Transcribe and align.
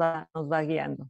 va, 0.00 0.28
nos 0.34 0.50
va 0.50 0.62
guiando. 0.62 1.08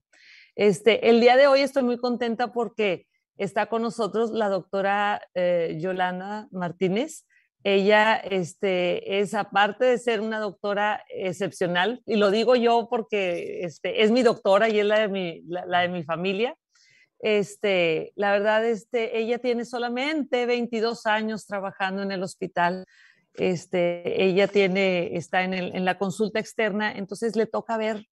Este, 0.54 1.08
el 1.08 1.20
día 1.20 1.36
de 1.36 1.46
hoy 1.46 1.60
estoy 1.60 1.84
muy 1.84 1.98
contenta 1.98 2.52
porque 2.52 3.06
está 3.36 3.66
con 3.66 3.82
nosotros 3.82 4.32
la 4.32 4.48
doctora 4.48 5.22
eh, 5.34 5.76
Yolanda 5.80 6.48
Martínez. 6.50 7.24
Ella 7.64 8.16
este, 8.16 9.20
es, 9.20 9.34
aparte 9.34 9.84
de 9.84 9.98
ser 9.98 10.20
una 10.20 10.40
doctora 10.40 11.04
excepcional, 11.08 12.02
y 12.06 12.16
lo 12.16 12.30
digo 12.30 12.56
yo 12.56 12.88
porque 12.88 13.60
este, 13.62 14.02
es 14.02 14.10
mi 14.10 14.22
doctora 14.22 14.68
y 14.68 14.80
es 14.80 14.86
la 14.86 15.00
de 15.00 15.08
mi, 15.08 15.42
la, 15.46 15.80
de 15.80 15.88
mi 15.88 16.04
familia, 16.04 16.56
este, 17.20 18.12
la 18.14 18.32
verdad, 18.32 18.64
este, 18.64 19.18
ella 19.18 19.38
tiene 19.38 19.64
solamente 19.64 20.46
22 20.46 21.06
años 21.06 21.46
trabajando 21.46 22.02
en 22.02 22.12
el 22.12 22.22
hospital. 22.22 22.84
Este, 23.34 24.24
ella 24.24 24.46
tiene, 24.46 25.16
está 25.16 25.42
en, 25.42 25.54
en 25.54 25.84
la 25.84 25.98
consulta 25.98 26.38
externa, 26.38 26.92
entonces 26.92 27.34
le 27.34 27.46
toca 27.46 27.76
ver, 27.76 28.06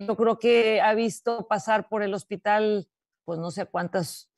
yo 0.00 0.16
creo 0.16 0.38
que 0.38 0.80
ha 0.80 0.94
visto 0.94 1.46
pasar 1.46 1.88
por 1.88 2.02
el 2.02 2.14
hospital, 2.14 2.88
pues 3.24 3.38
no 3.38 3.50
sé 3.50 3.66
cuántas 3.66 4.30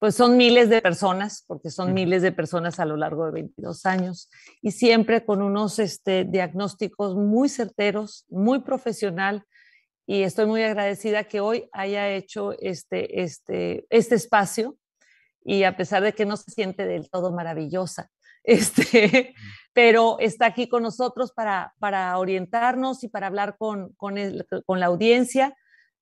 pues 0.00 0.14
son 0.14 0.36
miles 0.36 0.68
de 0.68 0.80
personas, 0.80 1.44
porque 1.46 1.70
son 1.70 1.92
miles 1.92 2.22
de 2.22 2.30
personas 2.30 2.78
a 2.78 2.84
lo 2.84 2.96
largo 2.96 3.26
de 3.26 3.32
22 3.32 3.84
años, 3.84 4.30
y 4.62 4.70
siempre 4.70 5.24
con 5.24 5.42
unos 5.42 5.80
este, 5.80 6.24
diagnósticos 6.24 7.16
muy 7.16 7.48
certeros, 7.48 8.24
muy 8.28 8.60
profesional, 8.60 9.44
y 10.06 10.22
estoy 10.22 10.46
muy 10.46 10.62
agradecida 10.62 11.24
que 11.24 11.40
hoy 11.40 11.68
haya 11.72 12.10
hecho 12.10 12.52
este, 12.60 13.22
este, 13.22 13.86
este 13.90 14.14
espacio, 14.14 14.76
y 15.44 15.64
a 15.64 15.76
pesar 15.76 16.04
de 16.04 16.12
que 16.12 16.26
no 16.26 16.36
se 16.36 16.52
siente 16.52 16.86
del 16.86 17.10
todo 17.10 17.32
maravillosa, 17.32 18.08
este, 18.48 19.34
pero 19.72 20.18
está 20.18 20.46
aquí 20.46 20.68
con 20.68 20.82
nosotros 20.82 21.32
para, 21.32 21.74
para 21.78 22.18
orientarnos 22.18 23.04
y 23.04 23.08
para 23.08 23.26
hablar 23.26 23.56
con, 23.58 23.92
con, 23.94 24.16
con 24.64 24.80
la 24.80 24.86
audiencia 24.86 25.54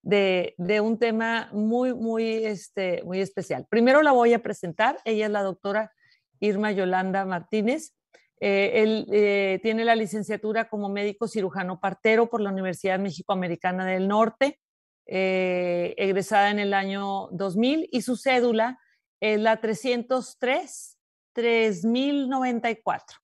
de, 0.03 0.81
un 0.81 0.99
tema 0.99 1.49
muy, 1.53 1.93
muy, 1.93 2.45
este, 2.45 3.03
muy 3.03 3.21
especial. 3.21 3.67
Primero 3.69 4.03
la 4.03 4.13
voy 4.13 4.33
a 4.35 4.43
presentar. 4.43 4.99
Ella 5.05 5.27
es 5.27 5.33
la 5.33 5.43
doctora 5.43 5.93
Irma 6.39 6.71
Yolanda 6.71 7.25
Martínez. 7.25 7.93
Eh, 8.39 8.83
él 8.83 9.07
eh, 9.11 9.59
tiene 9.63 9.85
la 9.85 9.97
licenciatura 9.97 10.69
como 10.69 10.89
médico 10.89 11.27
cirujano 11.27 11.81
partero 11.81 12.31
por 12.31 12.41
la 12.41 12.51
Universidad 12.51 13.01
México-Americana 13.01 13.85
del 13.85 14.07
Norte, 14.07 14.61
eh, 15.07 15.95
egresada 15.97 16.51
en 16.51 16.61
el 16.61 16.73
año 16.73 17.29
2000, 17.33 17.89
y 17.91 18.03
su 18.03 18.17
cédula 18.17 18.79
es 19.21 19.41
la 19.41 19.57
303 19.61 20.96
3094. 21.37 23.19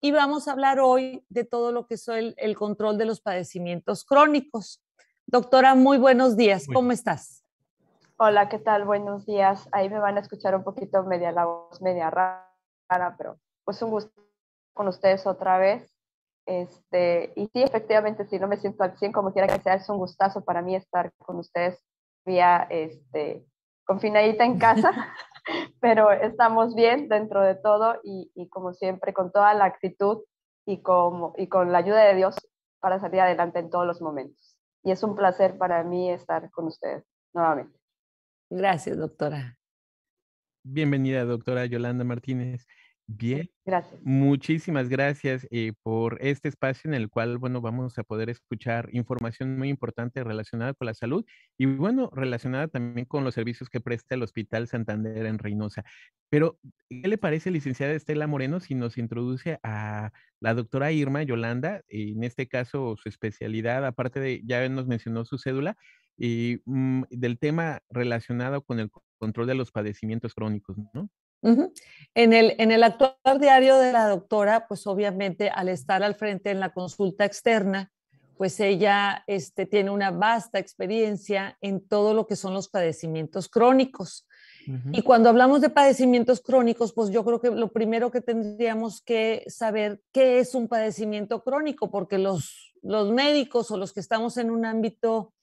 Y 0.00 0.12
vamos 0.12 0.46
a 0.46 0.52
hablar 0.52 0.78
hoy 0.78 1.26
de 1.28 1.44
todo 1.44 1.72
lo 1.72 1.86
que 1.86 1.94
es 1.94 2.06
el 2.08 2.56
control 2.56 2.96
de 2.96 3.06
los 3.06 3.20
padecimientos 3.20 4.04
crónicos. 4.04 4.80
Doctora, 5.26 5.74
muy 5.74 5.98
buenos 5.98 6.36
días. 6.36 6.66
¿Cómo 6.72 6.92
estás? 6.92 7.44
Hola, 8.18 8.48
¿qué 8.48 8.60
tal? 8.60 8.84
Buenos 8.84 9.26
días. 9.26 9.68
Ahí 9.72 9.90
me 9.90 9.98
van 9.98 10.16
a 10.16 10.20
escuchar 10.20 10.54
un 10.54 10.62
poquito 10.62 11.02
media 11.02 11.32
la 11.32 11.46
voz, 11.46 11.82
media 11.82 12.08
rara, 12.08 13.16
pero 13.18 13.40
pues 13.64 13.82
un 13.82 13.90
gusto 13.90 14.12
con 14.72 14.86
ustedes 14.86 15.26
otra 15.26 15.58
vez. 15.58 15.92
Este, 16.46 17.32
y 17.34 17.46
sí, 17.46 17.62
efectivamente, 17.62 18.26
si 18.26 18.38
no 18.38 18.46
me 18.46 18.58
siento 18.58 18.84
al 18.84 18.96
100, 18.96 19.10
como 19.10 19.32
quiera 19.32 19.48
que 19.48 19.60
sea, 19.60 19.74
es 19.74 19.88
un 19.88 19.98
gustazo 19.98 20.44
para 20.44 20.62
mí 20.62 20.76
estar 20.76 21.12
con 21.18 21.38
ustedes 21.38 21.82
vía 22.24 22.68
este, 22.70 23.44
confinadita 23.84 24.44
en 24.44 24.58
casa, 24.58 24.92
pero 25.84 26.10
estamos 26.12 26.74
bien 26.74 27.10
dentro 27.10 27.42
de 27.42 27.56
todo 27.56 28.00
y, 28.02 28.32
y, 28.34 28.48
como 28.48 28.72
siempre, 28.72 29.12
con 29.12 29.30
toda 29.30 29.52
la 29.52 29.66
actitud 29.66 30.22
y, 30.64 30.80
como, 30.80 31.34
y 31.36 31.48
con 31.48 31.72
la 31.72 31.78
ayuda 31.78 32.04
de 32.04 32.14
Dios 32.14 32.36
para 32.80 32.98
salir 33.00 33.20
adelante 33.20 33.58
en 33.58 33.68
todos 33.68 33.86
los 33.86 34.00
momentos 34.00 34.56
y 34.82 34.92
es 34.92 35.02
un 35.02 35.14
placer 35.14 35.58
para 35.58 35.82
mí 35.84 36.10
estar 36.10 36.50
con 36.50 36.68
ustedes 36.68 37.04
nuevamente. 37.34 37.78
Gracias, 38.48 38.96
doctora. 38.96 39.58
Bienvenida, 40.62 41.26
doctora 41.26 41.66
Yolanda 41.66 42.04
Martínez. 42.04 42.66
Bien. 43.06 43.50
Gracias. 43.66 44.00
Muchísimas 44.02 44.88
gracias 44.88 45.46
eh, 45.50 45.72
por 45.82 46.18
este 46.22 46.48
espacio 46.48 46.88
en 46.88 46.94
el 46.94 47.10
cual, 47.10 47.36
bueno, 47.36 47.60
vamos 47.60 47.98
a 47.98 48.02
poder 48.02 48.30
escuchar 48.30 48.88
información 48.92 49.58
muy 49.58 49.68
importante 49.68 50.24
relacionada 50.24 50.72
con 50.72 50.86
la 50.86 50.94
salud 50.94 51.24
y, 51.58 51.66
bueno, 51.66 52.10
relacionada 52.14 52.68
también 52.68 53.04
con 53.06 53.22
los 53.22 53.34
servicios 53.34 53.68
que 53.68 53.80
presta 53.80 54.14
el 54.14 54.22
Hospital 54.22 54.68
Santander 54.68 55.26
en 55.26 55.38
Reynosa. 55.38 55.84
Pero, 56.30 56.58
¿qué 56.88 57.06
le 57.08 57.18
parece, 57.18 57.50
licenciada 57.50 57.92
Estela 57.92 58.26
Moreno, 58.26 58.60
si 58.60 58.74
nos 58.74 58.96
introduce 58.96 59.58
a 59.62 60.10
la 60.40 60.54
doctora 60.54 60.90
Irma 60.90 61.22
Yolanda, 61.22 61.82
en 61.88 62.24
este 62.24 62.48
caso 62.48 62.96
su 62.96 63.08
especialidad, 63.08 63.84
aparte 63.84 64.18
de, 64.18 64.42
ya 64.44 64.66
nos 64.70 64.86
mencionó 64.86 65.26
su 65.26 65.36
cédula, 65.38 65.76
y 66.16 66.60
mm, 66.64 67.02
del 67.10 67.38
tema 67.38 67.80
relacionado 67.90 68.62
con 68.62 68.80
el 68.80 68.90
control 69.18 69.46
de 69.46 69.54
los 69.54 69.72
padecimientos 69.72 70.34
crónicos, 70.34 70.76
¿no? 70.94 71.10
En, 72.14 72.32
el, 72.32 72.54
en 72.58 72.72
el 72.72 72.82
actual 72.82 73.40
diario 73.40 73.78
de 73.78 73.92
la 73.92 74.08
doctora, 74.08 74.66
pues 74.66 74.86
obviamente 74.86 75.50
al 75.50 75.68
estar 75.68 76.02
al 76.02 76.14
frente 76.14 76.50
en 76.50 76.60
la 76.60 76.72
consulta 76.72 77.24
externa, 77.24 77.92
pues 78.36 78.58
ella 78.60 79.22
este, 79.26 79.66
tiene 79.66 79.90
una 79.90 80.10
vasta 80.10 80.58
experiencia 80.58 81.56
en 81.60 81.86
todo 81.86 82.14
lo 82.14 82.26
que 82.26 82.36
son 82.36 82.52
los 82.52 82.68
padecimientos 82.68 83.48
crónicos. 83.48 84.26
Y 84.92 85.02
cuando 85.02 85.28
hablamos 85.28 85.60
de 85.60 85.68
padecimientos 85.68 86.40
crónicos, 86.40 86.94
pues 86.94 87.10
yo 87.10 87.22
creo 87.22 87.38
que 87.38 87.50
lo 87.50 87.70
primero 87.70 88.10
que 88.10 88.22
tendríamos 88.22 89.02
que 89.02 89.44
saber 89.46 90.00
qué 90.10 90.38
es 90.38 90.54
un 90.54 90.68
padecimiento 90.68 91.44
crónico, 91.44 91.90
porque 91.90 92.16
los, 92.16 92.74
los 92.80 93.12
médicos 93.12 93.70
o 93.70 93.76
los 93.76 93.92
que 93.92 94.00
estamos 94.00 94.38
en 94.38 94.50
un 94.50 94.64
ámbito 94.64 95.34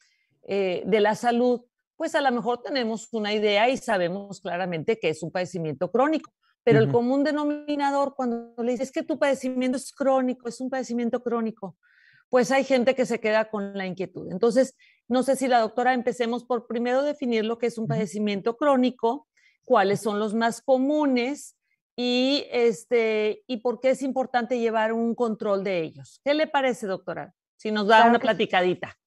eh, 0.42 0.82
de 0.88 1.02
la 1.02 1.14
salud, 1.14 1.62
pues 2.02 2.16
a 2.16 2.22
lo 2.22 2.32
mejor 2.32 2.64
tenemos 2.64 3.08
una 3.12 3.32
idea 3.32 3.70
y 3.70 3.78
sabemos 3.78 4.42
claramente 4.42 4.98
que 4.98 5.10
es 5.10 5.22
un 5.22 5.30
padecimiento 5.30 5.92
crónico. 5.92 6.32
Pero 6.64 6.80
el 6.80 6.92
común 6.92 7.24
denominador, 7.24 8.16
cuando 8.16 8.56
le 8.58 8.72
dices 8.72 8.92
que 8.92 9.04
tu 9.04 9.20
padecimiento 9.20 9.78
es 9.78 9.94
crónico, 9.94 10.50
es 10.50 10.60
un 10.62 10.72
padecimiento 10.72 11.22
crónico, 11.22 11.78
pues 12.28 12.50
hay 12.50 12.64
gente 12.64 12.96
que 12.96 13.06
se 13.06 13.20
queda 13.20 13.52
con 13.52 13.78
la 13.78 13.86
inquietud. 13.86 14.32
Entonces, 14.32 14.76
no 15.08 15.22
sé 15.22 15.36
si 15.36 15.48
la 15.48 15.60
doctora 15.60 15.94
empecemos 15.94 16.44
por 16.44 16.66
primero 16.66 17.04
definir 17.04 17.46
lo 17.46 17.60
que 17.60 17.68
es 17.68 17.78
un 17.78 17.86
padecimiento 17.86 18.58
crónico, 18.58 19.28
cuáles 19.64 20.02
son 20.02 20.18
los 20.18 20.34
más 20.34 20.64
comunes 20.64 21.56
y, 21.96 22.48
este, 22.52 23.44
y 23.46 23.58
por 23.58 23.80
qué 23.80 23.92
es 23.92 24.02
importante 24.02 24.58
llevar 24.58 24.92
un 24.92 25.14
control 25.14 25.64
de 25.64 25.84
ellos. 25.84 26.20
¿Qué 26.24 26.34
le 26.34 26.48
parece, 26.48 26.88
doctora? 26.88 27.36
Si 27.58 27.70
nos 27.70 27.86
da 27.86 28.08
una 28.08 28.18
platicadita 28.18 28.98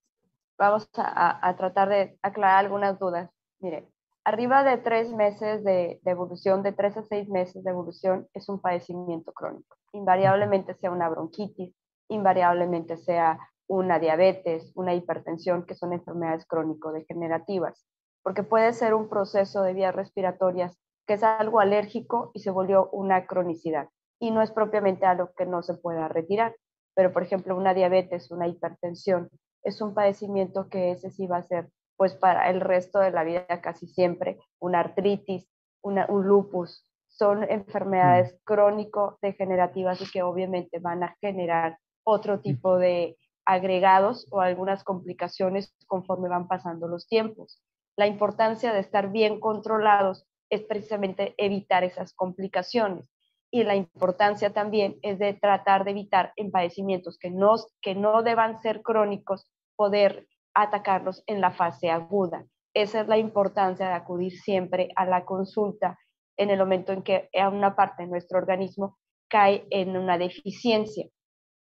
vamos 0.59 0.89
a, 0.97 1.55
tratar 1.57 1.89
de 1.89 2.19
aclarar 2.23 2.65
algunas 2.65 2.99
dudas. 2.99 3.31
Mire, 3.61 3.89
arriba 4.25 4.63
de 4.65 4.79
tres 4.79 5.13
meses 5.13 5.65
de, 5.65 6.01
evolución, 6.05 6.63
de 6.63 6.73
tres 6.73 6.97
a 6.97 7.03
seis 7.03 7.29
meses 7.29 7.65
de 7.65 7.71
evolución, 7.71 8.29
es 8.35 8.49
un 8.49 8.61
padecimiento 8.61 9.33
crónico. 9.33 9.77
Invariablemente 9.93 10.75
sea 10.75 10.91
una 10.91 11.09
bronquitis, 11.09 11.75
invariablemente 12.09 12.97
sea 12.97 13.39
una 13.67 13.99
diabetes, 13.99 14.73
una 14.75 14.95
hipertensión, 14.95 15.65
que 15.65 15.75
son 15.75 15.93
enfermedades 15.93 16.47
crónico-degenerativas, 16.47 17.87
porque 18.23 18.43
puede 18.43 18.73
ser 18.73 18.95
un 18.95 19.09
proceso 19.09 19.63
de 19.63 19.73
vías 19.73 19.95
respiratorias 19.95 20.79
que 21.07 21.15
es 21.15 21.23
algo 21.23 21.61
alérgico 21.61 22.31
y 22.35 22.41
se 22.41 22.51
volvió 22.51 22.89
una 22.91 23.27
cronicidad, 23.27 23.89
y 24.21 24.31
no 24.31 24.43
es 24.43 24.51
propiamente 24.51 25.07
algo 25.07 25.31
que 25.37 25.47
no 25.47 25.63
se 25.63 25.75
pueda 25.75 26.09
retirar, 26.09 26.55
pero 26.95 27.13
por 27.13 27.23
ejemplo 27.23 27.57
una 27.57 27.75
diabetes, 27.75 28.31
una 28.31 28.49
hipertensión, 28.49 29.29
es 29.65 29.81
un 29.81 29.95
padecimiento 29.95 30.69
que 30.69 30.93
ese 30.93 31.11
sí 31.11 31.27
va 31.27 31.39
a 31.39 31.43
ser, 31.43 31.71
pues 31.97 32.15
para 32.15 32.51
el 32.51 32.61
resto 32.61 33.01
de 33.01 33.11
la 33.11 33.25
vida 33.25 33.61
casi 33.63 33.87
siempre, 33.87 34.39
una 34.61 34.81
artritis, 34.81 35.49
una, 35.83 36.07
un 36.09 36.27
lupus, 36.27 36.85
son 37.09 37.45
enfermedades 37.45 38.35
mm. 38.35 38.37
crónico-degenerativas 38.45 40.01
y 40.01 40.11
que 40.11 40.23
obviamente 40.23 40.79
van 40.79 41.03
a 41.03 41.17
generar 41.21 41.79
otro 42.05 42.41
tipo 42.41 42.77
de 42.77 43.17
agregados 43.47 44.27
o 44.31 44.41
algunas 44.41 44.85
complicaciones 44.85 45.75
conforme 45.87 46.29
van 46.29 46.49
pasando 46.49 46.89
los 46.89 47.07
tiempos. 47.07 47.63
La 47.97 48.07
importancia 48.07 48.73
de 48.73 48.81
estar 48.81 49.13
bien 49.13 49.41
controlados 49.41 50.27
es 50.51 50.63
precisamente 50.63 51.35
evitar 51.39 51.85
esas 51.85 52.13
complicaciones 52.15 53.11
y 53.51 53.63
la 53.63 53.77
importancia 53.77 54.53
también 54.53 54.99
es 55.03 55.21
de 55.21 55.33
tratar 55.33 55.85
de 55.85 55.93
evitar 55.93 56.33
en 56.35 56.51
padecimientos 56.51 57.19
que 57.19 57.31
no, 57.31 57.55
que 57.81 57.95
no 57.95 58.25
deban 58.25 58.61
ser 58.63 58.83
crónicos 58.83 59.47
poder 59.77 60.27
atacarlos 60.55 61.23
en 61.27 61.41
la 61.41 61.53
fase 61.53 61.91
aguda. 61.91 62.47
Esa 62.75 63.01
es 63.01 63.09
la 63.09 63.19
importancia 63.19 63.89
de 63.89 63.95
acudir 63.95 64.33
siempre 64.33 64.91
a 64.97 65.05
la 65.05 65.25
consulta 65.25 65.99
en 66.37 66.51
el 66.51 66.59
momento 66.59 66.93
en 66.93 67.03
que 67.03 67.29
una 67.53 67.77
parte 67.77 68.03
de 68.03 68.09
nuestro 68.09 68.39
organismo 68.39 68.99
cae 69.29 69.67
en 69.71 69.97
una 69.97 70.19
deficiencia, 70.19 71.07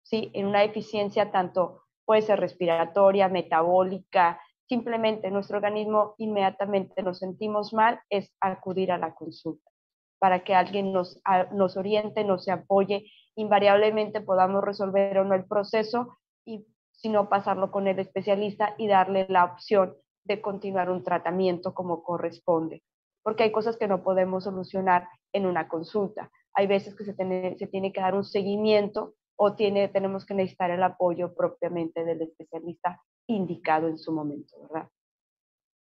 ¿sí? 0.02 0.30
En 0.34 0.46
una 0.46 0.60
deficiencia 0.60 1.30
tanto 1.30 1.82
puede 2.04 2.22
ser 2.22 2.40
respiratoria, 2.40 3.28
metabólica, 3.28 4.40
simplemente 4.68 5.30
nuestro 5.30 5.58
organismo 5.58 6.14
inmediatamente 6.18 7.02
nos 7.02 7.18
sentimos 7.18 7.72
mal, 7.72 8.00
es 8.08 8.32
acudir 8.40 8.92
a 8.92 8.98
la 8.98 9.14
consulta 9.14 9.70
para 10.18 10.44
que 10.44 10.54
alguien 10.54 10.92
nos, 10.92 11.20
nos 11.52 11.76
oriente, 11.76 12.24
nos 12.24 12.48
apoye, 12.48 13.10
invariablemente 13.34 14.20
podamos 14.20 14.62
resolver 14.62 15.18
o 15.18 15.24
no 15.24 15.34
el 15.34 15.46
proceso 15.46 16.16
y 16.46 16.64
sino 17.02 17.28
pasarlo 17.28 17.70
con 17.70 17.88
el 17.88 17.98
especialista 17.98 18.74
y 18.78 18.86
darle 18.86 19.26
la 19.28 19.44
opción 19.44 19.96
de 20.24 20.40
continuar 20.40 20.88
un 20.88 21.02
tratamiento 21.02 21.74
como 21.74 22.02
corresponde, 22.04 22.82
porque 23.22 23.42
hay 23.42 23.52
cosas 23.52 23.76
que 23.76 23.88
no 23.88 24.02
podemos 24.02 24.44
solucionar 24.44 25.08
en 25.32 25.46
una 25.46 25.68
consulta. 25.68 26.30
Hay 26.54 26.66
veces 26.66 26.94
que 26.94 27.04
se 27.04 27.14
tiene, 27.14 27.56
se 27.58 27.66
tiene 27.66 27.92
que 27.92 28.00
dar 28.00 28.14
un 28.14 28.24
seguimiento 28.24 29.14
o 29.36 29.54
tiene, 29.54 29.88
tenemos 29.88 30.24
que 30.24 30.34
necesitar 30.34 30.70
el 30.70 30.82
apoyo 30.82 31.34
propiamente 31.34 32.04
del 32.04 32.22
especialista 32.22 33.02
indicado 33.26 33.88
en 33.88 33.98
su 33.98 34.12
momento, 34.12 34.56
¿verdad? 34.60 34.88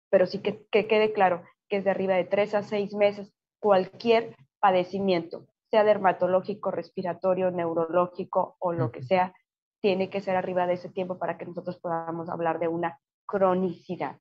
Pero 0.08 0.26
sí 0.26 0.40
que, 0.40 0.64
que 0.70 0.87
quede 0.87 1.12
claro 1.12 1.43
que 1.69 1.76
es 1.76 1.84
de 1.84 1.90
arriba 1.90 2.14
de 2.14 2.25
tres 2.25 2.55
a 2.55 2.62
seis 2.62 2.94
meses 2.94 3.32
cualquier 3.61 4.37
padecimiento, 4.58 5.46
sea 5.70 5.84
dermatológico, 5.84 6.70
respiratorio, 6.70 7.50
neurológico 7.50 8.56
o 8.58 8.73
lo 8.73 8.90
que 8.90 9.02
sea, 9.02 9.34
tiene 9.80 10.10
que 10.10 10.20
ser 10.20 10.36
arriba 10.36 10.66
de 10.66 10.74
ese 10.74 10.88
tiempo 10.88 11.18
para 11.18 11.38
que 11.38 11.46
nosotros 11.46 11.78
podamos 11.78 12.28
hablar 12.28 12.58
de 12.58 12.68
una 12.68 12.98
cronicidad. 13.26 14.18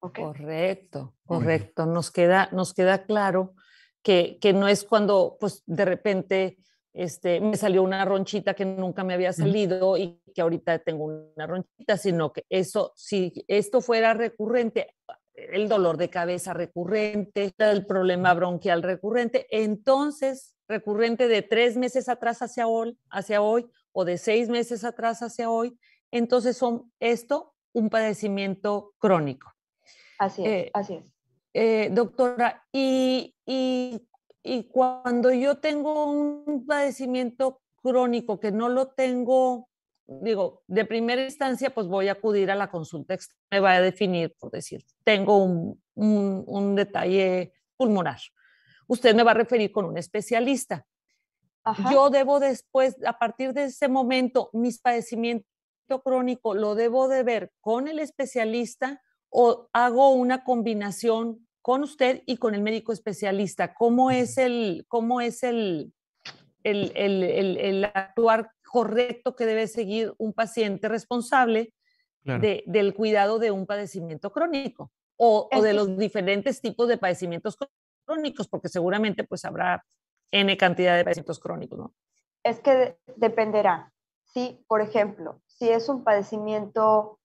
Correcto, 0.00 1.14
correcto. 1.26 1.86
Nos 1.86 2.10
queda, 2.10 2.48
nos 2.52 2.72
queda 2.72 3.04
claro 3.04 3.54
que, 4.02 4.38
que, 4.40 4.52
no 4.52 4.68
es 4.68 4.84
cuando 4.84 5.36
pues 5.40 5.64
de 5.66 5.84
repente 5.84 6.58
este, 6.92 7.40
me 7.40 7.56
salió 7.56 7.82
una 7.82 8.04
ronchita 8.04 8.54
que 8.54 8.64
nunca 8.64 9.04
me 9.04 9.14
había 9.14 9.32
salido 9.32 9.96
y 9.96 10.20
que 10.34 10.40
ahorita 10.40 10.78
tengo 10.80 11.04
una 11.36 11.46
ronchita, 11.46 11.96
sino 11.96 12.32
que 12.32 12.44
eso, 12.48 12.92
si 12.96 13.44
esto 13.48 13.80
fuera 13.80 14.14
recurrente, 14.14 14.94
el 15.34 15.68
dolor 15.68 15.96
de 15.96 16.10
cabeza 16.10 16.54
recurrente, 16.54 17.52
el 17.58 17.86
problema 17.86 18.34
bronquial 18.34 18.82
recurrente, 18.82 19.46
entonces 19.50 20.56
recurrente 20.68 21.28
de 21.28 21.42
tres 21.42 21.76
meses 21.76 22.08
atrás 22.08 22.42
hacia 22.42 22.66
hoy, 22.66 22.98
hacia 23.10 23.42
hoy 23.42 23.66
o 23.98 24.04
de 24.04 24.16
seis 24.16 24.48
meses 24.48 24.84
atrás 24.84 25.22
hacia 25.22 25.50
hoy, 25.50 25.76
entonces 26.12 26.56
son 26.56 26.92
esto 27.00 27.56
un 27.72 27.90
padecimiento 27.90 28.94
crónico. 28.98 29.52
Así 30.20 30.44
es, 30.44 30.48
eh, 30.48 30.70
así 30.72 30.94
es. 30.94 31.04
Eh, 31.52 31.88
doctora, 31.90 32.64
y, 32.70 33.34
y, 33.44 34.08
y 34.44 34.70
cuando 34.70 35.32
yo 35.32 35.58
tengo 35.58 36.12
un 36.12 36.64
padecimiento 36.64 37.60
crónico 37.82 38.38
que 38.38 38.52
no 38.52 38.68
lo 38.68 38.86
tengo, 38.86 39.68
digo, 40.06 40.62
de 40.68 40.84
primera 40.84 41.24
instancia, 41.24 41.74
pues 41.74 41.88
voy 41.88 42.06
a 42.06 42.12
acudir 42.12 42.52
a 42.52 42.54
la 42.54 42.70
consulta 42.70 43.14
externa, 43.14 43.42
me 43.50 43.58
va 43.58 43.72
a 43.72 43.80
definir, 43.80 44.32
por 44.38 44.52
decir, 44.52 44.84
tengo 45.02 45.38
un, 45.38 45.82
un, 45.96 46.44
un 46.46 46.76
detalle 46.76 47.52
pulmonar. 47.76 48.20
Usted 48.86 49.12
me 49.16 49.24
va 49.24 49.32
a 49.32 49.34
referir 49.42 49.72
con 49.72 49.86
un 49.86 49.98
especialista. 49.98 50.86
Yo 51.90 52.08
debo 52.10 52.40
después, 52.40 52.96
a 53.04 53.18
partir 53.18 53.52
de 53.52 53.64
ese 53.64 53.88
momento, 53.88 54.50
mis 54.52 54.80
padecimientos 54.80 55.46
crónico 56.02 56.54
lo 56.54 56.74
debo 56.74 57.08
de 57.08 57.22
ver 57.22 57.52
con 57.60 57.88
el 57.88 57.98
especialista 57.98 59.02
o 59.30 59.68
hago 59.72 60.10
una 60.10 60.44
combinación 60.44 61.46
con 61.62 61.82
usted 61.82 62.22
y 62.26 62.36
con 62.36 62.54
el 62.54 62.62
médico 62.62 62.92
especialista? 62.92 63.74
¿Cómo 63.74 64.10
es 64.10 64.38
el, 64.38 64.84
cómo 64.88 65.20
es 65.20 65.42
el, 65.42 65.92
el, 66.64 66.92
el, 66.94 67.84
actuar 67.84 68.52
correcto 68.64 69.34
que 69.34 69.46
debe 69.46 69.66
seguir 69.66 70.14
un 70.18 70.32
paciente 70.32 70.88
responsable 70.88 71.72
de, 72.22 72.62
del 72.66 72.94
cuidado 72.94 73.38
de 73.38 73.50
un 73.50 73.66
padecimiento 73.66 74.32
crónico 74.32 74.92
o, 75.16 75.48
o, 75.50 75.62
de 75.62 75.72
los 75.72 75.96
diferentes 75.96 76.60
tipos 76.60 76.88
de 76.88 76.98
padecimientos 76.98 77.56
crónicos? 78.04 78.48
Porque 78.48 78.68
seguramente 78.68 79.24
pues 79.24 79.44
habrá 79.44 79.84
N 80.30 80.56
cantidad 80.56 80.96
de 80.96 81.04
padecimientos 81.04 81.40
crónicos, 81.40 81.78
¿no? 81.78 81.94
Es 82.42 82.60
que 82.60 82.98
dependerá. 83.16 83.92
Si, 84.24 84.64
por 84.68 84.80
ejemplo, 84.80 85.40
si 85.46 85.70
es 85.70 85.88
un 85.88 86.04
padecimiento, 86.04 87.18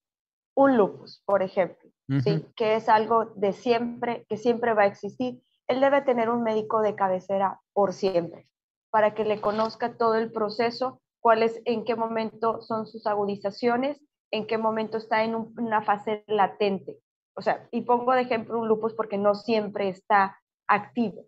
un 0.56 0.78
lupus, 0.78 1.22
por 1.26 1.44
ejemplo, 1.44 1.92
¿sí? 2.24 2.46
que 2.56 2.76
es 2.76 2.90
algo 2.90 3.26
de 3.36 3.54
siempre, 3.54 4.26
que 4.30 4.38
siempre 4.38 4.74
va 4.74 4.84
a 4.84 4.88
existir, 4.88 5.42
él 5.68 5.82
debe 5.82 6.02
tener 6.02 6.30
un 6.30 6.44
médico 6.44 6.82
de 6.82 6.96
cabecera 6.96 7.60
por 7.74 7.94
siempre, 7.94 8.48
para 8.90 9.14
que 9.14 9.26
le 9.26 9.42
conozca 9.42 9.98
todo 9.98 10.16
el 10.16 10.32
proceso, 10.32 11.02
cuál 11.20 11.44
es, 11.44 11.62
en 11.66 11.86
qué 11.86 11.96
momento 11.96 12.62
son 12.62 12.86
sus 12.86 13.06
agudizaciones, 13.08 14.02
en 14.32 14.48
qué 14.48 14.58
momento 14.58 14.98
está 14.98 15.24
en 15.24 15.36
una 15.36 15.82
fase 15.82 16.24
latente. 16.28 17.00
O 17.36 17.42
sea, 17.42 17.68
y 17.72 17.82
pongo 17.82 18.14
de 18.14 18.22
ejemplo 18.22 18.60
un 18.60 18.68
lupus 18.68 18.94
porque 18.94 19.18
no 19.18 19.36
siempre 19.36 19.90
está 19.90 20.40
activo. 20.68 21.26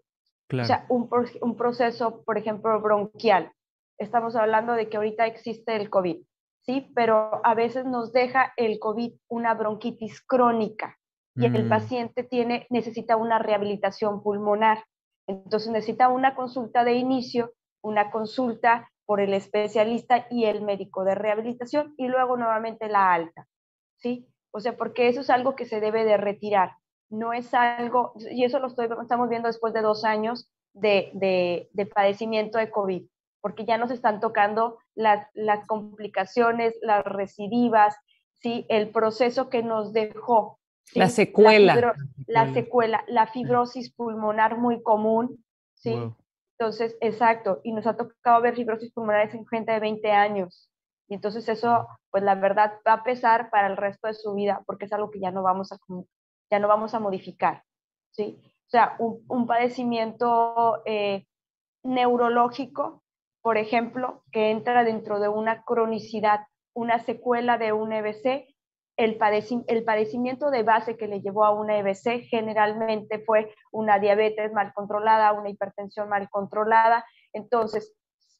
O 0.51 0.63
sea, 0.63 0.85
un, 0.89 1.09
un 1.41 1.57
proceso, 1.57 2.23
por 2.23 2.37
ejemplo, 2.37 2.79
bronquial. 2.79 3.51
Estamos 3.97 4.35
hablando 4.35 4.73
de 4.73 4.89
que 4.89 4.97
ahorita 4.97 5.25
existe 5.25 5.75
el 5.75 5.89
COVID. 5.89 6.17
¿sí? 6.65 6.91
Pero 6.95 7.41
a 7.43 7.53
veces 7.53 7.85
nos 7.85 8.11
deja 8.11 8.53
el 8.57 8.79
COVID 8.79 9.13
una 9.29 9.53
bronquitis 9.53 10.21
crónica 10.21 10.97
y 11.35 11.45
el 11.45 11.65
mm. 11.65 11.69
paciente 11.69 12.23
tiene, 12.23 12.65
necesita 12.69 13.17
una 13.17 13.39
rehabilitación 13.39 14.23
pulmonar. 14.23 14.85
Entonces 15.27 15.69
necesita 15.69 16.07
una 16.07 16.33
consulta 16.33 16.83
de 16.83 16.93
inicio, 16.93 17.51
una 17.83 18.09
consulta 18.09 18.89
por 19.05 19.19
el 19.19 19.33
especialista 19.33 20.27
y 20.29 20.45
el 20.45 20.61
médico 20.61 21.03
de 21.03 21.13
rehabilitación 21.13 21.93
y 21.97 22.07
luego 22.07 22.37
nuevamente 22.37 22.87
la 22.87 23.13
alta, 23.13 23.47
¿sí? 23.97 24.27
O 24.51 24.59
sea, 24.61 24.77
porque 24.77 25.09
eso 25.09 25.21
es 25.21 25.29
algo 25.29 25.55
que 25.55 25.65
se 25.65 25.81
debe 25.81 26.05
de 26.05 26.17
retirar. 26.17 26.71
No 27.09 27.33
es 27.33 27.53
algo, 27.53 28.13
y 28.31 28.43
eso 28.43 28.59
lo 28.59 28.67
estoy, 28.67 28.87
estamos 29.01 29.29
viendo 29.29 29.47
después 29.47 29.73
de 29.73 29.81
dos 29.81 30.03
años 30.05 30.49
de, 30.73 31.11
de, 31.13 31.69
de 31.73 31.85
padecimiento 31.85 32.57
de 32.57 32.69
COVID 32.69 33.05
porque 33.45 33.65
ya 33.65 33.77
nos 33.77 33.91
están 33.91 34.21
tocando 34.21 34.79
las, 34.95 35.27
las 35.35 35.67
complicaciones, 35.67 36.73
las 36.81 37.05
recidivas, 37.05 37.95
¿sí? 38.41 38.65
el 38.69 38.89
proceso 38.89 39.51
que 39.51 39.61
nos 39.61 39.93
dejó. 39.93 40.57
La 40.95 41.09
secuela. 41.09 41.93
La, 42.25 42.51
secuela, 42.55 43.03
la 43.05 43.27
fibrosis 43.27 43.93
pulmonar 43.93 44.57
muy 44.57 44.81
común, 44.81 45.45
¿sí? 45.75 45.95
Entonces, 46.57 46.97
exacto, 47.01 47.61
y 47.63 47.71
nos 47.71 47.85
ha 47.85 47.95
tocado 47.95 48.41
ver 48.41 48.55
fibrosis 48.55 48.91
pulmonares 48.91 49.35
en 49.35 49.45
gente 49.45 49.73
de 49.73 49.79
20 49.79 50.11
años. 50.11 50.71
Y 51.07 51.13
entonces 51.13 51.47
eso, 51.47 51.87
pues 52.09 52.23
la 52.23 52.33
verdad, 52.33 52.79
va 52.87 52.93
a 52.93 53.03
pesar 53.03 53.51
para 53.51 53.67
el 53.67 53.77
resto 53.77 54.07
de 54.07 54.15
su 54.15 54.33
vida, 54.33 54.63
porque 54.65 54.85
es 54.85 54.93
algo 54.93 55.11
que 55.11 55.19
ya 55.19 55.29
no 55.29 55.43
vamos 55.43 55.71
a, 55.71 55.77
ya 56.55 56.59
no 56.59 56.67
vamos 56.67 56.93
a 56.93 56.99
modificar, 56.99 57.63
¿sí? 58.11 58.39
O 58.67 58.69
sea, 58.69 58.95
un, 58.99 59.23
un 59.27 59.45
padecimiento 59.45 60.81
eh, 60.85 61.25
neurológico 61.83 63.03
por 63.45 63.59
ejemplo, 63.59 64.23
que 64.31 64.49
entra 64.49 64.83
dentro 64.83 65.19
de 65.19 65.29
una 65.29 65.63
cronicidad, 65.65 66.47
una 66.73 66.97
secuela 66.97 67.59
de 67.59 67.73
un 67.73 67.93
EBC, 67.93 68.47
el, 68.97 69.17
padecimiento 69.17 70.49
de 70.49 70.63
base 70.63 70.97
que 70.97 71.07
le 71.07 71.21
llevó 71.21 71.45
a 71.45 71.51
una 71.51 71.77
EBC 71.77 72.27
generalmente 72.27 73.23
fue 73.23 73.53
una 73.71 73.99
diabetes 73.99 74.51
mal 74.51 74.73
controlada, 74.73 75.33
una 75.33 75.51
hipertensión 75.51 76.09
mal 76.09 76.27
controlada. 76.31 77.05
Entonces, 77.33 77.93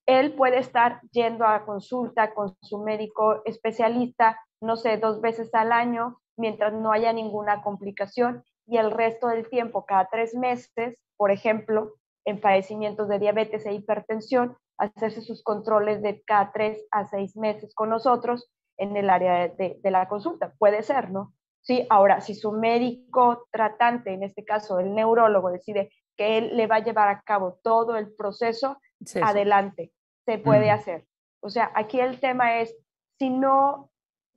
él 0.08 0.34
puede 0.34 0.58
estar 0.58 1.02
yendo 1.12 1.46
a 1.46 1.66
consulta 1.66 2.34
con 2.34 2.58
su 2.64 2.80
médico 2.80 3.44
especialista, 3.46 4.40
no 4.60 4.76
sé, 4.76 4.98
dos 4.98 5.22
veces 5.22 5.54
al 5.54 5.72
año, 5.72 6.20
mientras 6.38 6.74
no 6.74 6.92
haya 6.92 7.14
ninguna 7.14 7.62
complicación, 7.62 8.44
y 8.68 8.78
el 8.78 8.92
resto 8.92 9.28
del 9.28 9.48
tiempo, 9.50 9.86
cada 9.86 10.08
tres 10.10 10.36
meses, 10.36 10.98
por 11.18 11.32
ejemplo, 11.32 11.94
en 12.26 12.42
padecimientos 12.42 13.08
de 13.08 13.20
diabetes 13.20 13.66
e 13.66 13.74
hipertensión, 13.74 14.58
hacerse 14.78 15.22
sus 15.22 15.44
controles 15.44 16.02
de 16.02 16.22
cada 16.24 16.52
tres 16.52 16.86
a 16.92 17.06
seis 17.06 17.38
meses 17.38 17.74
con 17.74 17.90
nosotros 17.90 18.50
en 18.78 18.98
el 18.98 19.10
área 19.10 19.48
de, 19.48 19.80
la 19.84 20.08
consulta. 20.08 20.54
Puede 20.58 20.84
ser, 20.84 21.12
¿no? 21.12 21.34
Sí, 21.62 21.86
ahora, 21.90 22.22
si 22.22 22.36
su 22.36 22.52
médico 22.52 23.48
tratante, 23.52 24.14
en 24.14 24.24
este 24.24 24.44
caso 24.44 24.80
el 24.80 24.94
neurólogo, 24.94 25.50
decide 25.50 25.92
que 26.18 26.38
él 26.38 26.58
le 26.58 26.68
va 26.68 26.78
a 26.78 26.84
llevar 26.84 27.10
a 27.10 27.22
cabo 27.22 27.60
todo 27.64 27.96
el 27.98 28.14
proceso, 28.14 28.78
adelante, 29.22 29.92
se 30.26 30.38
puede 30.38 30.72
hacer. 30.72 31.06
O 31.42 31.50
sea, 31.50 31.72
aquí 31.76 32.00
el 32.00 32.20
tema 32.20 32.60
es, 32.60 32.76
si 33.18 33.30
no, 33.30 33.90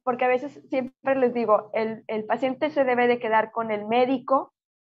porque 0.08 0.24
a 0.24 0.28
veces 0.28 0.58
siempre 0.70 1.16
les 1.16 1.34
digo, 1.34 1.68
el, 1.74 2.02
el 2.06 2.24
paciente 2.24 2.70
se 2.70 2.84
debe 2.84 3.06
de 3.06 3.18
quedar 3.18 3.52
con 3.52 3.70
el 3.70 3.86
médico 3.86 4.54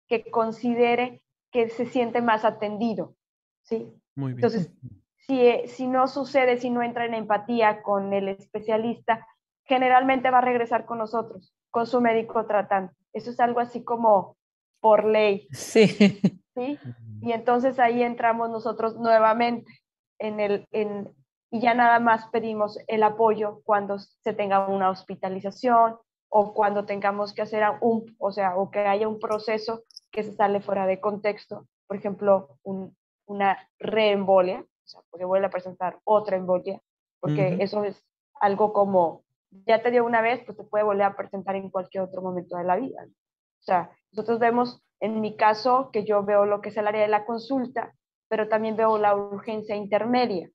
que 0.08 0.30
considere 0.30 1.22
que 1.50 1.68
se 1.68 1.84
siente 1.84 2.22
más 2.22 2.46
atendido, 2.46 3.14
¿sí? 3.60 3.92
Muy 4.14 4.32
bien. 4.32 4.38
Entonces, 4.38 4.72
si, 5.18 5.68
si 5.68 5.86
no 5.86 6.08
sucede, 6.08 6.56
si 6.56 6.70
no 6.70 6.82
entra 6.82 7.04
en 7.04 7.12
empatía 7.12 7.82
con 7.82 8.14
el 8.14 8.26
especialista, 8.28 9.26
generalmente 9.64 10.30
va 10.30 10.38
a 10.38 10.40
regresar 10.40 10.86
con 10.86 10.96
nosotros, 10.96 11.52
con 11.70 11.86
su 11.86 12.00
médico 12.00 12.46
tratante. 12.46 12.94
Eso 13.12 13.32
es 13.32 13.40
algo 13.40 13.60
así 13.60 13.84
como 13.84 14.38
por 14.80 15.04
ley. 15.04 15.46
Sí. 15.50 15.88
¿sí? 16.54 16.78
Y 17.20 17.32
entonces 17.32 17.78
ahí 17.78 18.02
entramos 18.02 18.48
nosotros 18.48 18.96
nuevamente 18.96 19.70
en 20.18 20.40
el, 20.40 20.66
en, 20.70 21.12
y 21.52 21.60
ya 21.60 21.74
nada 21.74 22.00
más 22.00 22.28
pedimos 22.28 22.78
el 22.86 23.02
apoyo 23.02 23.60
cuando 23.64 23.98
se 23.98 24.32
tenga 24.32 24.68
una 24.68 24.88
hospitalización 24.88 25.98
o 26.30 26.54
cuando 26.54 26.86
tengamos 26.86 27.34
que 27.34 27.42
hacer 27.42 27.62
un, 27.82 28.16
o 28.18 28.32
sea, 28.32 28.56
o 28.56 28.70
que 28.70 28.78
haya 28.78 29.06
un 29.06 29.18
proceso 29.18 29.82
que 30.10 30.22
se 30.22 30.32
sale 30.32 30.62
fuera 30.62 30.86
de 30.86 30.98
contexto, 30.98 31.68
por 31.86 31.98
ejemplo, 31.98 32.56
un, 32.62 32.96
una 33.26 33.58
reembolia, 33.78 34.60
o 34.60 34.86
sea, 34.88 35.02
porque 35.10 35.26
vuelve 35.26 35.46
a 35.46 35.50
presentar 35.50 35.98
otra 36.04 36.38
embolia, 36.38 36.80
porque 37.20 37.58
eso 37.60 37.84
es 37.84 38.02
algo 38.40 38.72
como 38.72 39.22
ya 39.66 39.82
te 39.82 39.90
dio 39.90 40.06
una 40.06 40.22
vez, 40.22 40.42
pues 40.46 40.56
te 40.56 40.64
puede 40.64 40.84
volver 40.84 41.04
a 41.04 41.16
presentar 41.16 41.54
en 41.56 41.68
cualquier 41.68 42.04
otro 42.04 42.22
momento 42.22 42.56
de 42.56 42.64
la 42.64 42.76
vida. 42.76 43.04
O 43.04 43.62
sea, 43.62 43.90
nosotros 44.10 44.38
vemos, 44.38 44.82
en 45.00 45.20
mi 45.20 45.36
caso, 45.36 45.90
que 45.92 46.04
yo 46.04 46.24
veo 46.24 46.46
lo 46.46 46.62
que 46.62 46.70
es 46.70 46.76
el 46.78 46.88
área 46.88 47.02
de 47.02 47.08
la 47.08 47.26
consulta, 47.26 47.94
pero 48.28 48.48
también 48.48 48.74
veo 48.74 48.96
la 48.96 49.14
urgencia 49.14 49.76
intermedia. 49.76 50.48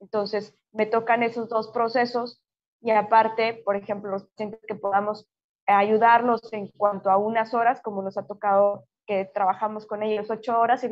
Entonces, 0.00 0.54
me 0.72 0.86
tocan 0.86 1.22
esos 1.22 1.48
dos 1.48 1.70
procesos 1.70 2.42
y 2.80 2.90
aparte, 2.90 3.62
por 3.64 3.76
ejemplo, 3.76 4.10
los 4.10 4.24
pacientes 4.24 4.60
que 4.66 4.74
podamos 4.74 5.28
ayudarlos 5.66 6.40
en 6.52 6.68
cuanto 6.68 7.10
a 7.10 7.18
unas 7.18 7.54
horas, 7.54 7.80
como 7.82 8.02
nos 8.02 8.16
ha 8.16 8.26
tocado 8.26 8.86
que 9.06 9.26
trabajamos 9.26 9.86
con 9.86 10.02
ellos 10.02 10.30
ocho 10.30 10.58
horas. 10.58 10.84
Y... 10.84 10.90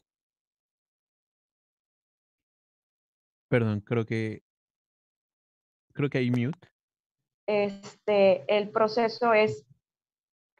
Perdón, 3.49 3.81
creo 3.81 4.05
que 4.05 4.43
creo 5.95 6.11
que 6.11 6.19
hay 6.19 6.31
mute. 6.31 6.69
Este, 7.47 8.45
el 8.55 8.71
proceso 8.71 9.33
es, 9.33 9.67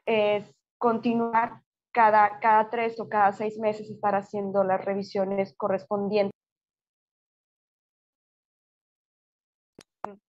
es 0.05 0.43
continuar 0.77 1.61
cada, 1.93 2.39
cada 2.39 2.69
tres 2.69 2.99
o 2.99 3.07
cada 3.07 3.31
seis 3.31 3.57
meses 3.59 3.89
estar 3.89 4.15
haciendo 4.15 4.63
las 4.63 4.83
revisiones 4.83 5.55
correspondientes. 5.55 6.38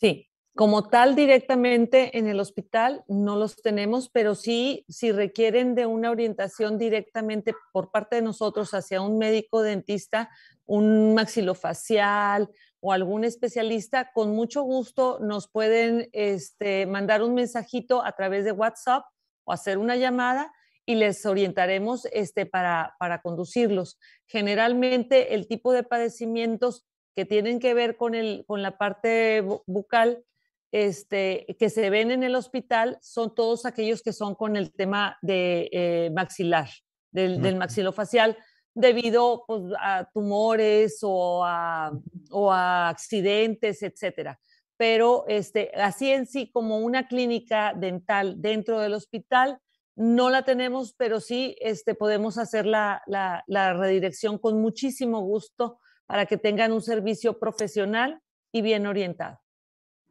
Sí, 0.00 0.28
como 0.54 0.88
tal 0.88 1.16
directamente 1.16 2.16
en 2.16 2.28
el 2.28 2.38
hospital 2.38 3.04
no 3.08 3.36
los 3.36 3.56
tenemos, 3.56 4.08
pero 4.08 4.36
sí, 4.36 4.84
si 4.88 5.10
requieren 5.10 5.74
de 5.74 5.86
una 5.86 6.12
orientación 6.12 6.78
directamente 6.78 7.54
por 7.72 7.90
parte 7.90 8.16
de 8.16 8.22
nosotros 8.22 8.72
hacia 8.72 9.00
un 9.00 9.18
médico 9.18 9.62
dentista, 9.62 10.30
un 10.64 11.14
maxilofacial 11.14 12.50
o 12.80 12.92
algún 12.92 13.24
especialista, 13.24 14.12
con 14.12 14.30
mucho 14.36 14.62
gusto 14.62 15.18
nos 15.20 15.48
pueden 15.48 16.08
este, 16.12 16.86
mandar 16.86 17.24
un 17.24 17.34
mensajito 17.34 18.04
a 18.04 18.12
través 18.12 18.44
de 18.44 18.52
WhatsApp 18.52 19.04
o 19.44 19.52
hacer 19.52 19.78
una 19.78 19.96
llamada 19.96 20.52
y 20.88 20.94
les 20.94 21.26
orientaremos 21.26 22.06
este, 22.12 22.46
para, 22.46 22.96
para 22.98 23.20
conducirlos. 23.20 23.98
Generalmente 24.26 25.34
el 25.34 25.46
tipo 25.46 25.74
de 25.74 25.82
padecimientos 25.82 26.86
que 27.14 27.26
tienen 27.26 27.60
que 27.60 27.74
ver 27.74 27.98
con, 27.98 28.14
el, 28.14 28.44
con 28.46 28.62
la 28.62 28.78
parte 28.78 29.42
bucal 29.66 30.24
este, 30.72 31.44
que 31.58 31.68
se 31.68 31.90
ven 31.90 32.10
en 32.10 32.22
el 32.22 32.34
hospital 32.34 32.96
son 33.02 33.34
todos 33.34 33.66
aquellos 33.66 34.02
que 34.02 34.14
son 34.14 34.34
con 34.34 34.56
el 34.56 34.72
tema 34.72 35.18
de 35.20 35.68
eh, 35.72 36.10
maxilar, 36.14 36.70
del, 37.10 37.42
del 37.42 37.56
maxilofacial 37.56 38.38
debido 38.72 39.44
pues, 39.46 39.64
a 39.78 40.08
tumores 40.14 41.00
o 41.02 41.44
a, 41.44 41.92
o 42.30 42.50
a 42.50 42.88
accidentes, 42.88 43.82
etcétera. 43.82 44.40
Pero 44.78 45.26
este, 45.28 45.70
así 45.74 46.10
en 46.10 46.24
sí, 46.24 46.50
como 46.50 46.78
una 46.78 47.08
clínica 47.08 47.74
dental 47.76 48.40
dentro 48.40 48.80
del 48.80 48.94
hospital, 48.94 49.60
no 49.98 50.30
la 50.30 50.44
tenemos, 50.44 50.94
pero 50.96 51.20
sí 51.20 51.56
este, 51.60 51.96
podemos 51.96 52.38
hacer 52.38 52.66
la, 52.66 53.02
la, 53.06 53.42
la 53.48 53.74
redirección 53.74 54.38
con 54.38 54.60
muchísimo 54.60 55.20
gusto 55.20 55.80
para 56.06 56.24
que 56.24 56.38
tengan 56.38 56.72
un 56.72 56.80
servicio 56.80 57.38
profesional 57.40 58.22
y 58.52 58.62
bien 58.62 58.86
orientado. 58.86 59.40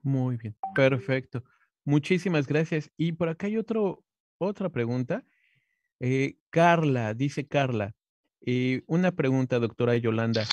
Muy 0.04 0.36
bien, 0.36 0.58
perfecto. 0.76 1.42
Muchísimas 1.86 2.48
gracias. 2.48 2.92
Y 2.98 3.14
por 3.14 3.30
acá 3.30 3.48
hay 3.48 3.58
otro, 3.58 4.04
otra 4.40 4.70
pregunta. 4.70 5.24
Eh, 6.02 6.38
Carla, 6.50 7.14
dice 7.14 7.48
Carla, 7.48 7.96
eh, 8.46 8.84
una 8.88 9.14
pregunta, 9.14 9.58
doctora 9.58 9.96
Yolanda. 9.96 10.44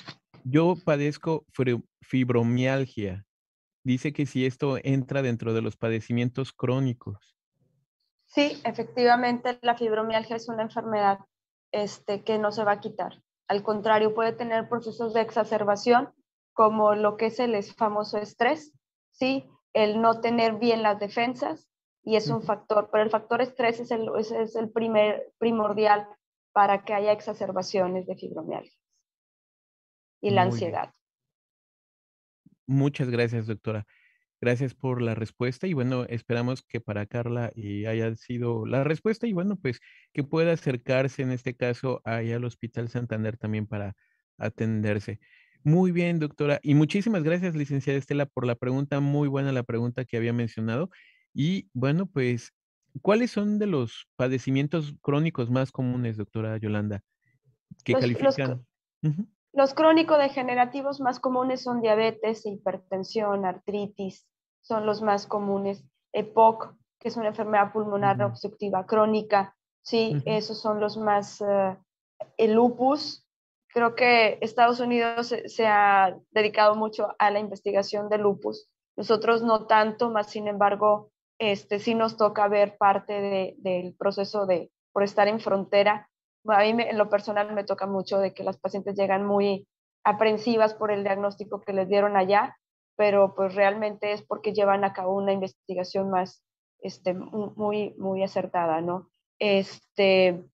Yo 0.45 0.76
padezco 0.85 1.45
fibromialgia. 2.03 3.26
Dice 3.83 4.12
que 4.12 4.26
si 4.26 4.47
esto 4.47 4.79
entra 4.83 5.23
dentro 5.23 5.53
de 5.55 5.62
los 5.62 5.76
padecimientos 5.76 6.53
crónicos. 6.53 7.34
Sí, 8.35 8.61
efectivamente, 8.64 9.61
la 9.62 9.76
fibromialgia 9.76 10.35
es 10.35 10.49
una 10.49 10.62
enfermedad 10.62 11.21
este, 11.71 12.25
que 12.25 12.37
no 12.37 12.50
se 12.50 12.64
va 12.64 12.73
a 12.73 12.81
quitar. 12.81 13.23
Al 13.47 13.62
contrario, 13.62 14.12
puede 14.12 14.33
tener 14.33 14.69
procesos 14.69 15.14
de 15.14 15.21
exacerbación, 15.21 16.12
como 16.53 16.97
lo 16.97 17.17
que 17.17 17.26
es 17.26 17.38
el 17.38 17.62
famoso 17.62 18.19
estrés, 18.19 18.73
¿sí? 19.12 19.49
el 19.73 20.00
no 20.00 20.21
tener 20.21 20.55
bien 20.55 20.83
las 20.83 20.99
defensas, 20.99 21.69
y 22.03 22.17
es 22.17 22.29
un 22.29 22.43
factor, 22.43 22.88
pero 22.91 23.05
el 23.05 23.11
factor 23.11 23.41
estrés 23.41 23.79
es 23.79 23.93
el, 23.93 24.09
es 24.19 24.57
el 24.57 24.69
primer, 24.71 25.33
primordial 25.38 26.09
para 26.53 26.85
que 26.85 26.93
haya 26.93 27.12
exacerbaciones 27.12 28.07
de 28.07 28.17
fibromialgia 28.17 28.79
y 30.21 30.31
la 30.31 30.43
ansiedad. 30.43 30.93
Muchas 32.67 33.09
gracias, 33.11 33.47
doctora. 33.47 33.87
Gracias 34.45 34.75
por 34.75 35.01
la 35.01 35.15
respuesta 35.15 35.67
y 35.67 35.73
bueno, 35.73 36.05
esperamos 36.05 36.63
que 36.63 36.81
para 36.81 37.07
Carla 37.07 37.51
y 37.55 37.87
haya 37.87 38.15
sido 38.17 38.67
la 38.67 38.85
respuesta 38.85 39.27
y 39.27 39.33
bueno, 39.33 39.57
pues 39.57 39.81
que 40.13 40.23
pueda 40.23 40.53
acercarse 40.53 41.23
en 41.23 41.31
este 41.31 41.57
caso 41.57 42.03
allá 42.05 42.37
al 42.37 42.45
Hospital 42.45 42.89
Santander 42.89 43.39
también 43.39 43.67
para 43.67 43.95
atenderse. 44.37 45.19
Muy 45.63 45.93
bien, 45.93 46.19
doctora. 46.19 46.61
Y 46.63 46.75
muchísimas 46.75 47.23
gracias, 47.23 47.55
licenciada 47.55 47.99
Estela, 47.99 48.27
por 48.27 48.45
la 48.47 48.55
pregunta. 48.55 49.01
Muy 49.01 49.29
buena 49.29 49.51
la 49.51 49.63
pregunta 49.63 50.05
que 50.05 50.19
había 50.19 50.35
mencionado. 50.35 50.91
Y 51.33 51.71
bueno, 51.73 52.05
pues 52.05 52.53
¿Cuáles 53.03 53.33
son 53.33 53.59
de 53.59 53.67
los 53.67 54.09
padecimientos 54.17 54.95
crónicos 55.01 55.51
más 55.51 55.73
comunes, 55.73 56.17
doctora 56.17 56.57
Yolanda, 56.59 57.01
que 57.85 57.93
los, 57.93 58.01
califican? 58.01 58.67
Los, 59.53 59.75
crónicos 59.75 60.19
degenerativos 60.19 61.01
más 61.01 61.19
comunes 61.19 61.63
son 61.63 61.81
diabetes, 61.81 62.47
hipertensión, 62.47 63.45
artritis, 63.45 64.29
son 64.64 64.87
los 64.87 65.02
más 65.02 65.26
comunes. 65.26 65.85
EPOC, 66.12 66.75
que 66.99 67.09
es 67.09 67.16
una 67.16 67.28
enfermedad 67.28 67.73
pulmonar 67.73 68.21
obstructiva 68.23 68.87
crónica, 68.87 69.56
sí, 69.83 70.23
esos 70.25 70.61
son 70.61 70.80
los 70.80 70.97
más. 70.97 71.40
Eh, 71.40 71.76
el 72.37 72.54
lupus, 72.54 73.26
creo 73.68 73.94
que 73.94 74.38
Estados 74.40 74.80
Unidos 74.80 75.28
se, 75.28 75.49
se, 75.49 75.66
ha 75.66 76.16
dedicado 76.30 76.76
mucho 76.76 77.14
a 77.18 77.30
la 77.30 77.40
investigación 77.40 78.09
de 78.09 78.18
lupus. 78.18 78.68
Nosotros 78.97 79.42
no 79.42 79.66
tanto, 79.66 80.11
más 80.11 80.30
sin 80.30 80.47
embargo, 80.49 81.11
este, 81.38 81.78
sí 81.78 81.94
nos 81.94 82.16
toca 82.16 82.49
ver 82.49 82.76
parte 82.78 83.56
del 83.59 83.94
proceso 83.94 84.47
de, 84.47 84.71
por 84.92 85.02
estar 85.02 85.28
en 85.28 85.40
frontera. 85.40 86.09
A 86.47 86.61
mí 86.61 86.75
en 86.78 86.99
lo 86.99 87.11
personal 87.11 87.52
me 87.52 87.64
toca 87.64 87.87
mucho 87.87 88.18
de 88.18 88.33
que 88.33 88.44
las 88.44 88.59
pacientes 88.59 88.97
llegan 88.97 89.26
muy 89.26 89.66
aprensivas 90.04 90.75
por 90.75 90.92
el 90.92 91.02
diagnóstico 91.02 91.61
que 91.61 91.73
les 91.73 91.88
dieron 91.88 92.16
allá, 92.16 92.56
pero 92.97 93.35
pues 93.35 93.55
realmente 93.55 94.13
es 94.13 94.23
porque 94.23 94.53
llevan 94.53 94.85
a 94.85 94.93
cabo 94.93 95.15
una 95.17 95.33
investigación 95.33 96.11
más 96.11 96.45
este, 96.81 97.15
muy, 97.15 97.95
muy 97.99 98.23
acertada, 98.23 98.81
¿no? 98.81 99.09
Este, 99.39 100.45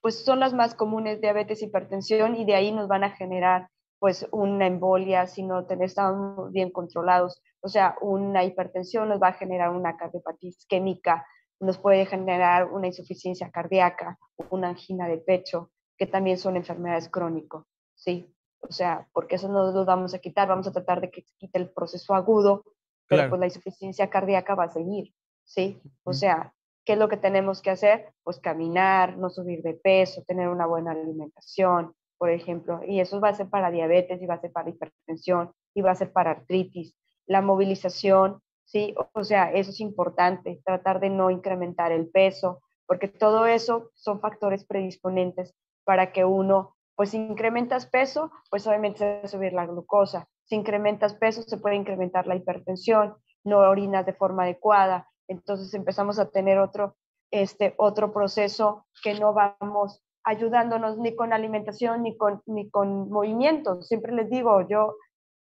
Pues 0.00 0.24
son 0.24 0.38
las 0.40 0.54
más 0.54 0.74
comunes, 0.74 1.20
diabetes, 1.20 1.62
hipertensión, 1.62 2.36
y 2.36 2.44
de 2.44 2.54
ahí 2.54 2.70
nos 2.70 2.86
van 2.86 3.02
a 3.02 3.10
generar 3.10 3.68
pues 3.98 4.28
una 4.30 4.66
embolia 4.66 5.26
si 5.26 5.42
no 5.42 5.66
estamos 5.80 6.52
bien 6.52 6.70
controlados. 6.70 7.42
O 7.60 7.68
sea, 7.68 7.96
una 8.00 8.44
hipertensión 8.44 9.08
nos 9.08 9.20
va 9.20 9.28
a 9.28 9.32
generar 9.32 9.70
una 9.70 9.96
cardiopatía 9.96 10.50
isquémica, 10.50 11.26
nos 11.58 11.78
puede 11.78 12.06
generar 12.06 12.70
una 12.70 12.86
insuficiencia 12.86 13.50
cardíaca, 13.50 14.18
una 14.50 14.68
angina 14.68 15.08
de 15.08 15.18
pecho, 15.18 15.70
que 15.96 16.06
también 16.06 16.38
son 16.38 16.56
enfermedades 16.56 17.08
crónicas, 17.08 17.64
¿sí? 17.94 18.35
O 18.68 18.72
sea, 18.72 19.06
porque 19.12 19.36
eso 19.36 19.48
no 19.48 19.70
lo 19.70 19.84
vamos 19.84 20.14
a 20.14 20.18
quitar, 20.18 20.48
vamos 20.48 20.66
a 20.66 20.72
tratar 20.72 21.00
de 21.00 21.10
que 21.10 21.22
se 21.22 21.34
quite 21.36 21.58
el 21.58 21.70
proceso 21.70 22.14
agudo, 22.14 22.64
pero 23.08 23.28
pues 23.28 23.38
la 23.38 23.46
insuficiencia 23.46 24.10
cardíaca 24.10 24.54
va 24.54 24.64
a 24.64 24.70
seguir, 24.70 25.14
¿sí? 25.44 25.80
O 26.04 26.12
sea, 26.12 26.52
¿qué 26.84 26.94
es 26.94 26.98
lo 26.98 27.08
que 27.08 27.16
tenemos 27.16 27.62
que 27.62 27.70
hacer? 27.70 28.12
Pues 28.24 28.38
caminar, 28.38 29.16
no 29.16 29.30
subir 29.30 29.62
de 29.62 29.74
peso, 29.74 30.24
tener 30.26 30.48
una 30.48 30.66
buena 30.66 30.92
alimentación, 30.92 31.94
por 32.18 32.30
ejemplo, 32.30 32.80
y 32.84 33.00
eso 33.00 33.20
va 33.20 33.28
a 33.28 33.34
ser 33.34 33.48
para 33.48 33.70
diabetes, 33.70 34.20
y 34.20 34.26
va 34.26 34.34
a 34.34 34.40
ser 34.40 34.50
para 34.50 34.70
hipertensión, 34.70 35.52
y 35.74 35.82
va 35.82 35.92
a 35.92 35.96
ser 35.96 36.12
para 36.12 36.30
artritis. 36.32 36.96
La 37.26 37.42
movilización, 37.42 38.40
¿sí? 38.64 38.94
O 39.12 39.22
sea, 39.22 39.52
eso 39.52 39.70
es 39.70 39.80
importante, 39.80 40.60
tratar 40.64 41.00
de 41.00 41.10
no 41.10 41.30
incrementar 41.30 41.92
el 41.92 42.08
peso, 42.08 42.62
porque 42.86 43.08
todo 43.08 43.46
eso 43.46 43.90
son 43.94 44.20
factores 44.20 44.64
predisponentes 44.64 45.54
para 45.84 46.12
que 46.12 46.24
uno 46.24 46.75
pues 46.96 47.10
si 47.10 47.18
incrementas 47.18 47.86
peso, 47.86 48.32
pues 48.50 48.66
obviamente 48.66 48.98
se 48.98 49.04
va 49.06 49.20
a 49.22 49.28
subir 49.28 49.52
la 49.52 49.66
glucosa. 49.66 50.28
Si 50.44 50.54
incrementas 50.54 51.14
peso, 51.14 51.42
se 51.42 51.58
puede 51.58 51.76
incrementar 51.76 52.26
la 52.26 52.36
hipertensión, 52.36 53.16
no 53.44 53.58
orinas 53.58 54.06
de 54.06 54.14
forma 54.14 54.44
adecuada. 54.44 55.08
Entonces 55.28 55.72
empezamos 55.74 56.18
a 56.18 56.30
tener 56.30 56.58
otro, 56.58 56.96
este, 57.30 57.74
otro 57.76 58.12
proceso 58.12 58.86
que 59.02 59.14
no 59.14 59.34
vamos 59.34 60.02
ayudándonos 60.24 60.98
ni 60.98 61.14
con 61.14 61.32
alimentación 61.32 62.02
ni 62.02 62.16
con, 62.16 62.42
ni 62.46 62.68
con 62.70 63.10
movimiento. 63.10 63.82
Siempre 63.82 64.12
les 64.12 64.28
digo, 64.28 64.66
yo, 64.68 64.96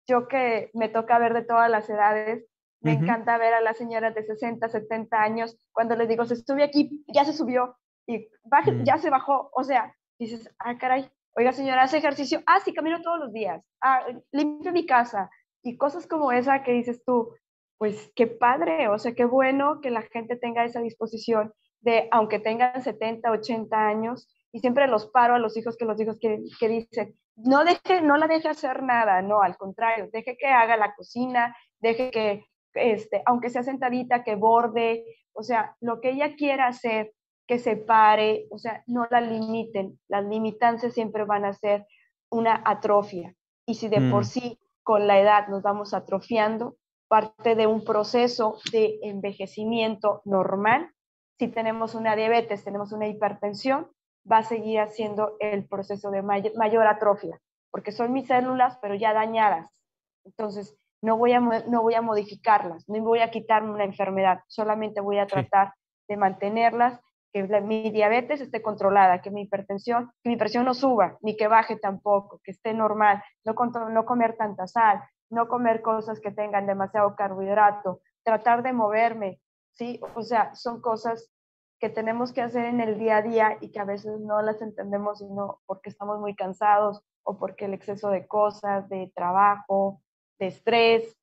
yo 0.08 0.28
que 0.28 0.70
me 0.74 0.90
toca 0.90 1.18
ver 1.18 1.34
de 1.34 1.44
todas 1.44 1.70
las 1.70 1.90
edades, 1.90 2.46
me 2.82 2.94
encanta 2.94 3.40
ver 3.40 3.56
a 3.56 3.62
las 3.62 3.76
señoras 3.78 4.14
de 4.14 4.24
60, 4.24 4.70
70 4.70 5.20
años, 5.20 5.58
cuando 5.72 5.96
les 5.96 6.08
digo, 6.08 6.26
se 6.26 6.36
sube 6.36 6.64
aquí, 6.64 7.04
ya 7.08 7.26
se 7.26 7.34
subió 7.34 7.76
y 8.06 8.20
mm. 8.20 8.84
ya 8.84 8.98
se 9.00 9.10
bajó. 9.10 9.50
O 9.54 9.64
sea, 9.64 9.96
dices, 10.20 10.54
ah, 10.60 10.78
caray, 10.78 11.10
Oiga, 11.38 11.54
señora, 11.54 11.84
¿hace 11.84 11.98
ejercicio? 11.98 12.42
Ah, 12.48 12.60
sí, 12.66 12.74
camino 12.74 13.00
todos 13.04 13.20
los 13.20 13.32
días. 13.32 13.64
Ah, 13.80 14.04
limpio 14.32 14.72
mi 14.72 14.88
casa. 14.88 15.30
Y 15.62 15.78
cosas 15.78 16.08
como 16.08 16.32
esa 16.32 16.64
que 16.64 16.72
dices 16.72 17.04
tú, 17.06 17.30
pues 17.78 18.12
qué 18.16 18.26
padre, 18.26 18.88
o 18.88 18.98
sea, 18.98 19.14
qué 19.14 19.24
bueno 19.24 19.80
que 19.80 19.92
la 19.92 20.02
gente 20.02 20.36
tenga 20.36 20.66
esa 20.66 20.82
disposición 20.82 21.54
de, 21.82 22.08
aunque 22.10 22.40
tengan 22.40 22.82
70, 22.82 23.30
80 23.30 23.88
años, 23.88 24.28
y 24.52 24.62
siempre 24.62 24.88
los 24.88 25.12
paro 25.12 25.36
a 25.36 25.40
los 25.40 25.56
hijos 25.58 25.78
que 25.78 25.86
los 25.86 26.02
hijos 26.02 26.18
que, 26.20 26.40
que 26.60 26.70
dicen, 26.70 27.16
no, 27.36 27.64
deje, 27.64 28.02
no 28.02 28.18
la 28.18 28.28
deje 28.28 28.50
hacer 28.50 28.82
nada, 28.82 29.22
no, 29.22 29.44
al 29.44 29.58
contrario, 29.58 30.10
deje 30.12 30.38
que 30.38 30.48
haga 30.48 30.76
la 30.76 30.96
cocina, 30.96 31.56
deje 31.80 32.10
que, 32.10 32.46
este, 32.74 33.22
aunque 33.28 33.52
sea 33.52 33.62
sentadita, 33.62 34.24
que 34.24 34.34
borde, 34.34 35.06
o 35.34 35.44
sea, 35.44 35.76
lo 35.82 36.02
que 36.02 36.10
ella 36.10 36.36
quiera 36.36 36.66
hacer, 36.66 37.14
que 37.48 37.60
se 37.60 37.78
pare, 37.78 38.48
o 38.52 38.58
sea, 38.58 38.84
no 38.88 39.08
la 39.10 39.22
limiten. 39.22 40.00
Las 40.08 40.26
limitantes 40.26 40.94
siempre 40.94 41.24
van 41.24 41.46
a 41.46 41.54
ser 41.54 41.88
una 42.30 42.62
atrofia. 42.66 43.34
Y 43.66 43.76
si 43.76 43.88
de 43.88 44.02
por 44.12 44.22
mm. 44.22 44.26
sí 44.26 44.60
con 44.84 45.08
la 45.08 45.20
edad 45.20 45.48
nos 45.48 45.64
vamos 45.64 45.94
atrofiando, 45.94 46.76
parte 47.08 47.56
de 47.56 47.68
un 47.68 47.84
proceso 47.84 48.58
de 48.72 49.00
envejecimiento 49.02 50.22
normal, 50.26 50.92
si 51.40 51.48
tenemos 51.48 51.96
una 51.96 52.16
diabetes, 52.16 52.64
tenemos 52.64 52.92
una 52.92 53.08
hipertensión, 53.08 53.90
va 54.30 54.40
a 54.40 54.44
seguir 54.44 54.80
haciendo 54.80 55.38
el 55.40 55.66
proceso 55.66 56.12
de 56.12 56.22
mayor, 56.22 56.88
atrofia, 56.88 57.40
porque 57.72 57.92
son 57.92 58.12
mis 58.12 58.28
células, 58.28 58.78
pero 58.82 58.96
ya 58.96 59.14
dañadas. 59.14 59.70
Entonces, 60.26 60.76
no 61.02 61.18
voy, 61.18 61.34
a, 61.34 61.40
no 61.40 61.82
voy 61.82 61.94
a 61.94 62.02
modificarlas, 62.02 62.90
no 62.90 63.02
voy 63.02 63.20
a 63.20 63.32
quitarme 63.32 63.72
una 63.72 63.86
enfermedad, 63.86 64.40
solamente 64.48 65.00
voy 65.00 65.20
a 65.20 65.28
tratar 65.28 65.74
de 66.10 66.18
mantenerlas 66.18 67.00
que 67.46 67.62
mi 67.62 67.92
diabetes 67.92 68.42
esté 68.42 68.62
controlada, 68.62 69.22
que 69.22 69.32
mi 69.32 69.42
hipertensión, 69.44 70.12
que 70.24 70.30
mi 70.30 70.38
presión 70.38 70.66
no 70.66 70.74
suba, 70.74 71.18
ni 71.22 71.36
que 71.36 71.48
baje 71.48 71.78
tampoco, 71.78 72.40
que 72.44 72.52
esté 72.52 72.74
normal, 72.74 73.24
no, 73.46 73.54
no 73.90 74.06
comer 74.06 74.36
tanta 74.38 74.68
sal, 74.68 75.02
no 75.30 75.48
comer 75.48 75.82
cosas 75.82 76.20
que 76.20 76.32
tengan 76.32 76.68
demasiado 76.68 77.16
carbohidrato, 77.16 78.02
tratar 78.24 78.64
de 78.64 78.74
moverme, 78.74 79.40
¿sí? 79.74 80.00
O 80.16 80.22
sea, 80.22 80.56
son 80.56 80.82
cosas 80.82 81.32
que 81.80 81.90
tenemos 81.90 82.34
que 82.34 82.42
hacer 82.42 82.66
en 82.66 82.82
el 82.82 82.98
día 82.98 83.18
a 83.18 83.22
día 83.22 83.58
y 83.62 83.72
que 83.72 83.80
a 83.80 83.86
veces 83.86 84.20
no 84.20 84.42
las 84.42 84.62
entendemos 84.62 85.20
sino 85.20 85.60
porque 85.66 85.90
estamos 85.90 86.20
muy 86.20 86.36
cansados 86.36 87.04
o 87.24 87.38
porque 87.38 87.66
el 87.66 87.74
exceso 87.74 88.10
de 88.10 88.26
cosas, 88.26 88.90
de 88.90 89.12
trabajo, 89.16 90.02
de 90.40 90.48
estrés, 90.48 91.18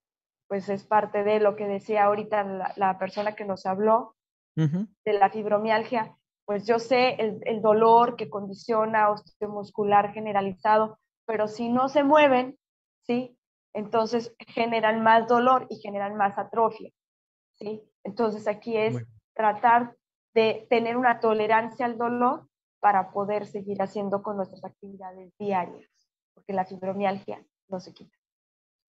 pues 0.46 0.68
es 0.68 0.84
parte 0.84 1.24
de 1.24 1.40
lo 1.40 1.56
que 1.56 1.66
decía 1.66 2.04
ahorita 2.04 2.44
la, 2.44 2.72
la 2.76 2.98
persona 2.98 3.34
que 3.34 3.44
nos 3.44 3.66
habló, 3.66 4.14
de 4.56 5.12
la 5.12 5.30
fibromialgia, 5.30 6.16
pues 6.44 6.66
yo 6.66 6.78
sé 6.78 7.14
el, 7.14 7.40
el 7.44 7.62
dolor 7.62 8.16
que 8.16 8.28
condiciona 8.28 9.10
osteomuscular 9.10 10.12
generalizado, 10.12 10.98
pero 11.26 11.48
si 11.48 11.68
no 11.68 11.88
se 11.88 12.04
mueven, 12.04 12.58
¿sí? 13.06 13.36
Entonces 13.72 14.34
generan 14.38 15.02
más 15.02 15.26
dolor 15.26 15.66
y 15.70 15.76
generan 15.76 16.16
más 16.16 16.38
atrofia, 16.38 16.90
¿sí? 17.54 17.82
Entonces 18.04 18.46
aquí 18.46 18.76
es 18.76 19.04
tratar 19.34 19.96
de 20.34 20.66
tener 20.70 20.96
una 20.96 21.20
tolerancia 21.20 21.86
al 21.86 21.98
dolor 21.98 22.48
para 22.80 23.12
poder 23.12 23.46
seguir 23.46 23.80
haciendo 23.80 24.22
con 24.22 24.36
nuestras 24.36 24.64
actividades 24.64 25.32
diarias, 25.38 25.90
porque 26.34 26.52
la 26.52 26.64
fibromialgia 26.64 27.44
no 27.68 27.80
se 27.80 27.94
quita. 27.94 28.16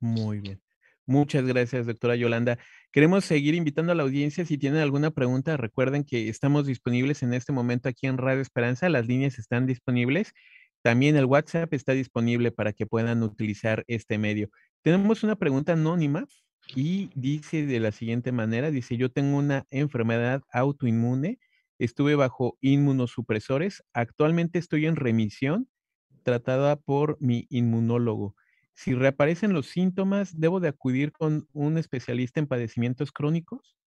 Muy 0.02 0.40
bien. 0.40 0.62
Muchas 1.08 1.46
gracias, 1.46 1.86
doctora 1.86 2.16
Yolanda. 2.16 2.58
Queremos 2.92 3.26
seguir 3.26 3.54
invitando 3.54 3.92
a 3.92 3.96
la 3.96 4.02
audiencia. 4.02 4.44
Si 4.44 4.58
tienen 4.58 4.80
alguna 4.80 5.12
pregunta, 5.12 5.56
recuerden 5.56 6.04
que 6.04 6.30
estamos 6.30 6.66
disponibles 6.66 7.22
en 7.22 7.36
este 7.36 7.52
momento 7.52 7.90
aquí 7.90 8.08
en 8.08 8.18
Radio 8.18 8.42
Esperanza. 8.42 8.90
Las 8.90 9.06
líneas 9.06 9.38
están 9.38 9.68
disponibles. 9.68 10.34
También 10.82 11.16
el 11.16 11.26
WhatsApp 11.26 11.72
está 11.76 11.92
disponible 11.92 12.52
para 12.52 12.74
que 12.74 12.88
puedan 12.88 13.22
utilizar 13.22 13.84
este 13.88 14.18
medio. 14.18 14.50
Tenemos 14.82 15.24
una 15.24 15.36
pregunta 15.36 15.74
anónima 15.74 16.26
y 16.76 17.12
dice 17.14 17.68
de 17.68 17.80
la 17.80 17.92
siguiente 17.92 18.32
manera, 18.32 18.72
dice, 18.72 18.98
yo 18.98 19.12
tengo 19.12 19.38
una 19.38 19.68
enfermedad 19.70 20.42
autoinmune, 20.52 21.38
estuve 21.78 22.16
bajo 22.16 22.58
inmunosupresores, 22.62 23.84
actualmente 23.94 24.58
estoy 24.58 24.88
en 24.88 24.96
remisión, 24.96 25.70
tratada 26.24 26.78
por 26.78 27.18
mi 27.20 27.46
inmunólogo 27.52 28.36
si 28.76 28.94
reaparecen 28.94 29.54
los 29.54 29.68
síntomas, 29.68 30.38
¿debo 30.38 30.60
de 30.60 30.68
acudir 30.68 31.14
con 31.14 31.48
un 31.54 31.78
especialista 31.78 32.42
en 32.42 32.48
padecimientos 32.48 33.12
crónicos? 33.12 33.78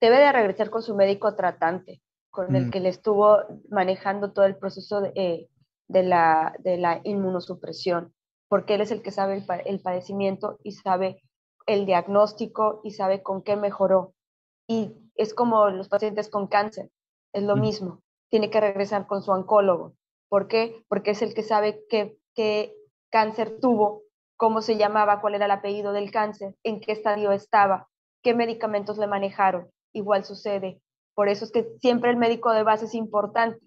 Debe 0.00 0.18
de 0.18 0.32
regresar 0.32 0.70
con 0.70 0.82
su 0.82 0.96
médico 0.96 1.36
tratante, 1.36 2.00
con 2.30 2.56
el 2.56 2.66
mm. 2.66 2.70
que 2.70 2.80
le 2.80 2.88
estuvo 2.88 3.38
manejando 3.70 4.32
todo 4.32 4.46
el 4.46 4.56
proceso 4.56 5.02
de, 5.02 5.12
eh, 5.14 5.48
la, 5.88 6.54
de 6.60 6.78
la, 6.78 7.02
inmunosupresión, 7.04 8.14
porque 8.48 8.74
él 8.74 8.80
es 8.80 8.90
el 8.92 9.02
que 9.02 9.10
sabe 9.10 9.36
el, 9.36 9.44
el, 9.66 9.80
padecimiento 9.80 10.58
y 10.64 10.72
sabe 10.72 11.22
el 11.66 11.84
diagnóstico 11.84 12.80
y 12.82 12.92
sabe 12.92 13.22
con 13.22 13.42
qué 13.42 13.56
mejoró. 13.56 14.14
Y 14.66 14.94
es 15.16 15.34
como 15.34 15.68
los 15.68 15.90
pacientes 15.90 16.30
con 16.30 16.46
cáncer, 16.46 16.90
es 17.34 17.42
lo 17.42 17.56
mismo. 17.56 18.02
Tiene 18.30 18.48
que 18.48 18.60
regresar 18.60 19.06
con 19.06 19.22
su 19.22 19.32
oncólogo. 19.32 19.94
¿Por 20.30 20.48
qué? 20.48 20.82
Porque 20.88 21.10
es 21.10 21.20
el 21.20 21.34
que 21.34 21.42
sabe 21.42 21.84
qué, 21.90 22.18
qué 22.34 22.77
cáncer 23.10 23.58
tuvo, 23.60 24.02
cómo 24.36 24.62
se 24.62 24.76
llamaba, 24.76 25.20
cuál 25.20 25.34
era 25.34 25.46
el 25.46 25.50
apellido 25.50 25.92
del 25.92 26.10
cáncer, 26.10 26.54
en 26.62 26.80
qué 26.80 26.92
estadio 26.92 27.32
estaba, 27.32 27.88
qué 28.22 28.34
medicamentos 28.34 28.98
le 28.98 29.06
manejaron. 29.06 29.70
Igual 29.92 30.24
sucede. 30.24 30.80
Por 31.14 31.28
eso 31.28 31.44
es 31.44 31.50
que 31.50 31.68
siempre 31.80 32.10
el 32.10 32.16
médico 32.16 32.52
de 32.52 32.62
base 32.62 32.84
es 32.84 32.94
importante, 32.94 33.60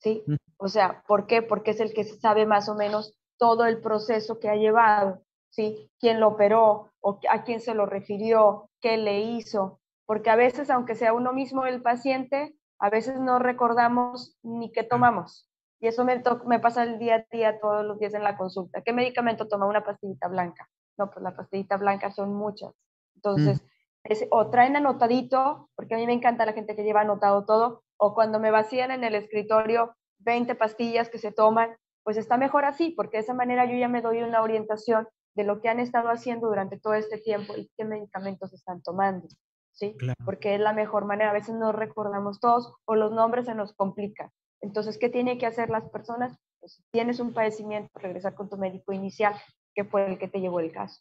¿sí? 0.00 0.24
O 0.56 0.68
sea, 0.68 1.04
¿por 1.06 1.26
qué? 1.26 1.42
Porque 1.42 1.70
es 1.70 1.80
el 1.80 1.94
que 1.94 2.04
sabe 2.04 2.46
más 2.46 2.68
o 2.68 2.74
menos 2.74 3.16
todo 3.38 3.66
el 3.66 3.80
proceso 3.80 4.40
que 4.40 4.48
ha 4.48 4.56
llevado, 4.56 5.22
¿sí? 5.50 5.90
¿Quién 6.00 6.18
lo 6.18 6.28
operó 6.28 6.90
o 7.00 7.20
a 7.30 7.44
quién 7.44 7.60
se 7.60 7.74
lo 7.74 7.86
refirió, 7.86 8.68
qué 8.80 8.96
le 8.96 9.20
hizo? 9.20 9.80
Porque 10.06 10.30
a 10.30 10.36
veces, 10.36 10.70
aunque 10.70 10.96
sea 10.96 11.12
uno 11.12 11.32
mismo 11.32 11.66
el 11.66 11.82
paciente, 11.82 12.56
a 12.80 12.90
veces 12.90 13.20
no 13.20 13.38
recordamos 13.38 14.36
ni 14.42 14.72
qué 14.72 14.82
tomamos. 14.82 15.47
Y 15.80 15.86
eso 15.86 16.04
me, 16.04 16.22
me 16.46 16.58
pasa 16.58 16.82
el 16.82 16.98
día 16.98 17.16
a 17.16 17.24
día, 17.30 17.60
todos 17.60 17.84
los 17.84 17.98
días 17.98 18.14
en 18.14 18.24
la 18.24 18.36
consulta. 18.36 18.82
¿Qué 18.82 18.92
medicamento 18.92 19.46
toma? 19.46 19.66
Una 19.66 19.84
pastillita 19.84 20.28
blanca. 20.28 20.68
No, 20.96 21.10
pues 21.10 21.22
la 21.22 21.36
pastillita 21.36 21.76
blanca 21.76 22.10
son 22.10 22.34
muchas. 22.34 22.72
Entonces, 23.14 23.62
mm. 24.04 24.26
o 24.30 24.50
traen 24.50 24.76
anotadito, 24.76 25.68
porque 25.76 25.94
a 25.94 25.98
mí 25.98 26.06
me 26.06 26.12
encanta 26.12 26.46
la 26.46 26.52
gente 26.52 26.74
que 26.74 26.82
lleva 26.82 27.02
anotado 27.02 27.44
todo, 27.44 27.82
o 27.96 28.14
cuando 28.14 28.40
me 28.40 28.50
vacían 28.50 28.90
en 28.90 29.04
el 29.04 29.14
escritorio 29.14 29.94
20 30.20 30.54
pastillas 30.56 31.08
que 31.08 31.18
se 31.18 31.32
toman, 31.32 31.76
pues 32.02 32.16
está 32.16 32.36
mejor 32.36 32.64
así, 32.64 32.90
porque 32.90 33.18
de 33.18 33.22
esa 33.22 33.34
manera 33.34 33.64
yo 33.66 33.76
ya 33.76 33.88
me 33.88 34.02
doy 34.02 34.22
una 34.22 34.42
orientación 34.42 35.06
de 35.34 35.44
lo 35.44 35.60
que 35.60 35.68
han 35.68 35.78
estado 35.78 36.08
haciendo 36.08 36.48
durante 36.48 36.78
todo 36.78 36.94
este 36.94 37.18
tiempo 37.18 37.54
y 37.56 37.70
qué 37.76 37.84
medicamentos 37.84 38.52
están 38.52 38.82
tomando, 38.82 39.28
¿sí? 39.72 39.96
Porque 40.24 40.54
es 40.54 40.60
la 40.60 40.72
mejor 40.72 41.04
manera. 41.04 41.30
A 41.30 41.34
veces 41.34 41.54
no 41.54 41.70
recordamos 41.70 42.40
todos 42.40 42.74
o 42.86 42.96
los 42.96 43.12
nombres 43.12 43.46
se 43.46 43.54
nos 43.54 43.72
complican. 43.74 44.30
Entonces, 44.60 44.98
¿qué 44.98 45.08
tienen 45.08 45.38
que 45.38 45.46
hacer 45.46 45.70
las 45.70 45.88
personas? 45.90 46.38
Pues, 46.60 46.74
si 46.74 46.82
tienes 46.90 47.20
un 47.20 47.32
padecimiento, 47.32 47.90
regresar 47.98 48.34
con 48.34 48.48
tu 48.48 48.56
médico 48.56 48.92
inicial, 48.92 49.34
que 49.74 49.84
fue 49.84 50.10
el 50.10 50.18
que 50.18 50.28
te 50.28 50.40
llevó 50.40 50.60
el 50.60 50.72
caso. 50.72 51.00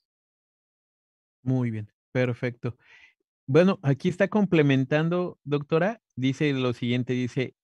Muy 1.44 1.72
bien, 1.72 1.92
perfecto. 2.12 2.76
Bueno, 3.46 3.80
aquí 3.82 4.10
está 4.10 4.28
complementando, 4.28 5.40
doctora, 5.44 6.02
dice 6.16 6.52
lo 6.54 6.74
siguiente, 6.74 7.14
dice, 7.14 7.56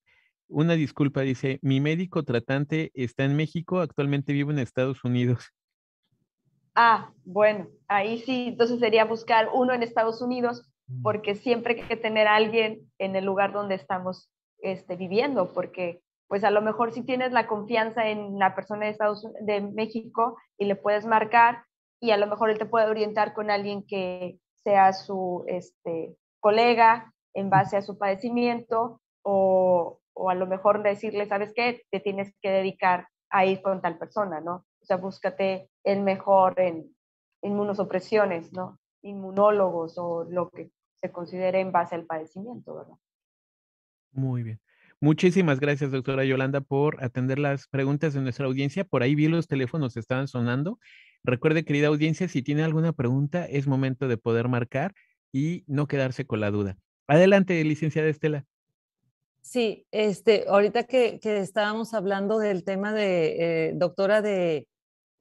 una 0.48 0.74
disculpa, 0.74 1.22
dice, 1.22 1.60
mi 1.62 1.82
médico 1.82 2.24
tratante 2.24 2.92
está 2.94 3.26
en 3.26 3.36
México, 3.36 3.80
actualmente 3.80 4.34
vivo 4.34 4.52
en 4.52 4.60
Estados 4.60 5.04
Unidos. 5.04 5.52
Ah, 6.76 7.12
bueno, 7.24 7.68
ahí 7.88 8.20
sí, 8.20 8.48
entonces 8.50 8.80
sería 8.80 9.06
buscar 9.06 9.50
uno 9.54 9.74
en 9.74 9.84
Estados 9.84 10.22
Unidos, 10.22 10.64
mm. 10.88 11.04
porque 11.04 11.36
siempre 11.36 11.82
hay 11.82 11.88
que 11.88 11.98
tener 11.98 12.28
a 12.28 12.36
alguien 12.36 12.90
en 12.98 13.16
el 13.16 13.26
lugar 13.26 13.54
donde 13.54 13.76
estamos 13.76 14.33
este, 14.64 14.96
viviendo, 14.96 15.54
porque 15.54 16.02
pues 16.28 16.44
a 16.44 16.50
lo 16.50 16.62
mejor 16.62 16.92
si 16.92 17.04
tienes 17.04 17.32
la 17.32 17.46
confianza 17.46 18.08
en 18.08 18.40
la 18.40 18.56
persona 18.56 18.86
de 18.86 18.92
Estados 18.92 19.28
de 19.42 19.62
México 19.62 20.38
y 20.58 20.66
le 20.66 20.76
puedes 20.76 21.06
marcar 21.06 21.66
y 22.00 22.12
a 22.12 22.18
lo 22.18 22.26
mejor 22.28 22.50
él 22.50 22.58
te 22.58 22.66
puede 22.66 22.88
orientar 22.90 23.34
con 23.34 23.52
alguien 23.52 23.86
que 23.86 24.40
sea 24.64 24.94
su 24.94 25.44
este, 25.48 26.16
colega 26.40 27.14
en 27.36 27.50
base 27.50 27.78
a 27.78 27.82
su 27.82 27.98
padecimiento 27.98 29.00
o, 29.22 30.00
o 30.14 30.30
a 30.30 30.36
lo 30.36 30.48
mejor 30.48 30.82
decirle, 30.82 31.28
¿sabes 31.28 31.54
qué? 31.54 31.84
Te 31.92 32.00
tienes 32.00 32.34
que 32.42 32.50
dedicar 32.50 33.08
a 33.30 33.46
ir 33.46 33.62
con 33.62 33.82
tal 33.82 33.98
persona, 33.98 34.42
¿no? 34.42 34.66
O 34.82 34.86
sea, 34.86 34.98
búscate 34.98 35.70
el 35.84 36.02
mejor 36.02 36.60
en 36.60 36.96
inmunosupresiones, 37.42 38.54
¿no? 38.54 38.80
Inmunólogos 39.02 39.98
o 39.98 40.24
lo 40.24 40.50
que 40.50 40.72
se 41.02 41.12
considere 41.12 41.60
en 41.60 41.72
base 41.72 41.96
al 41.96 42.06
padecimiento, 42.06 42.76
¿verdad? 42.76 42.96
Muy 44.14 44.44
bien. 44.44 44.60
Muchísimas 45.00 45.60
gracias, 45.60 45.92
doctora 45.92 46.24
Yolanda, 46.24 46.62
por 46.62 47.04
atender 47.04 47.38
las 47.38 47.68
preguntas 47.68 48.14
de 48.14 48.22
nuestra 48.22 48.46
audiencia. 48.46 48.86
Por 48.86 49.04
ahí 49.04 49.16
vi 49.16 49.28
los 49.28 49.48
teléfonos 49.48 49.98
estaban 49.98 50.30
sonando. 50.30 50.80
Recuerde, 51.26 51.66
querida 51.66 51.88
audiencia, 51.88 52.30
si 52.30 52.42
tiene 52.42 52.64
alguna 52.64 52.94
pregunta, 52.94 53.46
es 53.46 53.68
momento 53.68 54.08
de 54.08 54.18
poder 54.18 54.48
marcar 54.48 54.94
y 55.34 55.66
no 55.68 55.88
quedarse 55.88 56.26
con 56.26 56.40
la 56.40 56.52
duda. 56.52 56.78
Adelante, 57.08 57.62
licenciada 57.66 58.08
Estela. 58.08 58.46
Sí, 59.42 59.86
este, 59.92 60.46
ahorita 60.48 60.86
que, 60.86 61.20
estábamos 61.22 61.94
hablando 61.94 62.40
del 62.40 62.64
tema 62.64 62.94
de, 62.94 63.68
eh, 63.68 63.74
doctora, 63.76 64.22
de, 64.22 64.68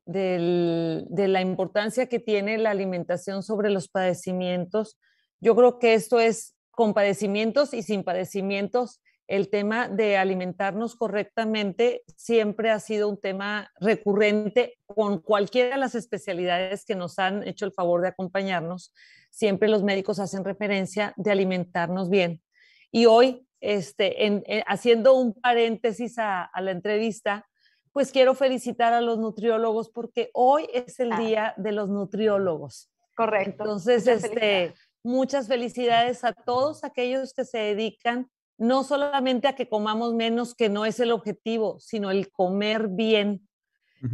de 0.07 1.29
la 1.29 1.41
importancia 1.41 2.07
que 2.07 2.21
tiene 2.21 2.57
la 2.59 2.71
alimentación 2.71 3.43
sobre 3.43 3.71
los 3.71 3.89
padecimientos, 3.89 4.97
yo 5.41 5.57
creo 5.57 5.81
que 5.81 5.95
esto 5.95 6.21
es 6.21 6.55
con 6.73 6.95
padecimientos 6.95 7.73
y 7.75 7.83
sin 7.83 8.03
padecimientos 8.03 9.01
el 9.33 9.49
tema 9.49 9.89
de 9.89 10.19
alimentarnos 10.19 10.97
correctamente 10.97 12.03
siempre 12.17 12.71
ha 12.71 12.81
sido 12.81 13.09
un 13.09 13.19
tema 13.19 13.71
recurrente 13.81 14.79
con 14.85 15.21
cualquiera 15.21 15.77
de 15.77 15.81
las 15.81 15.95
especialidades 15.95 16.85
que 16.85 16.97
nos 16.97 17.19
han 17.19 17.47
hecho 17.47 17.65
el 17.65 17.73
favor 17.73 18.03
de 18.03 18.09
acompañarnos. 18.09 18.93
Siempre 19.31 19.71
los 19.71 19.85
médicos 19.85 20.19
hacen 20.19 20.45
referencia 20.45 21.15
de 21.17 21.31
alimentarnos 21.31 22.11
bien. 22.11 22.43
Y 22.91 23.07
hoy, 23.07 23.47
este, 23.61 24.27
en, 24.27 24.45
haciendo 24.67 25.15
un 25.15 25.33
paréntesis 25.33 26.19
a, 26.19 26.51
la 26.61 26.71
entrevista, 26.71 27.49
pues 27.93 28.13
quiero 28.13 28.35
felicitar 28.35 28.93
a 28.93 29.01
los 29.01 29.19
nutriólogos 29.19 29.89
porque 29.89 30.31
hoy 30.35 30.69
es 30.75 31.01
el 31.01 31.11
día 31.17 31.55
de 31.57 31.73
los 31.73 31.89
nutriólogos. 31.89 32.91
Correcto. 33.17 33.63
Entonces, 33.63 34.07
este, 34.07 34.75
muchas 35.03 35.49
felicidades 35.49 36.25
a 36.25 36.33
todos 36.33 36.85
aquellos 36.85 37.33
que 37.35 37.45
se 37.45 37.59
dedican 37.59 38.31
no 38.59 38.85
solamente 38.85 39.49
a 39.49 39.57
que 39.57 39.69
comamos 39.69 40.15
menos, 40.15 40.55
que 40.55 40.69
no 40.69 40.85
es 40.87 41.01
el 41.01 41.11
objetivo, 41.11 41.81
sino 41.81 42.11
el 42.11 42.31
comer 42.31 42.89
bien. 42.89 43.49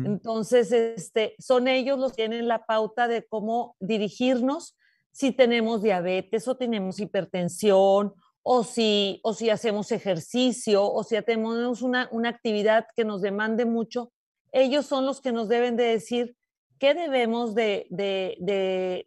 Entonces, 0.05 0.71
este, 0.71 1.35
son 1.39 1.67
ellos 1.67 1.99
los 1.99 2.13
que 2.13 2.29
tienen 2.29 2.47
la 2.47 2.67
pauta 2.67 3.09
de 3.09 3.27
cómo 3.27 3.75
dirigirnos 3.81 4.77
si 5.13 5.33
tenemos 5.33 5.83
diabetes 5.83 6.47
o 6.47 6.57
tenemos 6.57 7.01
hipertensión 7.01 8.15
o 8.43 8.65
si, 8.65 9.21
o 9.23 9.33
si 9.33 9.51
hacemos 9.51 9.91
ejercicio 9.93 10.85
o 10.85 11.05
si 11.05 11.21
tenemos 11.23 11.81
una, 11.83 12.09
una 12.13 12.29
actividad 12.29 12.87
que 12.95 13.05
nos 13.05 13.23
demande 13.23 13.65
mucho. 13.65 14.13
Ellos 14.53 14.87
son 14.87 15.07
los 15.07 15.21
que 15.21 15.33
nos 15.33 15.49
deben 15.49 15.77
de 15.77 15.85
decir 15.85 16.37
qué 16.79 16.95
debemos 16.95 17.55
de, 17.55 17.87
de, 17.91 18.37
de, 18.41 19.07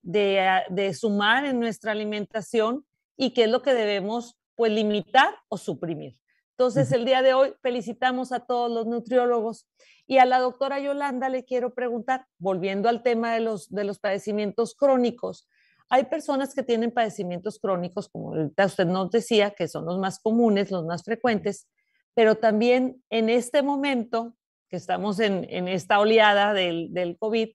de, 0.70 0.94
sumar 0.94 1.46
en 1.46 1.60
nuestra 1.60 1.92
alimentación 1.92 2.86
y 3.18 3.34
qué 3.34 3.46
es 3.46 3.50
lo 3.50 3.62
que 3.62 3.74
debemos 3.74 4.38
pues 4.56 4.72
limitar 4.72 5.36
o 5.50 5.58
suprimir. 5.58 6.18
Entonces, 6.52 6.92
el 6.92 7.06
día 7.06 7.22
de 7.22 7.34
hoy 7.34 7.54
felicitamos 7.62 8.32
a 8.32 8.42
todos 8.42 8.70
los 8.72 8.86
nutriólogos 8.86 9.68
y 10.06 10.18
a 10.20 10.26
la 10.26 10.40
doctora 10.40 10.80
Yolanda 10.80 11.30
le 11.30 11.44
quiero 11.44 11.74
preguntar, 11.74 12.28
volviendo 12.38 12.90
al 12.90 13.02
tema 13.02 13.34
de 13.34 13.40
los, 13.40 13.70
de 13.70 13.84
los 13.84 14.00
padecimientos 14.00 14.76
crónicos, 14.76 15.48
hay 15.90 16.06
personas 16.06 16.54
que 16.54 16.64
tienen 16.64 16.92
padecimientos 16.92 17.60
crónicos, 17.60 18.08
como 18.10 18.32
usted 18.32 18.86
nos 18.86 19.12
decía, 19.12 19.52
que 19.52 19.68
son 19.68 19.86
los 19.86 20.00
más 20.00 20.20
comunes, 20.20 20.72
los 20.72 20.86
más 20.86 21.04
frecuentes, 21.04 21.68
pero 22.14 22.36
también 22.36 23.04
en 23.10 23.30
este 23.30 23.62
momento 23.62 24.36
que 24.70 24.78
estamos 24.78 25.20
en, 25.20 25.46
en 25.50 25.68
esta 25.68 26.00
oleada 26.00 26.54
del, 26.54 26.94
del 26.94 27.18
COVID, 27.18 27.50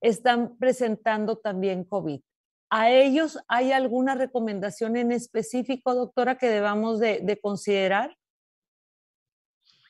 están 0.00 0.56
presentando 0.58 1.36
también 1.36 1.84
COVID. 1.84 2.20
¿A 2.70 2.90
ellos 2.90 3.38
hay 3.48 3.72
alguna 3.72 4.14
recomendación 4.14 4.96
en 4.96 5.12
específico, 5.12 5.94
doctora, 5.94 6.38
que 6.38 6.48
debamos 6.48 6.98
de, 7.00 7.38
considerar? 7.42 8.16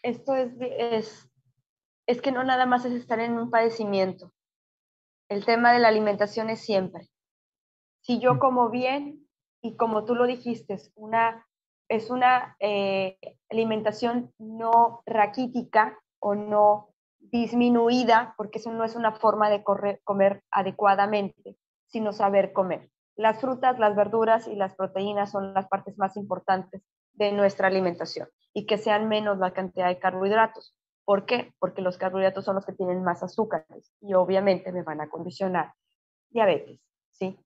Esto 0.03 0.35
es, 0.35 0.53
es, 0.61 1.31
es 2.07 2.21
que 2.21 2.33
no 2.33 2.43
nada 2.43 2.67
más 2.67 2.85
es 2.85 2.93
estar 2.93 3.21
en 3.21 3.39
un 3.39 3.51
padecimiento. 3.51 4.33
El 5.29 5.45
tema 5.45 5.73
de 5.73 5.79
la 5.79 5.89
alimentación 5.89 6.51
es 6.51 6.61
siempre. 6.61 7.09
Si 8.01 8.19
yo 8.19 8.35
mm. 8.35 8.39
como 8.39 8.69
bien 8.69 9.29
y 9.63 9.77
como 9.77 10.05
tú 10.05 10.15
lo 10.17 10.27
dijiste, 10.27 10.77
una, 10.97 11.47
es 11.89 12.11
una 12.11 12.57
eh, 12.59 13.17
alimentación 13.49 14.35
no 14.39 15.03
raquítica 15.07 15.99
o 16.19 16.35
no 16.35 16.92
disminuida, 17.33 18.35
porque 18.37 18.59
eso 18.59 18.71
no 18.71 18.85
es 18.85 18.95
una 18.95 19.13
forma 19.13 19.51
de 19.51 19.65
comer 20.05 20.45
adecuadamente 20.51 21.57
sino 21.93 22.13
saber 22.13 22.53
comer. 22.53 22.91
Las 23.17 23.41
frutas, 23.41 23.79
las 23.79 23.95
verduras 23.95 24.49
y 24.49 24.57
las 24.57 24.75
proteínas 24.75 25.31
son 25.31 25.53
las 25.53 25.69
partes 25.69 25.99
más 25.99 26.17
importantes 26.17 26.83
de 27.13 27.31
nuestra 27.33 27.69
alimentación 27.69 28.29
y 28.55 28.67
que 28.67 28.79
sean 28.79 29.09
menos 29.09 29.39
la 29.39 29.53
cantidad 29.53 29.89
de 29.89 29.99
carbohidratos. 29.99 30.75
¿Por 31.05 31.27
qué? 31.27 31.53
Porque 31.59 31.83
los 31.83 31.99
carbohidratos 31.99 32.47
son 32.47 32.55
los 32.55 32.65
que 32.65 32.73
tienen 32.73 33.05
más 33.05 33.23
azúcares 33.23 33.93
y 34.01 34.15
obviamente 34.15 34.73
me 34.73 34.83
van 34.83 35.03
a 35.03 35.11
condicionar 35.11 35.75
diabetes, 36.31 36.81
¿sí? 37.11 37.39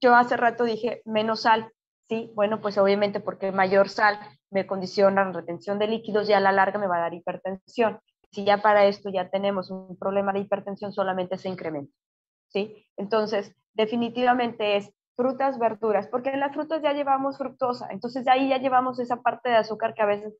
Yo 0.00 0.14
hace 0.14 0.36
rato 0.36 0.62
dije 0.62 1.02
menos 1.04 1.42
sal, 1.42 1.72
¿sí? 2.08 2.30
Bueno, 2.36 2.60
pues 2.60 2.78
obviamente 2.78 3.18
porque 3.18 3.50
mayor 3.50 3.88
sal 3.88 4.20
me 4.50 4.66
condiciona 4.66 5.24
la 5.24 5.32
retención 5.32 5.80
de 5.80 5.88
líquidos 5.88 6.28
y 6.28 6.34
a 6.34 6.40
la 6.40 6.52
larga 6.52 6.78
me 6.78 6.86
va 6.86 6.98
a 6.98 7.00
dar 7.00 7.14
hipertensión. 7.14 7.98
Si 8.30 8.44
ya 8.44 8.58
para 8.62 8.86
esto 8.86 9.10
ya 9.10 9.30
tenemos 9.30 9.70
un 9.70 9.96
problema 9.96 10.32
de 10.32 10.40
hipertensión, 10.40 10.92
solamente 10.92 11.38
se 11.38 11.48
incrementa. 11.48 11.92
¿sí? 12.48 12.86
Entonces, 12.96 13.54
definitivamente 13.74 14.76
es 14.76 14.92
frutas, 15.16 15.58
verduras, 15.58 16.06
porque 16.06 16.30
en 16.30 16.40
las 16.40 16.52
frutas 16.52 16.80
ya 16.80 16.92
llevamos 16.92 17.38
fructosa, 17.38 17.88
entonces 17.90 18.24
de 18.24 18.30
ahí 18.30 18.48
ya 18.48 18.58
llevamos 18.58 19.00
esa 19.00 19.20
parte 19.20 19.48
de 19.48 19.56
azúcar 19.56 19.94
que 19.94 20.02
a 20.02 20.06
veces 20.06 20.36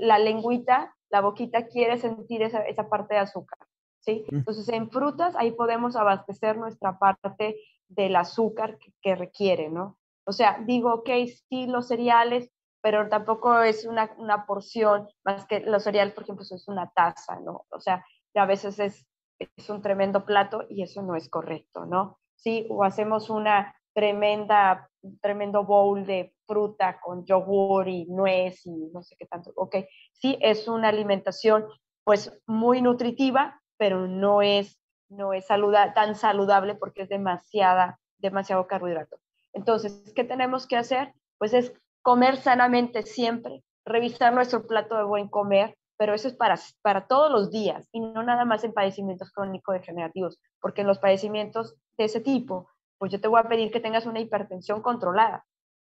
la 0.00 0.18
lengüita, 0.18 0.94
la 1.08 1.22
boquita 1.22 1.66
quiere 1.66 1.96
sentir 1.96 2.42
esa, 2.42 2.62
parte 2.90 3.14
de 3.14 3.20
azúcar, 3.20 3.58
¿sí? 4.00 4.26
Entonces 4.30 4.68
en 4.68 4.90
frutas 4.90 5.34
ahí 5.36 5.52
podemos 5.52 5.96
abastecer 5.96 6.58
nuestra 6.58 6.98
parte 6.98 7.56
del 7.88 8.16
azúcar 8.16 8.78
que, 9.00 9.16
requiere, 9.16 9.70
¿no? 9.70 9.96
O 10.26 10.32
sea, 10.32 10.62
digo, 10.66 10.92
ok, 10.92 11.08
sí, 11.48 11.66
los 11.66 11.88
cereales, 11.88 12.50
pero 12.88 13.06
tampoco 13.10 13.60
es 13.60 13.84
una, 13.84 14.10
una 14.16 14.46
porción, 14.46 15.08
más 15.22 15.44
que 15.44 15.60
los 15.60 15.84
cereales, 15.84 16.14
por 16.14 16.22
ejemplo, 16.22 16.42
es 16.42 16.68
una 16.68 16.90
taza, 16.94 17.38
¿no? 17.40 17.66
O 17.68 17.80
sea, 17.80 18.02
a 18.34 18.46
veces 18.46 18.78
es 18.78 19.06
es 19.38 19.70
un 19.70 19.82
tremendo 19.82 20.24
plato 20.24 20.64
y 20.68 20.82
eso 20.82 21.02
no 21.02 21.14
es 21.14 21.28
correcto, 21.28 21.86
¿no? 21.86 22.18
Sí, 22.36 22.66
o 22.70 22.84
hacemos 22.84 23.30
una 23.30 23.74
tremenda, 23.94 24.88
un 25.02 25.18
tremendo 25.18 25.64
bowl 25.64 26.06
de 26.06 26.34
fruta 26.46 27.00
con 27.00 27.24
yogur 27.24 27.88
y 27.88 28.06
nuez 28.06 28.64
y 28.66 28.90
no 28.92 29.02
sé 29.02 29.16
qué 29.18 29.26
tanto. 29.26 29.52
Ok, 29.56 29.76
sí, 30.12 30.38
es 30.40 30.68
una 30.68 30.88
alimentación 30.88 31.66
pues 32.04 32.32
muy 32.46 32.80
nutritiva, 32.80 33.60
pero 33.76 34.06
no 34.06 34.42
es, 34.42 34.78
no 35.08 35.32
es 35.32 35.46
tan 35.46 36.14
saludable 36.14 36.74
porque 36.74 37.02
es 37.02 37.08
demasiada, 37.08 38.00
demasiado 38.18 38.66
carbohidrato. 38.66 39.18
Entonces, 39.52 40.12
¿qué 40.14 40.24
tenemos 40.24 40.66
que 40.66 40.76
hacer? 40.76 41.12
Pues 41.38 41.52
es 41.52 41.72
comer 42.08 42.38
sanamente 42.38 43.02
siempre, 43.02 43.62
revisar 43.84 44.32
nuestro 44.32 44.66
plato 44.66 44.96
de 44.96 45.04
buen 45.04 45.28
comer, 45.28 45.76
pero 45.98 46.14
eso 46.14 46.26
es 46.26 46.34
para, 46.34 46.58
para 46.80 47.06
todos 47.06 47.30
los 47.30 47.50
días 47.50 47.86
y 47.92 48.00
no 48.00 48.22
nada 48.22 48.46
más 48.46 48.64
en 48.64 48.72
padecimientos 48.72 49.30
crónico-degenerativos, 49.30 50.40
porque 50.58 50.80
en 50.80 50.86
los 50.86 51.00
padecimientos 51.00 51.76
de 51.98 52.04
ese 52.04 52.22
tipo, 52.22 52.70
pues 52.96 53.12
yo 53.12 53.20
te 53.20 53.28
voy 53.28 53.40
a 53.40 53.48
pedir 53.50 53.70
que 53.70 53.80
tengas 53.80 54.06
una 54.06 54.20
hipertensión 54.20 54.80
controlada, 54.80 55.44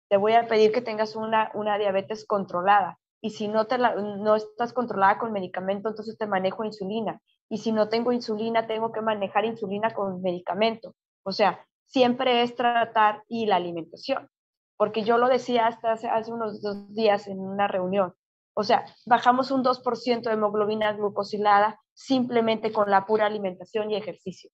te 0.09 0.17
voy 0.17 0.33
a 0.33 0.49
pedir 0.49 0.73
que 0.73 0.83
tengas 0.83 1.15
una, 1.15 1.53
una 1.55 1.79
diabetes 1.79 2.27
controlada, 2.27 2.99
y 3.21 3.31
si 3.31 3.47
no, 3.47 3.69
te 3.69 3.79
no 3.79 4.35
estás 4.35 4.73
controlada 4.73 5.19
con 5.19 5.31
medicamento, 5.31 5.89
entonces 5.89 6.19
te 6.19 6.27
manejo 6.27 6.65
insulina. 6.65 7.21
Y 7.49 7.59
si 7.59 7.71
no 7.71 7.89
tengo 7.89 8.11
insulina, 8.11 8.67
tengo 8.67 8.91
que 8.91 9.03
manejar 9.03 9.45
insulina 9.45 9.95
con 9.95 10.21
medicamento. 10.21 10.97
O 11.23 11.31
sea, 11.31 11.65
siempre 11.85 12.43
es 12.43 12.57
tratar 12.57 13.23
y 13.29 13.47
la 13.47 13.55
alimentación. 13.55 14.29
Porque 14.79 15.03
yo 15.03 15.19
lo 15.19 15.29
decía 15.29 15.67
hasta 15.67 15.93
hace, 15.93 16.09
hace 16.09 16.33
unos 16.33 16.63
dos 16.63 16.95
días 16.95 17.27
en 17.27 17.41
una 17.41 17.69
reunión. 17.69 18.15
O 18.55 18.65
sea, 18.65 18.87
bajamos 19.05 19.51
un 19.51 19.63
2% 19.63 20.23
de 20.23 20.33
hemoglobina 20.33 20.93
glucosilada 20.95 21.79
simplemente 21.93 22.73
con 22.73 22.91
la 22.91 23.05
pura 23.05 23.27
alimentación 23.27 23.91
y 23.91 23.97
ejercicio. 23.97 24.51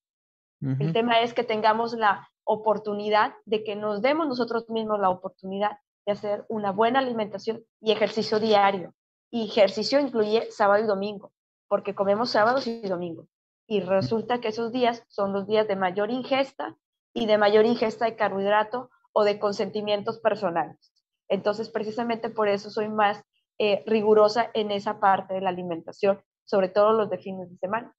El 0.60 0.94
tema 0.94 1.20
es 1.20 1.34
que 1.34 1.44
tengamos 1.44 1.92
la 1.92 2.28
oportunidad 2.44 3.34
de 3.44 3.64
que 3.64 3.76
nos 3.76 4.00
demos 4.00 4.26
nosotros 4.26 4.68
mismos 4.70 4.98
la 4.98 5.10
oportunidad 5.10 5.72
de 6.06 6.12
hacer 6.12 6.44
una 6.48 6.72
buena 6.72 6.98
alimentación 6.98 7.64
y 7.80 7.92
ejercicio 7.92 8.40
diario. 8.40 8.94
Y 9.30 9.46
ejercicio 9.46 10.00
incluye 10.00 10.50
sábado 10.50 10.82
y 10.82 10.86
domingo, 10.86 11.32
porque 11.68 11.94
comemos 11.94 12.30
sábados 12.30 12.66
y 12.66 12.82
domingo. 12.82 13.26
Y 13.66 13.80
resulta 13.80 14.40
que 14.40 14.48
esos 14.48 14.72
días 14.72 15.04
son 15.08 15.32
los 15.32 15.46
días 15.46 15.66
de 15.66 15.76
mayor 15.76 16.10
ingesta 16.10 16.76
y 17.12 17.26
de 17.26 17.38
mayor 17.38 17.64
ingesta 17.64 18.04
de 18.04 18.16
carbohidrato 18.16 18.90
o 19.14 19.24
de 19.24 19.38
consentimientos 19.38 20.18
personales. 20.18 20.92
Entonces, 21.28 21.70
precisamente 21.70 22.28
por 22.28 22.48
eso 22.48 22.68
soy 22.68 22.88
más 22.88 23.22
eh, 23.58 23.82
rigurosa 23.86 24.50
en 24.52 24.70
esa 24.70 25.00
parte 25.00 25.34
de 25.34 25.40
la 25.40 25.50
alimentación, 25.50 26.20
sobre 26.44 26.68
todo 26.68 26.92
los 26.92 27.08
de 27.08 27.18
fines 27.18 27.48
de 27.48 27.56
semana, 27.56 27.94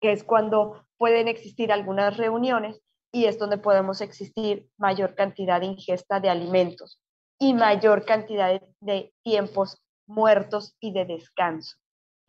que 0.00 0.12
es 0.12 0.24
cuando 0.24 0.86
pueden 0.96 1.28
existir 1.28 1.72
algunas 1.72 2.16
reuniones 2.16 2.80
y 3.12 3.24
es 3.24 3.38
donde 3.38 3.58
podemos 3.58 4.00
existir 4.00 4.70
mayor 4.78 5.14
cantidad 5.16 5.60
de 5.60 5.66
ingesta 5.66 6.20
de 6.20 6.30
alimentos 6.30 7.02
y 7.38 7.52
mayor 7.52 8.04
cantidad 8.04 8.62
de, 8.80 9.12
tiempos 9.22 9.82
muertos 10.06 10.76
y 10.80 10.92
de 10.92 11.06
descanso. 11.06 11.76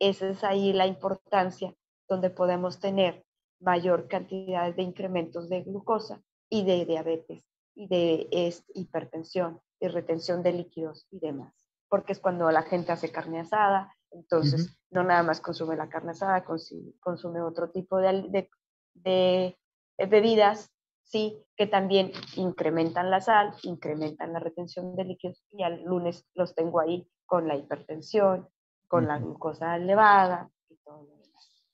Esa 0.00 0.28
es 0.28 0.42
ahí 0.42 0.72
la 0.72 0.86
importancia 0.86 1.72
donde 2.08 2.30
podemos 2.30 2.80
tener 2.80 3.24
mayor 3.60 4.08
cantidad 4.08 4.74
de 4.74 4.82
incrementos 4.82 5.48
de 5.48 5.62
glucosa 5.62 6.20
y 6.50 6.64
de 6.64 6.84
diabetes 6.84 7.51
y 7.74 7.88
de 7.88 8.28
hipertensión 8.74 9.60
y 9.80 9.88
retención 9.88 10.42
de 10.42 10.52
líquidos 10.52 11.06
y 11.10 11.18
demás. 11.18 11.54
Porque 11.88 12.12
es 12.12 12.20
cuando 12.20 12.50
la 12.50 12.62
gente 12.62 12.92
hace 12.92 13.10
carne 13.10 13.40
asada, 13.40 13.94
entonces 14.10 14.78
no 14.90 15.02
nada 15.04 15.22
más 15.22 15.40
consume 15.40 15.76
la 15.76 15.88
carne 15.88 16.12
asada, 16.12 16.44
consume 16.44 17.42
otro 17.42 17.70
tipo 17.70 17.98
de, 17.98 18.48
de 18.94 19.56
bebidas 19.98 20.72
¿sí? 21.12 21.44
que 21.56 21.66
también 21.66 22.10
incrementan 22.36 23.10
la 23.10 23.20
sal, 23.20 23.54
incrementan 23.62 24.32
la 24.32 24.40
retención 24.40 24.96
de 24.96 25.04
líquidos 25.04 25.44
y 25.50 25.62
al 25.62 25.82
lunes 25.84 26.26
los 26.34 26.54
tengo 26.54 26.80
ahí 26.80 27.06
con 27.26 27.46
la 27.46 27.56
hipertensión, 27.56 28.48
con 28.88 29.06
la 29.06 29.18
glucosa 29.18 29.76
elevada 29.76 30.50
y 30.70 30.76
todo 30.76 31.02
lo 31.02 31.16
demás. 31.16 31.64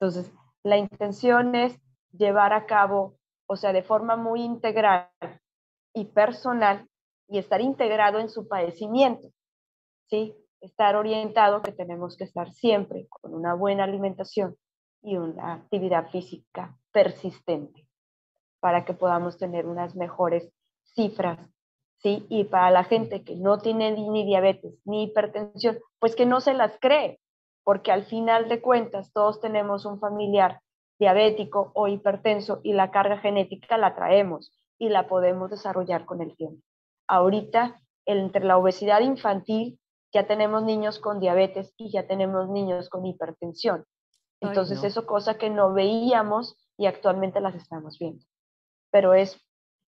Entonces, 0.00 0.32
la 0.62 0.78
intención 0.78 1.54
es 1.54 1.78
llevar 2.12 2.52
a 2.52 2.66
cabo, 2.66 3.18
o 3.46 3.56
sea, 3.56 3.72
de 3.72 3.82
forma 3.82 4.16
muy 4.16 4.42
integral 4.42 5.10
y 5.96 6.04
personal 6.04 6.86
y 7.26 7.38
estar 7.38 7.62
integrado 7.62 8.18
en 8.18 8.28
su 8.28 8.46
padecimiento, 8.46 9.30
¿sí? 10.08 10.36
Estar 10.60 10.94
orientado 10.94 11.62
que 11.62 11.72
tenemos 11.72 12.18
que 12.18 12.24
estar 12.24 12.52
siempre 12.52 13.06
con 13.08 13.34
una 13.34 13.54
buena 13.54 13.84
alimentación 13.84 14.56
y 15.02 15.16
una 15.16 15.54
actividad 15.54 16.10
física 16.10 16.76
persistente 16.92 17.88
para 18.60 18.84
que 18.84 18.92
podamos 18.92 19.38
tener 19.38 19.66
unas 19.66 19.96
mejores 19.96 20.52
cifras, 20.94 21.38
¿sí? 22.02 22.26
Y 22.28 22.44
para 22.44 22.70
la 22.70 22.84
gente 22.84 23.24
que 23.24 23.34
no 23.36 23.58
tiene 23.58 23.92
ni 23.92 24.26
diabetes 24.26 24.74
ni 24.84 25.04
hipertensión, 25.04 25.78
pues 25.98 26.14
que 26.14 26.26
no 26.26 26.42
se 26.42 26.52
las 26.52 26.78
cree, 26.78 27.20
porque 27.64 27.90
al 27.90 28.04
final 28.04 28.50
de 28.50 28.60
cuentas 28.60 29.14
todos 29.14 29.40
tenemos 29.40 29.86
un 29.86 29.98
familiar 29.98 30.60
diabético 30.98 31.72
o 31.74 31.88
hipertenso 31.88 32.60
y 32.62 32.74
la 32.74 32.90
carga 32.90 33.16
genética 33.16 33.78
la 33.78 33.94
traemos 33.94 34.52
y 34.78 34.88
la 34.88 35.08
podemos 35.08 35.50
desarrollar 35.50 36.04
con 36.04 36.20
el 36.20 36.36
tiempo. 36.36 36.62
Ahorita, 37.08 37.80
entre 38.04 38.44
la 38.44 38.58
obesidad 38.58 39.00
infantil, 39.00 39.78
ya 40.12 40.26
tenemos 40.26 40.62
niños 40.62 40.98
con 40.98 41.20
diabetes 41.20 41.72
y 41.76 41.90
ya 41.90 42.06
tenemos 42.06 42.48
niños 42.48 42.88
con 42.88 43.06
hipertensión. 43.06 43.84
Entonces, 44.40 44.84
eso 44.84 45.06
cosa 45.06 45.38
que 45.38 45.50
no 45.50 45.72
veíamos 45.72 46.56
y 46.76 46.86
actualmente 46.86 47.40
las 47.40 47.54
estamos 47.54 47.98
viendo 47.98 48.24
pero 48.96 49.12
es, 49.12 49.38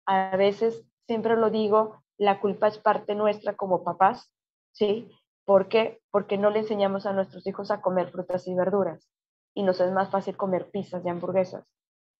a 0.07 0.35
veces, 0.37 0.83
siempre 1.05 1.35
lo 1.37 1.51
digo, 1.51 2.03
la 2.17 2.39
culpa 2.39 2.67
es 2.67 2.79
parte 2.79 3.13
nuestra 3.13 3.55
como 3.55 3.83
papás, 3.83 4.31
¿sí? 4.71 5.11
¿Por 5.45 5.67
qué? 5.67 6.01
Porque 6.09 6.39
no 6.39 6.49
le 6.49 6.59
enseñamos 6.59 7.05
a 7.05 7.13
nuestros 7.13 7.45
hijos 7.45 7.69
a 7.69 7.79
comer 7.79 8.09
frutas 8.09 8.47
y 8.47 8.55
verduras 8.55 9.07
y 9.53 9.61
nos 9.61 9.79
es 9.81 9.91
más 9.91 10.09
fácil 10.09 10.35
comer 10.35 10.71
pizzas 10.71 11.05
y 11.05 11.09
hamburguesas 11.09 11.63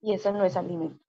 y 0.02 0.13
eso 0.13 0.32
no 0.32 0.46
es 0.46 0.56
alimento. 0.56 1.04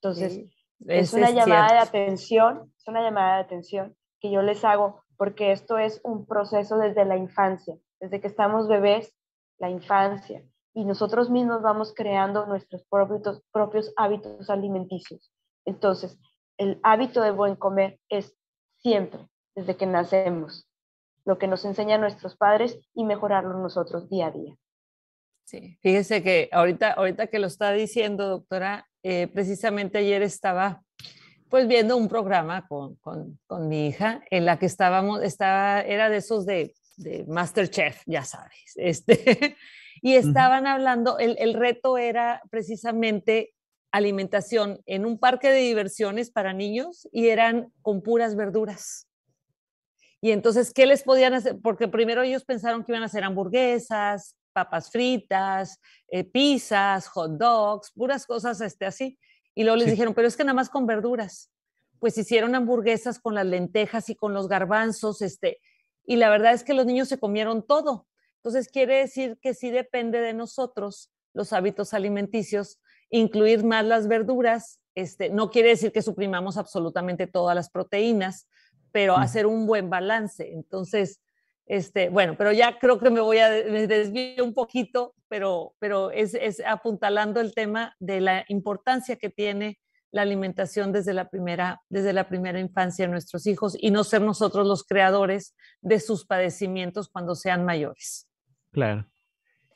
Entonces, 0.00 0.46
es 0.86 1.12
una 1.12 1.30
llamada 1.30 1.72
de 1.72 1.78
atención, 1.78 2.72
es 2.76 2.86
una 2.86 3.02
llamada 3.02 3.36
de 3.36 3.42
atención 3.42 3.96
que 4.20 4.30
yo 4.30 4.42
les 4.42 4.64
hago 4.64 5.02
porque 5.16 5.52
esto 5.52 5.78
es 5.78 6.00
un 6.04 6.26
proceso 6.26 6.76
desde 6.78 7.04
la 7.04 7.16
infancia, 7.16 7.76
desde 8.00 8.20
que 8.20 8.26
estamos 8.26 8.68
bebés, 8.68 9.14
la 9.58 9.70
infancia, 9.70 10.42
y 10.74 10.84
nosotros 10.84 11.30
mismos 11.30 11.62
vamos 11.62 11.94
creando 11.94 12.44
nuestros 12.46 12.84
propios, 12.90 13.42
propios 13.50 13.92
hábitos 13.96 14.50
alimenticios. 14.50 15.32
Entonces, 15.64 16.18
el 16.58 16.78
hábito 16.82 17.22
de 17.22 17.30
buen 17.30 17.56
comer 17.56 17.98
es 18.10 18.36
siempre, 18.82 19.26
desde 19.54 19.76
que 19.76 19.86
nacemos, 19.86 20.68
lo 21.24 21.38
que 21.38 21.48
nos 21.48 21.64
enseñan 21.64 22.02
nuestros 22.02 22.36
padres 22.36 22.78
y 22.94 23.04
mejorarlo 23.04 23.58
nosotros 23.58 24.08
día 24.10 24.26
a 24.26 24.30
día. 24.30 24.54
Sí, 25.44 25.78
fíjese 25.80 26.22
que 26.22 26.48
ahorita, 26.52 26.92
ahorita 26.92 27.28
que 27.28 27.38
lo 27.38 27.46
está 27.46 27.72
diciendo, 27.72 28.28
doctora, 28.28 28.86
eh, 29.08 29.28
precisamente 29.28 29.98
ayer 29.98 30.20
estaba 30.22 30.82
pues 31.48 31.68
viendo 31.68 31.96
un 31.96 32.08
programa 32.08 32.66
con, 32.66 32.96
con, 32.96 33.38
con, 33.46 33.68
mi 33.68 33.86
hija 33.86 34.20
en 34.32 34.44
la 34.44 34.58
que 34.58 34.66
estábamos, 34.66 35.22
estaba, 35.22 35.80
era 35.82 36.10
de 36.10 36.16
esos 36.16 36.44
de, 36.44 36.74
de 36.96 37.24
Masterchef, 37.28 38.02
ya 38.04 38.24
sabes, 38.24 38.72
este, 38.74 39.56
y 40.02 40.16
estaban 40.16 40.66
hablando, 40.66 41.20
el, 41.20 41.36
el 41.38 41.54
reto 41.54 41.98
era 41.98 42.42
precisamente 42.50 43.54
alimentación 43.92 44.82
en 44.86 45.06
un 45.06 45.20
parque 45.20 45.50
de 45.50 45.60
diversiones 45.60 46.32
para 46.32 46.52
niños 46.52 47.08
y 47.12 47.28
eran 47.28 47.72
con 47.82 48.02
puras 48.02 48.34
verduras. 48.34 49.08
Y 50.20 50.32
entonces, 50.32 50.72
¿qué 50.72 50.84
les 50.84 51.04
podían 51.04 51.32
hacer? 51.34 51.58
Porque 51.62 51.86
primero 51.86 52.22
ellos 52.22 52.44
pensaron 52.44 52.82
que 52.82 52.90
iban 52.90 53.04
a 53.04 53.06
hacer 53.06 53.22
hamburguesas, 53.22 54.34
papas 54.56 54.90
fritas, 54.90 55.78
eh, 56.08 56.24
pizzas, 56.24 57.08
hot 57.08 57.32
dogs, 57.32 57.90
puras 57.90 58.24
cosas 58.24 58.58
este, 58.62 58.86
así. 58.86 59.18
Y 59.54 59.64
luego 59.64 59.76
les 59.76 59.90
dijeron, 59.90 60.14
pero 60.14 60.26
es 60.26 60.34
que 60.34 60.44
nada 60.44 60.54
más 60.54 60.70
con 60.70 60.86
verduras. 60.86 61.50
Pues 61.98 62.16
hicieron 62.16 62.54
hamburguesas 62.54 63.18
con 63.18 63.34
las 63.34 63.44
lentejas 63.44 64.08
y 64.08 64.14
con 64.14 64.32
los 64.32 64.48
garbanzos, 64.48 65.20
este, 65.20 65.58
y 66.06 66.16
la 66.16 66.30
verdad 66.30 66.54
es 66.54 66.64
que 66.64 66.72
los 66.72 66.86
niños 66.86 67.08
se 67.08 67.18
comieron 67.18 67.66
todo. 67.66 68.06
Entonces, 68.36 68.68
quiere 68.68 68.98
decir 68.98 69.38
que 69.42 69.52
sí 69.52 69.70
depende 69.70 70.20
de 70.20 70.32
nosotros 70.32 71.10
los 71.34 71.52
hábitos 71.52 71.92
alimenticios, 71.92 72.80
incluir 73.10 73.62
más 73.62 73.84
las 73.84 74.08
verduras. 74.08 74.80
Este, 74.94 75.28
no 75.28 75.50
quiere 75.50 75.70
decir 75.70 75.92
que 75.92 76.00
suprimamos 76.00 76.56
absolutamente 76.56 77.26
todas 77.26 77.54
las 77.54 77.68
proteínas, 77.68 78.48
pero 78.90 79.18
hacer 79.18 79.44
un 79.44 79.66
buen 79.66 79.90
balance. 79.90 80.50
Entonces, 80.54 81.20
este, 81.66 82.08
bueno, 82.08 82.36
pero 82.38 82.52
ya 82.52 82.78
creo 82.78 82.98
que 82.98 83.10
me 83.10 83.20
voy 83.20 83.38
a 83.38 83.50
desviar 83.50 84.42
un 84.42 84.54
poquito, 84.54 85.14
pero, 85.28 85.74
pero 85.80 86.10
es, 86.12 86.34
es 86.34 86.62
apuntalando 86.64 87.40
el 87.40 87.54
tema 87.54 87.94
de 87.98 88.20
la 88.20 88.44
importancia 88.48 89.16
que 89.16 89.30
tiene 89.30 89.78
la 90.12 90.22
alimentación 90.22 90.92
desde 90.92 91.12
la 91.12 91.28
primera, 91.28 91.82
desde 91.88 92.12
la 92.12 92.28
primera 92.28 92.60
infancia 92.60 93.04
de 93.04 93.10
nuestros 93.10 93.46
hijos 93.46 93.76
y 93.78 93.90
no 93.90 94.04
ser 94.04 94.22
nosotros 94.22 94.66
los 94.66 94.84
creadores 94.84 95.54
de 95.80 96.00
sus 96.00 96.24
padecimientos 96.24 97.08
cuando 97.08 97.34
sean 97.34 97.64
mayores. 97.64 98.28
Claro, 98.70 99.06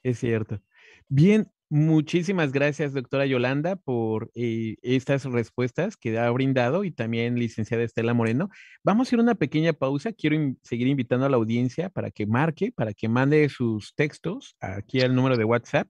es 0.03 0.19
cierto. 0.19 0.61
Bien, 1.09 1.51
muchísimas 1.71 2.53
gracias, 2.53 2.93
doctora 2.93 3.25
Yolanda, 3.27 3.77
por 3.77 4.31
eh, 4.35 4.77
estas 4.83 5.25
respuestas 5.25 5.97
que 5.97 6.19
ha 6.19 6.29
brindado 6.31 6.85
y 6.85 6.91
también 6.91 7.37
licenciada 7.37 7.85
Estela 7.85 8.13
Moreno. 8.13 8.51
Vamos 8.85 9.11
a 9.11 9.15
ir 9.15 9.21
a 9.21 9.23
una 9.23 9.37
pequeña 9.37 9.73
pausa. 9.73 10.13
Quiero 10.13 10.37
seguir 10.63 10.89
invitando 10.89 11.25
a 11.27 11.31
la 11.31 11.37
audiencia 11.37 11.89
para 11.89 12.11
que 12.11 12.27
marque, 12.27 12.73
para 12.73 12.93
que 12.93 13.09
mande 13.09 13.49
sus 13.49 13.95
textos 13.95 14.57
aquí 14.61 15.01
al 15.01 15.15
número 15.15 15.37
de 15.37 15.45
WhatsApp. 15.45 15.89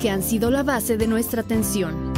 que 0.00 0.10
han 0.10 0.22
sido 0.22 0.50
la 0.50 0.62
base 0.62 0.98
de 0.98 1.06
nuestra 1.06 1.40
atención. 1.40 2.12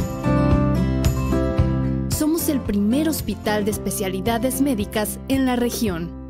Somos 2.09 2.49
el 2.49 2.61
primer 2.61 3.09
hospital 3.09 3.65
de 3.65 3.71
especialidades 3.71 4.61
médicas 4.61 5.21
en 5.29 5.47
la 5.47 5.55
región. 5.55 6.22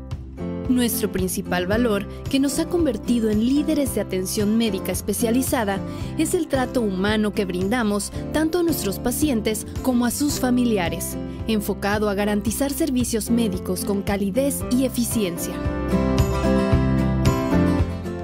Nuestro 0.69 1.11
principal 1.11 1.67
valor, 1.67 2.07
que 2.29 2.39
nos 2.39 2.57
ha 2.59 2.69
convertido 2.69 3.29
en 3.29 3.45
líderes 3.45 3.95
de 3.95 4.01
atención 4.01 4.57
médica 4.57 4.93
especializada, 4.93 5.79
es 6.17 6.33
el 6.33 6.47
trato 6.47 6.81
humano 6.81 7.33
que 7.33 7.43
brindamos 7.43 8.11
tanto 8.31 8.59
a 8.59 8.63
nuestros 8.63 8.97
pacientes 8.97 9.67
como 9.81 10.05
a 10.05 10.11
sus 10.11 10.39
familiares, 10.39 11.17
enfocado 11.47 12.09
a 12.09 12.13
garantizar 12.13 12.71
servicios 12.71 13.29
médicos 13.29 13.83
con 13.83 14.03
calidez 14.03 14.61
y 14.71 14.85
eficiencia. 14.85 15.53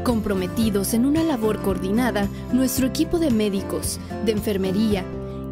Comprometidos 0.06 0.94
en 0.94 1.06
una 1.06 1.24
labor 1.24 1.62
coordinada, 1.62 2.30
nuestro 2.54 2.88
equipo 2.88 3.20
de 3.20 3.32
médicos, 3.32 4.00
de 4.26 4.32
enfermería, 4.32 5.04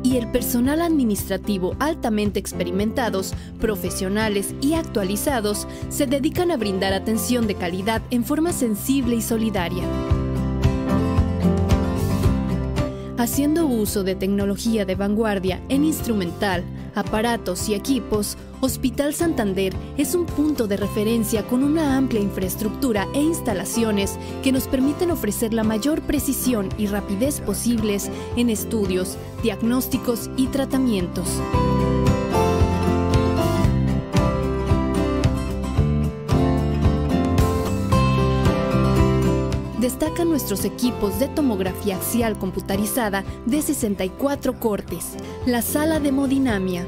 y 0.08 0.16
el 0.16 0.32
personal 0.32 0.82
administrativo 0.82 1.76
altamente 1.80 2.40
experimentados, 2.40 3.34
profesionales 3.60 4.56
y 4.62 4.76
actualizados 4.76 5.68
se 5.90 6.06
dedican 6.06 6.50
a 6.50 6.56
brindar 6.56 6.94
atención 6.94 7.46
de 7.46 7.56
calidad 7.56 8.02
en 8.10 8.24
forma 8.24 8.54
sensible 8.54 9.18
y 9.18 9.22
solidaria. 9.22 9.84
Haciendo 13.18 13.66
uso 13.66 14.06
de 14.06 14.16
tecnología 14.16 14.86
de 14.86 14.96
vanguardia 14.96 15.62
en 15.68 15.84
instrumental, 15.84 16.64
aparatos 16.96 17.68
y 17.68 17.74
equipos, 17.74 18.38
Hospital 18.60 19.14
Santander 19.14 19.72
es 19.98 20.16
un 20.16 20.26
punto 20.26 20.68
de 20.68 20.78
referencia 20.78 21.46
con 21.46 21.64
una 21.64 21.96
amplia 21.96 22.22
infraestructura 22.22 23.08
e 23.14 23.22
instalaciones 23.22 24.18
que 24.42 24.52
nos 24.52 24.68
permiten 24.68 25.12
ofrecer 25.12 25.54
la 25.54 25.64
mayor 25.64 26.02
precisión 26.02 26.70
y 26.76 26.88
rapidez 26.88 27.40
posibles 27.40 28.10
en 28.36 28.50
estudios, 28.50 29.16
diagnósticos 29.44 30.32
y 30.38 30.48
tratamientos. 30.48 31.28
destacan 39.80 40.30
nuestros 40.30 40.66
equipos 40.66 41.18
de 41.18 41.30
tomografía 41.30 41.96
axial 41.96 42.38
computarizada 42.38 43.24
de 43.46 43.62
64 43.62 44.60
cortes, 44.60 45.16
la 45.46 45.62
sala 45.62 46.02
de 46.02 46.10
hemodinamia, 46.10 46.86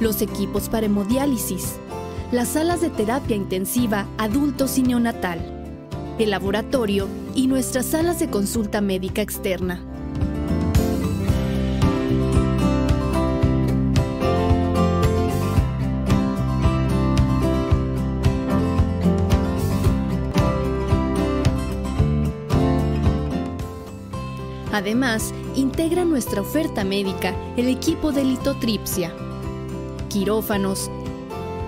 los 0.00 0.22
equipos 0.22 0.68
para 0.68 0.86
hemodiálisis, 0.86 1.76
las 2.32 2.48
salas 2.48 2.80
de 2.80 2.90
terapia 2.90 3.36
intensiva 3.36 4.06
adultos 4.18 4.78
y 4.78 4.82
neonatal, 4.82 5.38
el 6.18 6.30
laboratorio 6.30 7.08
y 7.34 7.46
nuestras 7.46 7.86
salas 7.86 8.18
de 8.18 8.28
consulta 8.30 8.80
médica 8.80 9.22
externa. 9.22 9.80
Además, 24.72 25.32
integra 25.54 26.04
nuestra 26.04 26.40
oferta 26.40 26.82
médica 26.82 27.32
el 27.56 27.68
equipo 27.68 28.10
de 28.10 28.24
litotripsia, 28.24 29.14
quirófanos, 30.14 30.92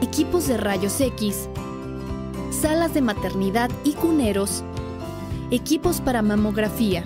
equipos 0.00 0.46
de 0.46 0.56
rayos 0.56 1.00
X, 1.00 1.48
salas 2.52 2.94
de 2.94 3.02
maternidad 3.02 3.72
y 3.82 3.94
cuneros, 3.94 4.62
equipos 5.50 6.00
para 6.00 6.22
mamografía, 6.22 7.02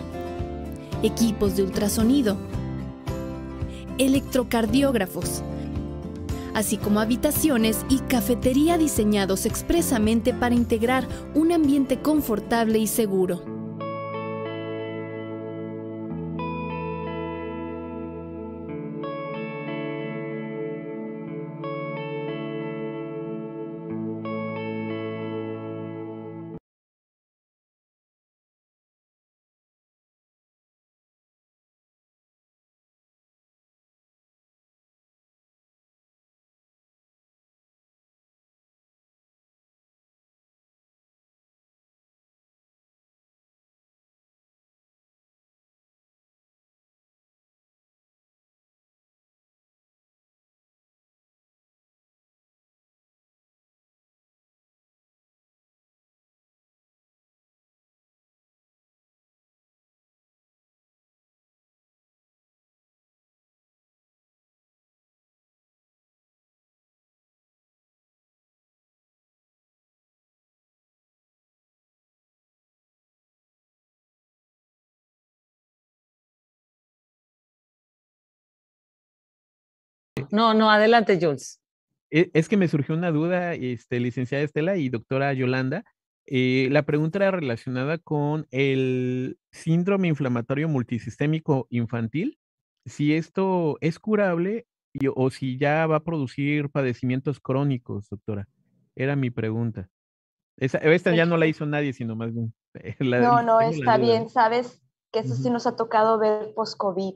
equipos 1.03 1.57
de 1.57 1.63
ultrasonido, 1.63 2.37
electrocardiógrafos, 3.97 5.41
así 6.53 6.77
como 6.77 7.01
habitaciones 7.01 7.87
y 7.89 8.01
cafetería 8.01 8.77
diseñados 8.77 9.47
expresamente 9.47 10.35
para 10.35 10.55
integrar 10.55 11.09
un 11.35 11.53
ambiente 11.53 12.03
confortable 12.03 12.79
y 12.79 12.87
seguro. 12.87 13.50
No, 80.33 80.55
no, 80.55 80.71
adelante, 80.71 81.19
Jules. 81.21 81.61
E, 82.11 82.31
es 82.35 82.49
que 82.49 82.57
me 82.57 82.69
surgió 82.69 82.95
una 82.95 83.11
duda, 83.11 83.55
este, 83.55 84.01
licenciada 84.01 84.45
Estela 84.45 84.77
y 84.77 84.89
doctora 84.89 85.33
Yolanda. 85.33 85.85
Eh, 86.27 86.69
la 86.71 86.83
pregunta 86.83 87.19
era 87.19 87.31
relacionada 87.31 87.99
con 87.99 88.47
el 88.51 89.39
síndrome 89.51 90.09
inflamatorio 90.09 90.69
multisistémico 90.69 91.67
infantil, 91.71 92.39
si 92.85 93.15
esto 93.15 93.79
es 93.81 93.99
curable 93.99 94.67
o 95.15 95.31
si 95.31 95.59
ya 95.59 95.87
va 95.87 95.97
a 95.97 96.05
producir 96.05 96.71
padecimientos 96.71 97.41
crónicos, 97.41 98.09
doctora. 98.09 98.49
Era 98.97 99.17
mi 99.17 99.31
pregunta. 99.31 99.89
esta 100.57 101.15
ya 101.15 101.27
no 101.27 101.37
la 101.37 101.47
hizo 101.47 101.67
nadie, 101.67 101.93
sino 101.93 102.17
más 102.17 102.33
bien. 102.33 102.53
no, 103.01 103.43
no, 103.43 103.61
está 103.61 103.97
bien. 103.99 104.29
Sabes 104.29 104.83
que 105.13 105.21
eso 105.21 105.35
sí 105.35 105.51
nos 105.51 105.67
ha 105.67 105.77
tocado 105.77 106.19
ver 106.19 106.53
post-COVID. 106.55 107.15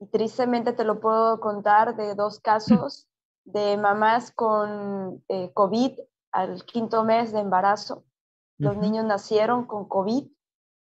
Y 0.00 0.06
tristemente 0.06 0.72
te 0.72 0.84
lo 0.84 1.00
puedo 1.00 1.40
contar 1.40 1.94
de 1.96 2.14
dos 2.14 2.40
casos 2.40 3.06
de 3.44 3.76
mamás 3.76 4.32
con 4.32 5.22
eh, 5.28 5.52
COVID 5.52 5.98
al 6.32 6.64
quinto 6.64 7.04
mes 7.04 7.32
de 7.32 7.40
embarazo. 7.40 8.04
Los 8.58 8.76
niños 8.76 9.04
nacieron 9.06 9.64
con 9.64 9.88
COVID, 9.88 10.26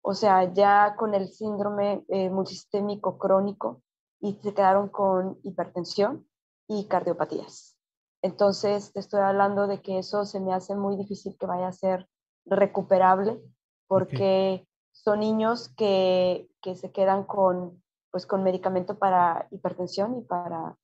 o 0.02 0.14
sea, 0.14 0.52
ya 0.52 0.94
con 0.96 1.14
el 1.14 1.28
síndrome 1.28 2.04
eh, 2.08 2.30
multisistémico 2.30 3.18
crónico 3.18 3.82
y 4.20 4.38
se 4.42 4.54
quedaron 4.54 4.88
con 4.88 5.38
hipertensión 5.42 6.26
y 6.66 6.86
cardiopatías. 6.86 7.76
Entonces, 8.22 8.92
te 8.92 9.00
estoy 9.00 9.20
hablando 9.20 9.66
de 9.66 9.80
que 9.80 9.98
eso 9.98 10.24
se 10.24 10.40
me 10.40 10.52
hace 10.52 10.74
muy 10.74 10.96
difícil 10.96 11.36
que 11.38 11.46
vaya 11.46 11.68
a 11.68 11.72
ser 11.72 12.08
recuperable 12.46 13.40
porque 13.86 14.66
son 14.92 15.20
niños 15.20 15.68
que, 15.76 16.50
que, 16.60 16.74
se 16.74 16.90
quedan 16.90 17.24
con, 17.24 17.82
pues, 18.10 18.26
con 18.26 18.42
medicamento 18.42 18.98
para 18.98 19.46
hipertensión 19.50 20.18
y 20.18 20.22
para 20.22 20.76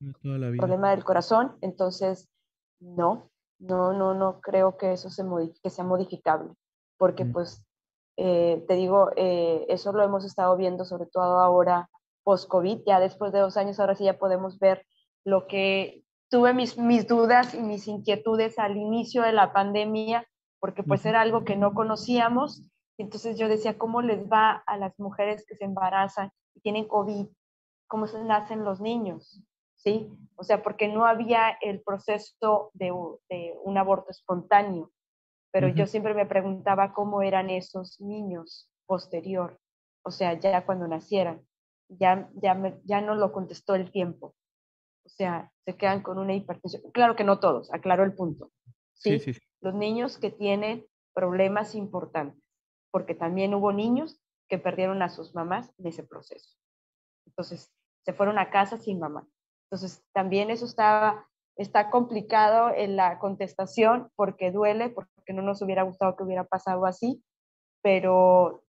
problema 0.58 0.90
del 0.90 1.04
corazón. 1.04 1.56
Entonces, 1.60 2.28
no, 2.80 3.30
no, 3.58 3.92
no, 3.92 4.14
no 4.14 4.40
creo 4.40 4.76
que 4.76 4.92
eso 4.92 5.10
se 5.10 5.24
que 5.62 5.70
sea 5.70 5.84
modificable, 5.84 6.50
porque 6.98 7.24
mm. 7.24 7.32
pues, 7.32 7.64
eh, 8.16 8.64
te 8.68 8.74
digo, 8.74 9.10
eh, 9.16 9.66
eso 9.68 9.92
lo 9.92 10.02
hemos 10.02 10.24
estado 10.24 10.56
viendo 10.56 10.84
sobre 10.84 11.06
todo 11.06 11.40
ahora 11.40 11.88
post-COVID, 12.24 12.80
ya 12.86 13.00
después 13.00 13.32
de 13.32 13.40
dos 13.40 13.56
años, 13.56 13.78
ahora 13.78 13.94
sí 13.94 14.04
ya 14.04 14.18
podemos 14.18 14.58
ver 14.58 14.86
lo 15.24 15.46
que 15.46 16.04
tuve 16.30 16.52
mis, 16.54 16.78
mis 16.78 17.06
dudas 17.06 17.54
y 17.54 17.60
mis 17.60 17.86
inquietudes 17.86 18.58
al 18.58 18.76
inicio 18.76 19.22
de 19.22 19.32
la 19.32 19.52
pandemia, 19.52 20.26
porque 20.58 20.82
pues 20.82 21.04
era 21.04 21.20
algo 21.20 21.44
que 21.44 21.56
no 21.56 21.74
conocíamos. 21.74 22.62
Entonces 22.98 23.38
yo 23.38 23.48
decía, 23.48 23.76
¿cómo 23.76 24.02
les 24.02 24.28
va 24.30 24.62
a 24.66 24.76
las 24.76 24.98
mujeres 24.98 25.44
que 25.46 25.56
se 25.56 25.64
embarazan 25.64 26.30
y 26.54 26.60
tienen 26.60 26.86
COVID? 26.86 27.26
¿Cómo 27.88 28.06
se 28.06 28.22
nacen 28.22 28.64
los 28.64 28.80
niños? 28.80 29.42
¿Sí? 29.76 30.10
O 30.36 30.44
sea, 30.44 30.62
porque 30.62 30.88
no 30.88 31.04
había 31.06 31.50
el 31.60 31.82
proceso 31.82 32.70
de, 32.74 32.92
de 33.28 33.54
un 33.62 33.76
aborto 33.76 34.10
espontáneo, 34.10 34.90
pero 35.52 35.68
yo 35.68 35.86
siempre 35.86 36.14
me 36.14 36.26
preguntaba 36.26 36.92
cómo 36.92 37.22
eran 37.22 37.50
esos 37.50 38.00
niños 38.00 38.68
posterior, 38.86 39.60
o 40.02 40.10
sea, 40.10 40.34
ya 40.34 40.64
cuando 40.64 40.88
nacieran. 40.88 41.42
Ya, 41.88 42.30
ya, 42.34 42.80
ya 42.84 43.00
no 43.02 43.14
lo 43.14 43.30
contestó 43.30 43.74
el 43.74 43.90
tiempo 43.90 44.34
o 45.04 45.08
sea, 45.08 45.52
se 45.64 45.76
quedan 45.76 46.02
con 46.02 46.18
una 46.18 46.34
hipertensión. 46.34 46.82
Claro 46.92 47.14
que 47.14 47.24
no 47.24 47.38
todos, 47.38 47.72
aclaro 47.72 48.04
el 48.04 48.14
punto. 48.14 48.50
¿sí? 48.94 49.20
Los 49.60 49.74
niños 49.74 50.18
que 50.18 50.30
tienen 50.30 50.86
problemas 51.12 51.74
importantes, 51.74 52.42
porque 52.94 53.16
también 53.16 53.52
hubo 53.54 53.72
niños 53.72 54.20
que 54.48 54.56
perdieron 54.56 55.02
a 55.02 55.08
sus 55.08 55.34
mamás 55.34 55.68
en 55.78 55.88
ese 55.88 56.04
proceso. 56.04 56.56
Entonces, 57.26 57.72
se 58.04 58.12
fueron 58.12 58.38
a 58.38 58.50
casa 58.50 58.76
sin 58.76 59.00
mamá. 59.00 59.26
Entonces, 59.64 60.04
también 60.12 60.48
eso 60.48 60.64
está, 60.64 61.26
está 61.56 61.90
complicado 61.90 62.70
en 62.72 62.94
la 62.94 63.18
contestación 63.18 64.12
porque 64.14 64.52
duele, 64.52 64.90
porque 64.90 65.32
no 65.32 65.42
nos 65.42 65.60
hubiera 65.60 65.82
gustado 65.82 66.14
que 66.14 66.22
hubiera 66.22 66.44
pasado 66.44 66.86
así, 66.86 67.20
pero 67.82 68.62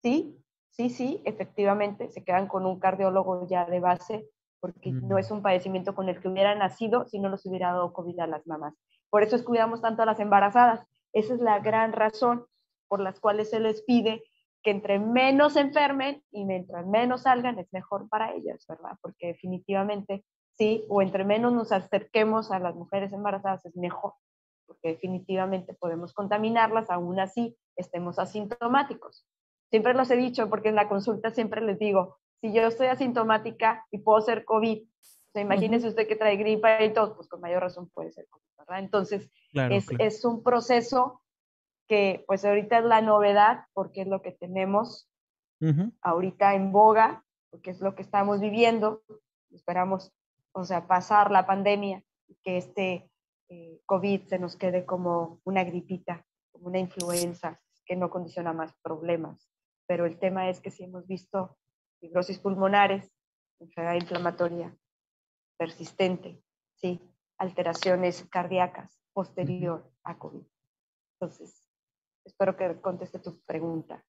sí, 0.00 0.42
sí, 0.70 0.88
sí, 0.88 1.20
efectivamente, 1.26 2.10
se 2.12 2.24
quedan 2.24 2.48
con 2.48 2.64
un 2.64 2.80
cardiólogo 2.80 3.46
ya 3.46 3.66
de 3.66 3.80
base 3.80 4.26
porque 4.60 4.90
no 4.90 5.18
es 5.18 5.30
un 5.30 5.42
padecimiento 5.42 5.94
con 5.94 6.08
el 6.08 6.18
que 6.18 6.28
hubiera 6.28 6.54
nacido 6.54 7.04
si 7.08 7.18
no 7.18 7.28
nos 7.28 7.44
hubiera 7.44 7.72
dado 7.72 7.92
COVID 7.92 8.20
a 8.20 8.26
las 8.26 8.46
mamás. 8.46 8.72
Por 9.10 9.22
eso 9.22 9.36
es 9.36 9.42
cuidamos 9.42 9.82
tanto 9.82 10.00
a 10.00 10.06
las 10.06 10.18
embarazadas. 10.18 10.82
Esa 11.12 11.34
es 11.34 11.40
la 11.40 11.58
gran 11.58 11.92
razón 11.92 12.46
por 12.90 13.00
las 13.00 13.20
cuales 13.20 13.50
se 13.50 13.60
les 13.60 13.82
pide 13.82 14.24
que 14.62 14.72
entre 14.72 14.98
menos 14.98 15.54
se 15.54 15.60
enfermen 15.60 16.22
y 16.32 16.44
mientras 16.44 16.86
menos 16.86 17.22
salgan 17.22 17.58
es 17.60 17.72
mejor 17.72 18.08
para 18.08 18.34
ellas, 18.34 18.66
¿verdad? 18.68 18.98
Porque 19.00 19.28
definitivamente 19.28 20.24
sí, 20.58 20.84
o 20.88 21.00
entre 21.00 21.24
menos 21.24 21.52
nos 21.52 21.72
acerquemos 21.72 22.50
a 22.50 22.58
las 22.58 22.74
mujeres 22.74 23.12
embarazadas 23.12 23.64
es 23.64 23.76
mejor, 23.76 24.14
porque 24.66 24.88
definitivamente 24.88 25.72
podemos 25.72 26.12
contaminarlas, 26.12 26.90
aún 26.90 27.18
así 27.20 27.56
estemos 27.76 28.18
asintomáticos. 28.18 29.24
Siempre 29.70 29.94
los 29.94 30.10
he 30.10 30.16
dicho 30.16 30.50
porque 30.50 30.68
en 30.70 30.74
la 30.74 30.88
consulta 30.88 31.30
siempre 31.30 31.62
les 31.62 31.78
digo, 31.78 32.18
si 32.40 32.52
yo 32.52 32.62
estoy 32.62 32.88
asintomática 32.88 33.86
y 33.92 33.98
puedo 33.98 34.20
ser 34.20 34.44
COVID, 34.44 34.82
o 34.82 35.32
sea, 35.32 35.42
imagínese 35.42 35.86
usted 35.86 36.08
que 36.08 36.16
trae 36.16 36.36
gripa 36.36 36.82
y 36.82 36.92
todo, 36.92 37.14
pues 37.14 37.28
con 37.28 37.40
mayor 37.40 37.62
razón 37.62 37.88
puede 37.94 38.10
ser 38.10 38.26
COVID, 38.28 38.44
¿verdad? 38.58 38.80
Entonces, 38.80 39.30
es, 39.52 39.86
es, 39.98 40.24
un 40.24 40.42
proceso 40.42 41.22
que 41.90 42.22
pues 42.28 42.44
ahorita 42.44 42.78
es 42.78 42.84
la 42.84 43.00
novedad 43.00 43.64
porque 43.72 44.02
es 44.02 44.06
lo 44.06 44.22
que 44.22 44.30
tenemos 44.30 45.10
ahorita 46.02 46.54
en 46.54 46.70
boga, 46.70 47.24
porque 47.50 47.70
es 47.70 47.80
lo 47.80 47.96
que 47.96 48.02
estamos 48.02 48.38
viviendo. 48.38 49.02
Esperamos, 49.50 50.12
o 50.52 50.62
sea, 50.62 50.86
pasar 50.86 51.32
la 51.32 51.48
pandemia 51.48 52.04
y 52.28 52.36
que 52.44 52.58
este 52.58 53.10
eh, 53.48 53.80
COVID 53.86 54.22
se 54.28 54.38
nos 54.38 54.54
quede 54.54 54.86
como 54.86 55.40
una 55.42 55.64
gripita, 55.64 56.24
como 56.52 56.68
una 56.68 56.78
influenza 56.78 57.60
que 57.84 57.96
no 57.96 58.08
condiciona 58.08 58.52
más 58.52 58.72
problemas. 58.82 59.50
Pero 59.88 60.06
el 60.06 60.16
tema 60.16 60.48
es 60.48 60.60
que 60.60 60.70
si 60.70 60.84
hemos 60.84 61.08
visto 61.08 61.58
fibrosis 61.98 62.38
pulmonares, 62.38 63.10
enfermedad 63.58 63.96
inflamatoria 63.96 64.76
persistente, 65.58 66.40
¿sí? 66.76 67.00
alteraciones 67.36 68.28
cardíacas 68.30 68.96
posterior 69.12 69.90
a 70.04 70.16
COVID. 70.18 70.46
Entonces, 71.18 71.59
espero 72.30 72.56
que 72.56 72.80
conteste 72.80 73.18
tu 73.18 73.40
pregunta. 73.40 74.04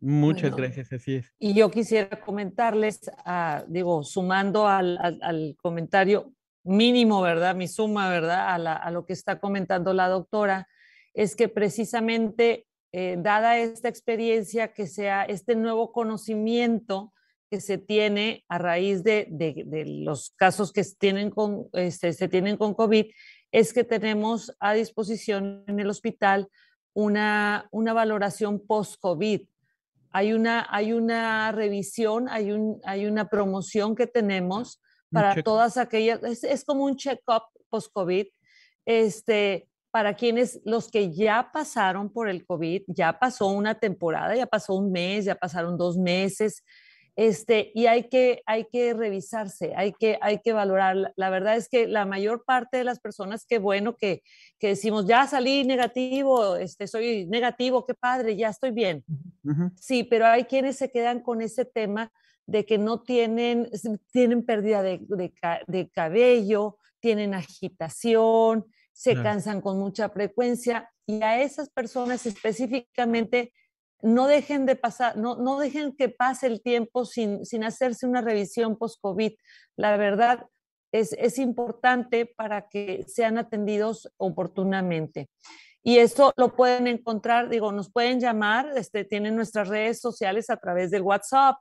Muchas 0.00 0.56
gracias, 0.56 0.92
así 0.92 1.16
es. 1.16 1.34
Y 1.38 1.52
yo 1.52 1.70
quisiera 1.70 2.20
comentarles, 2.20 3.10
ah, 3.26 3.64
digo, 3.68 4.02
sumando 4.02 4.66
al, 4.66 4.96
al, 4.98 5.56
comentario 5.60 6.32
mínimo, 6.64 7.20
¿verdad? 7.20 7.54
Mi 7.54 7.68
suma, 7.68 8.08
¿verdad? 8.08 8.48
A, 8.48 8.76
a, 8.76 8.90
lo 8.90 9.04
que 9.04 9.12
está 9.12 9.40
comentando 9.40 9.92
la 9.92 10.08
doctora, 10.08 10.68
es 11.12 11.36
que 11.36 11.48
precisamente 11.48 12.66
eh, 12.92 13.16
dada 13.18 13.58
esta 13.58 13.88
experiencia, 13.88 14.72
que 14.72 14.86
sea 14.86 15.24
este 15.24 15.54
nuevo 15.54 15.92
conocimiento 15.92 17.12
que 17.50 17.60
se 17.60 17.78
tiene 17.78 18.44
a 18.48 18.58
raíz 18.58 19.02
de, 19.02 19.28
los 20.04 20.30
casos 20.36 20.72
que 20.72 20.84
tienen 20.98 21.30
con, 21.30 21.68
este, 21.72 22.12
se 22.12 22.28
tienen 22.28 22.56
con 22.56 22.74
COVID, 22.74 23.06
es 23.52 23.72
que 23.72 23.84
tenemos 23.84 24.56
a 24.60 24.72
disposición 24.72 25.64
en 25.66 25.80
el 25.80 25.90
hospital 25.90 26.48
una, 26.94 27.68
una 27.70 27.92
valoración 27.92 28.64
post-COVID. 28.66 29.42
Hay 30.12 30.32
una, 30.32 30.66
hay 30.70 30.92
una 30.92 31.52
revisión, 31.52 32.28
hay, 32.28 32.50
un, 32.50 32.80
hay 32.84 33.06
una 33.06 33.28
promoción 33.28 33.94
que 33.94 34.06
tenemos 34.06 34.80
para 35.12 35.42
todas 35.42 35.76
aquellas, 35.76 36.22
es, 36.22 36.44
es 36.44 36.64
como 36.64 36.84
un 36.84 36.96
check-up 36.96 37.42
post-COVID, 37.68 38.26
este, 38.86 39.68
para 39.90 40.14
quienes, 40.14 40.60
los 40.64 40.88
que 40.88 41.12
ya 41.12 41.50
pasaron 41.52 42.10
por 42.12 42.28
el 42.28 42.46
COVID, 42.46 42.82
ya 42.86 43.18
pasó 43.18 43.48
una 43.48 43.74
temporada, 43.74 44.36
ya 44.36 44.46
pasó 44.46 44.74
un 44.74 44.92
mes, 44.92 45.24
ya 45.24 45.34
pasaron 45.34 45.76
dos 45.76 45.96
meses, 45.96 46.64
este, 47.20 47.70
y 47.74 47.84
hay 47.84 48.04
que, 48.04 48.42
hay 48.46 48.64
que 48.64 48.94
revisarse, 48.94 49.74
hay 49.76 49.92
que, 49.92 50.18
hay 50.22 50.38
que 50.38 50.54
valorar. 50.54 51.12
La 51.16 51.28
verdad 51.28 51.54
es 51.54 51.68
que 51.68 51.86
la 51.86 52.06
mayor 52.06 52.44
parte 52.46 52.78
de 52.78 52.84
las 52.84 52.98
personas, 52.98 53.44
qué 53.46 53.58
bueno 53.58 53.94
que, 53.94 54.22
que 54.58 54.68
decimos, 54.68 55.04
ya 55.06 55.26
salí 55.26 55.64
negativo, 55.64 56.56
este, 56.56 56.86
soy 56.86 57.26
negativo, 57.26 57.84
qué 57.84 57.92
padre, 57.92 58.36
ya 58.36 58.48
estoy 58.48 58.70
bien. 58.70 59.04
Sí, 59.76 60.02
pero 60.02 60.24
hay 60.24 60.44
quienes 60.44 60.76
se 60.78 60.90
quedan 60.90 61.20
con 61.20 61.42
ese 61.42 61.66
tema 61.66 62.10
de 62.46 62.64
que 62.64 62.78
no 62.78 63.02
tienen, 63.02 63.68
tienen 64.12 64.42
pérdida 64.42 64.82
de, 64.82 65.00
de, 65.02 65.30
de 65.66 65.90
cabello, 65.90 66.78
tienen 67.00 67.34
agitación, 67.34 68.64
se 68.94 69.14
cansan 69.22 69.60
con 69.60 69.78
mucha 69.78 70.08
frecuencia 70.08 70.90
y 71.04 71.22
a 71.22 71.42
esas 71.42 71.68
personas 71.68 72.24
específicamente 72.24 73.52
no 74.02 74.26
dejen 74.26 74.66
de 74.66 74.76
pasar, 74.76 75.16
no, 75.16 75.36
no 75.36 75.58
dejen 75.58 75.94
que 75.94 76.08
pase 76.08 76.46
el 76.46 76.62
tiempo 76.62 77.04
sin, 77.04 77.44
sin 77.44 77.64
hacerse 77.64 78.06
una 78.06 78.20
revisión 78.20 78.76
post-COVID. 78.76 79.32
La 79.76 79.96
verdad 79.96 80.46
es, 80.92 81.12
es 81.14 81.38
importante 81.38 82.26
para 82.26 82.68
que 82.68 83.04
sean 83.06 83.38
atendidos 83.38 84.12
oportunamente. 84.16 85.28
Y 85.82 85.98
eso 85.98 86.32
lo 86.36 86.54
pueden 86.54 86.86
encontrar, 86.86 87.48
digo, 87.48 87.72
nos 87.72 87.90
pueden 87.90 88.20
llamar, 88.20 88.72
este, 88.76 89.04
tienen 89.04 89.34
nuestras 89.34 89.68
redes 89.68 90.00
sociales 90.00 90.50
a 90.50 90.58
través 90.58 90.90
del 90.90 91.02
WhatsApp, 91.02 91.56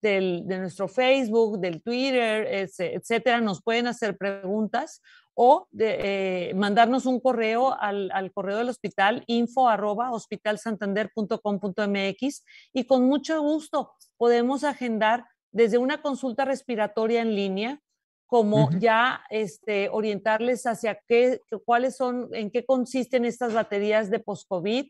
del, 0.00 0.46
de 0.46 0.58
nuestro 0.58 0.86
Facebook, 0.86 1.58
del 1.58 1.82
Twitter, 1.82 2.46
etcétera. 2.48 3.40
Nos 3.40 3.62
pueden 3.62 3.86
hacer 3.86 4.16
preguntas 4.16 5.00
o 5.34 5.68
de, 5.70 6.50
eh, 6.50 6.54
mandarnos 6.54 7.06
un 7.06 7.20
correo 7.20 7.72
al, 7.78 8.32
correo 8.32 8.58
del 8.58 8.68
hospital 8.68 9.22
info 9.26 9.68
arroba 9.68 10.10
hospitalsantander.com.mx 10.12 12.44
y 12.72 12.84
con 12.84 13.04
mucho 13.04 13.40
gusto 13.42 13.92
podemos 14.16 14.64
agendar 14.64 15.26
desde 15.50 15.78
una 15.78 16.02
consulta 16.02 16.44
respiratoria 16.44 17.22
en 17.22 17.34
línea 17.34 17.80
como 18.26 18.70
ya 18.78 19.24
este, 19.30 19.88
orientarles 19.90 20.66
hacia 20.66 21.00
qué, 21.06 21.40
cuáles 21.64 21.96
son, 21.96 22.28
en 22.32 22.50
qué 22.50 22.64
consisten 22.64 23.24
estas 23.24 23.54
baterías 23.54 24.10
de 24.10 24.18
post-COVID, 24.18 24.88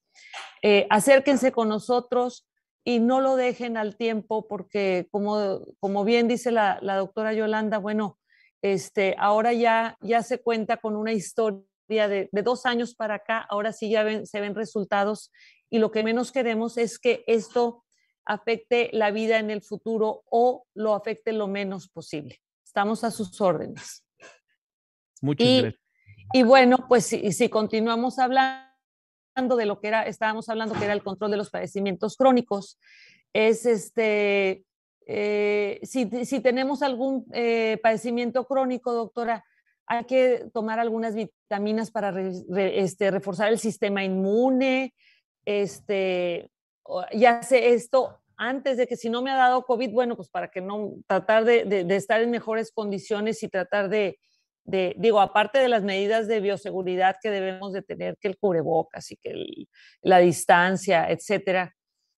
Eh, 0.61 0.85
acérquense 0.89 1.51
con 1.51 1.69
nosotros 1.69 2.47
y 2.87 3.01
no 3.01 3.19
lo 3.19 3.35
dejen 3.35 3.75
al 3.75 3.97
tiempo 3.97 4.47
porque 4.47 5.09
como, 5.11 5.59
como 5.81 6.05
bien 6.05 6.29
dice 6.29 6.51
la, 6.51 6.79
la 6.81 6.95
doctora 6.95 7.33
Yolanda, 7.33 7.79
bueno, 7.79 8.17
este, 8.61 9.13
ahora 9.19 9.51
ya, 9.51 9.97
ya 9.99 10.23
se 10.23 10.39
cuenta 10.39 10.77
con 10.77 10.95
una 10.95 11.11
historia 11.11 11.65
de, 11.89 12.29
de, 12.31 12.41
dos 12.43 12.65
años 12.65 12.95
para 12.95 13.15
acá, 13.15 13.45
ahora 13.49 13.73
sí 13.73 13.89
ya 13.89 14.03
ven, 14.03 14.25
se 14.25 14.39
ven 14.39 14.55
resultados 14.55 15.33
y 15.69 15.79
lo 15.79 15.91
que 15.91 16.01
menos 16.01 16.31
queremos 16.31 16.77
es 16.77 16.97
que 16.97 17.25
esto 17.27 17.83
afecte 18.23 18.89
la 18.93 19.11
vida 19.11 19.37
en 19.37 19.51
el 19.51 19.61
futuro 19.61 20.23
o 20.31 20.65
lo 20.73 20.93
afecte 20.93 21.33
lo 21.33 21.49
menos 21.49 21.89
posible. 21.89 22.39
Estamos 22.63 23.03
a 23.03 23.11
sus 23.11 23.41
órdenes. 23.41 24.05
Muchas 25.21 25.45
y, 25.45 25.61
gracias. 25.61 25.83
Y 26.31 26.43
bueno, 26.43 26.85
pues 26.87 27.05
si, 27.05 27.33
si 27.33 27.49
continuamos 27.49 28.17
hablando 28.17 28.66
de 29.37 29.65
lo 29.65 29.79
que 29.79 29.87
era, 29.87 30.03
estábamos 30.03 30.49
hablando 30.49 30.73
que 30.73 30.83
era 30.83 30.93
el 30.93 31.03
control 31.03 31.29
de 31.31 31.37
los 31.37 31.51
padecimientos 31.51 32.17
crónicos, 32.17 32.79
es 33.33 33.67
este, 33.67 34.65
eh, 35.05 35.79
si, 35.83 36.09
si, 36.25 36.39
tenemos 36.39 36.81
algún 36.81 37.25
eh, 37.33 37.77
padecimiento 37.83 38.47
crónico, 38.47 38.93
doctora, 38.93 39.45
hay 39.85 40.05
que 40.05 40.49
tomar 40.53 40.79
algunas 40.79 41.13
vitaminas 41.13 41.91
para 41.91 42.13
este, 42.57 43.11
reforzar 43.11 43.49
el 43.49 43.59
sistema 43.59 44.03
inmune, 44.03 44.95
este, 45.45 46.49
ya 47.13 47.43
sé 47.43 47.73
esto 47.73 48.19
antes 48.37 48.77
de 48.77 48.87
que 48.87 48.97
si 48.97 49.09
no 49.09 49.21
me 49.21 49.31
ha 49.31 49.37
dado 49.37 49.65
COVID, 49.65 49.91
bueno, 49.91 50.15
pues 50.15 50.29
para 50.29 50.49
que 50.49 50.61
no, 50.61 50.93
tratar 51.05 51.45
de, 51.45 51.63
de 51.65 51.95
estar 51.95 52.21
en 52.21 52.31
mejores 52.31 52.71
condiciones 52.71 53.41
y 53.43 53.49
tratar 53.49 53.89
de, 53.89 54.19
de, 54.67 54.93
digo, 54.97 55.19
aparte 55.19 55.59
de 55.59 55.69
las 55.69 55.83
medidas 55.83 56.27
de 56.27 56.41
bioseguridad 56.41 57.15
que 57.21 57.31
debemos 57.31 57.71
de 57.73 57.81
tener, 57.81 58.17
que 58.19 58.27
el 58.27 58.37
cubrebocas 58.37 59.09
y 59.11 59.15
que 59.15 59.29
el, 59.31 59.67
la 60.01 60.19
distancia, 60.19 61.09
etcétera, 61.09 61.73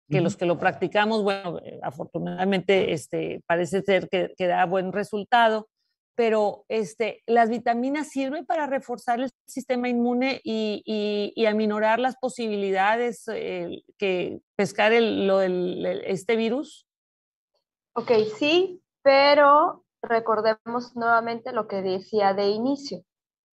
que 0.10 0.18
uh 0.18 0.20
-huh. 0.20 0.24
los 0.24 0.36
que 0.36 0.45
lo 0.45 0.58
practicamos, 0.58 1.22
bueno, 1.24 1.60
eh, 1.60 1.80
afortunadamente 1.84 2.91
este, 2.91 3.41
parece 3.45 3.82
ser 3.84 4.10
que, 4.10 4.34
que 4.36 4.47
da 4.47 4.66
buen 4.66 4.91
resultado, 4.91 5.68
pero 6.16 6.66
este, 6.68 7.22
las 7.28 7.50
vitaminas 7.50 8.10
sirven 8.10 8.45
para 8.45 8.68
reforzar 8.68 9.22
el 9.22 9.30
sistema 9.47 9.88
inmune 9.88 10.41
y, 10.43 10.82
y, 10.86 11.32
y 11.34 11.45
aminorar 11.45 12.00
las 12.00 12.18
posibilidades 12.18 13.24
eh, 13.32 13.84
que 13.97 14.39
pescar 14.58 14.91
el, 14.91 15.28
lo 15.28 15.38
del, 15.38 15.86
este 16.06 16.36
virus. 16.36 16.88
Ok, 17.95 18.12
sí, 18.38 18.82
pero 19.02 19.86
recordemos 20.02 20.95
nuevamente 20.95 21.52
lo 21.52 21.68
que 21.68 21.82
decía 21.82 22.34
de 22.34 22.50
inicio, 22.50 23.04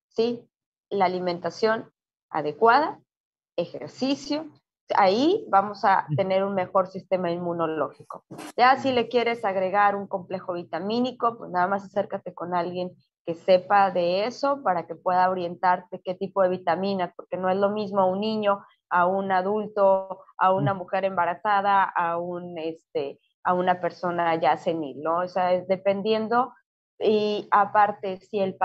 ¿sí? 0.09 0.47
La 0.89 1.05
alimentación 1.05 1.91
adecuada, 2.29 2.99
ejercicio, 3.55 4.47
ahí 4.95 5.45
vamos 5.49 5.83
a 5.83 6.05
tener 6.15 6.43
un 6.43 6.53
mejor 6.53 6.87
sistema 6.87 7.31
inmunológico. 7.31 8.23
Ya 8.55 8.77
si 8.77 8.91
le 8.91 9.07
quieres 9.07 9.43
agregar 9.43 9.95
un 9.95 10.07
complejo 10.07 10.53
vitamínico, 10.53 11.37
pues 11.37 11.49
nada 11.51 11.67
más 11.67 11.83
acércate 11.85 12.33
con 12.33 12.53
alguien 12.53 12.91
que 13.25 13.33
sepa 13.33 13.89
de 13.89 14.25
eso 14.25 14.61
para 14.61 14.85
que 14.85 14.93
pueda 14.93 15.29
orientarte 15.29 15.99
qué 16.03 16.13
tipo 16.13 16.43
de 16.43 16.49
vitaminas, 16.49 17.11
porque 17.15 17.37
no 17.37 17.49
es 17.49 17.57
lo 17.57 17.71
mismo 17.71 18.07
un 18.07 18.19
niño, 18.19 18.63
a 18.89 19.07
un 19.07 19.31
adulto, 19.31 20.21
a 20.37 20.53
una 20.53 20.75
mujer 20.75 21.05
embarazada, 21.05 21.83
a 21.83 22.17
un 22.19 22.57
este 22.59 23.19
a 23.45 23.53
una 23.53 23.79
persona 23.79 24.35
ya 24.35 24.57
senil, 24.57 25.01
¿no? 25.01 25.19
O 25.19 25.27
sea, 25.27 25.53
es 25.53 25.67
dependiendo 25.67 26.53
y 26.99 27.47
aparte 27.51 28.17
si 28.17 28.39
el, 28.39 28.57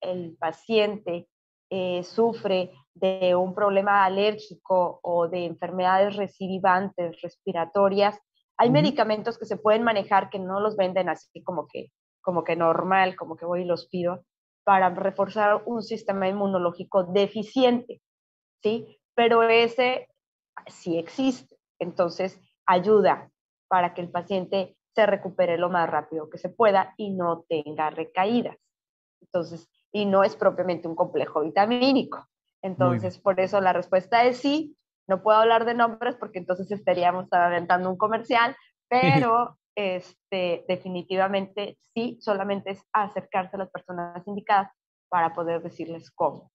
el 0.00 0.36
paciente 0.38 1.28
eh, 1.70 2.02
sufre 2.02 2.72
de 2.94 3.34
un 3.36 3.54
problema 3.54 4.04
alérgico 4.04 4.98
o 5.02 5.28
de 5.28 5.44
enfermedades 5.44 6.16
recidivantes 6.16 7.20
respiratorias, 7.22 8.18
hay 8.58 8.68
uh 8.68 8.70
-huh. 8.70 8.74
medicamentos 8.74 9.38
que 9.38 9.46
se 9.46 9.56
pueden 9.56 9.82
manejar 9.82 10.28
que 10.30 10.38
no 10.38 10.60
los 10.60 10.76
venden 10.76 11.08
así 11.08 11.42
como 11.42 11.66
que, 11.68 11.92
como 12.20 12.42
que 12.42 12.56
normal, 12.56 13.14
como 13.16 13.36
que 13.36 13.46
voy 13.46 13.62
y 13.62 13.64
los 13.64 13.86
pido, 13.88 14.24
para 14.64 14.90
reforzar 14.90 15.62
un 15.66 15.82
sistema 15.82 16.28
inmunológico 16.28 17.04
deficiente, 17.04 18.00
¿sí? 18.62 18.98
Pero 19.14 19.42
ese 19.42 20.08
sí 20.66 20.98
existe, 20.98 21.56
entonces 21.78 22.40
ayuda 22.66 23.30
para 23.68 23.94
que 23.94 24.00
el 24.00 24.10
paciente 24.10 24.76
se 24.94 25.06
recupere 25.06 25.58
lo 25.58 25.68
más 25.68 25.88
rápido 25.88 26.30
que 26.30 26.38
se 26.38 26.48
pueda 26.48 26.94
y 26.96 27.10
no 27.10 27.44
tenga 27.48 27.90
recaídas. 27.90 28.56
Entonces, 29.20 29.68
y 29.92 30.06
no 30.06 30.24
es 30.24 30.36
propiamente 30.36 30.88
un 30.88 30.96
complejo 30.96 31.40
vitamínico. 31.40 32.26
Entonces, 32.62 33.18
por 33.18 33.38
eso 33.40 33.60
la 33.60 33.72
respuesta 33.72 34.24
es 34.24 34.38
sí. 34.38 34.76
No 35.06 35.22
puedo 35.22 35.38
hablar 35.38 35.64
de 35.64 35.74
nombres 35.74 36.16
porque 36.16 36.38
entonces 36.38 36.70
estaríamos 36.72 37.32
aventando 37.32 37.90
un 37.90 37.96
comercial, 37.96 38.56
pero 38.88 39.58
este, 39.76 40.64
definitivamente 40.66 41.78
sí, 41.94 42.18
solamente 42.20 42.70
es 42.70 42.82
acercarse 42.92 43.56
a 43.56 43.60
las 43.60 43.70
personas 43.70 44.26
indicadas 44.26 44.70
para 45.08 45.32
poder 45.32 45.62
decirles 45.62 46.10
cómo. 46.10 46.50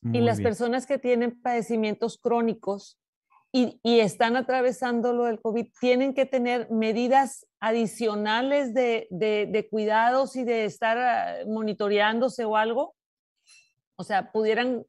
Muy 0.00 0.18
y 0.18 0.20
las 0.20 0.38
bien. 0.38 0.48
personas 0.48 0.86
que 0.86 0.98
tienen 0.98 1.40
padecimientos 1.40 2.18
crónicos, 2.18 2.98
y, 3.52 3.78
y, 3.82 4.00
están 4.00 4.36
atravesando 4.36 5.12
lo 5.12 5.24
del 5.24 5.38
COVID, 5.38 5.66
tienen 5.78 6.14
que 6.14 6.24
tener 6.24 6.70
medidas 6.70 7.46
adicionales 7.60 8.72
de, 8.72 9.06
de, 9.10 9.46
de, 9.46 9.68
cuidados 9.68 10.36
y 10.36 10.44
de 10.44 10.64
estar 10.64 10.96
ah, 10.96 11.44
monitoreándose 11.46 12.46
o 12.46 12.56
algo? 12.56 12.94
O 13.96 14.04
sea, 14.04 14.32
pudieran, 14.32 14.86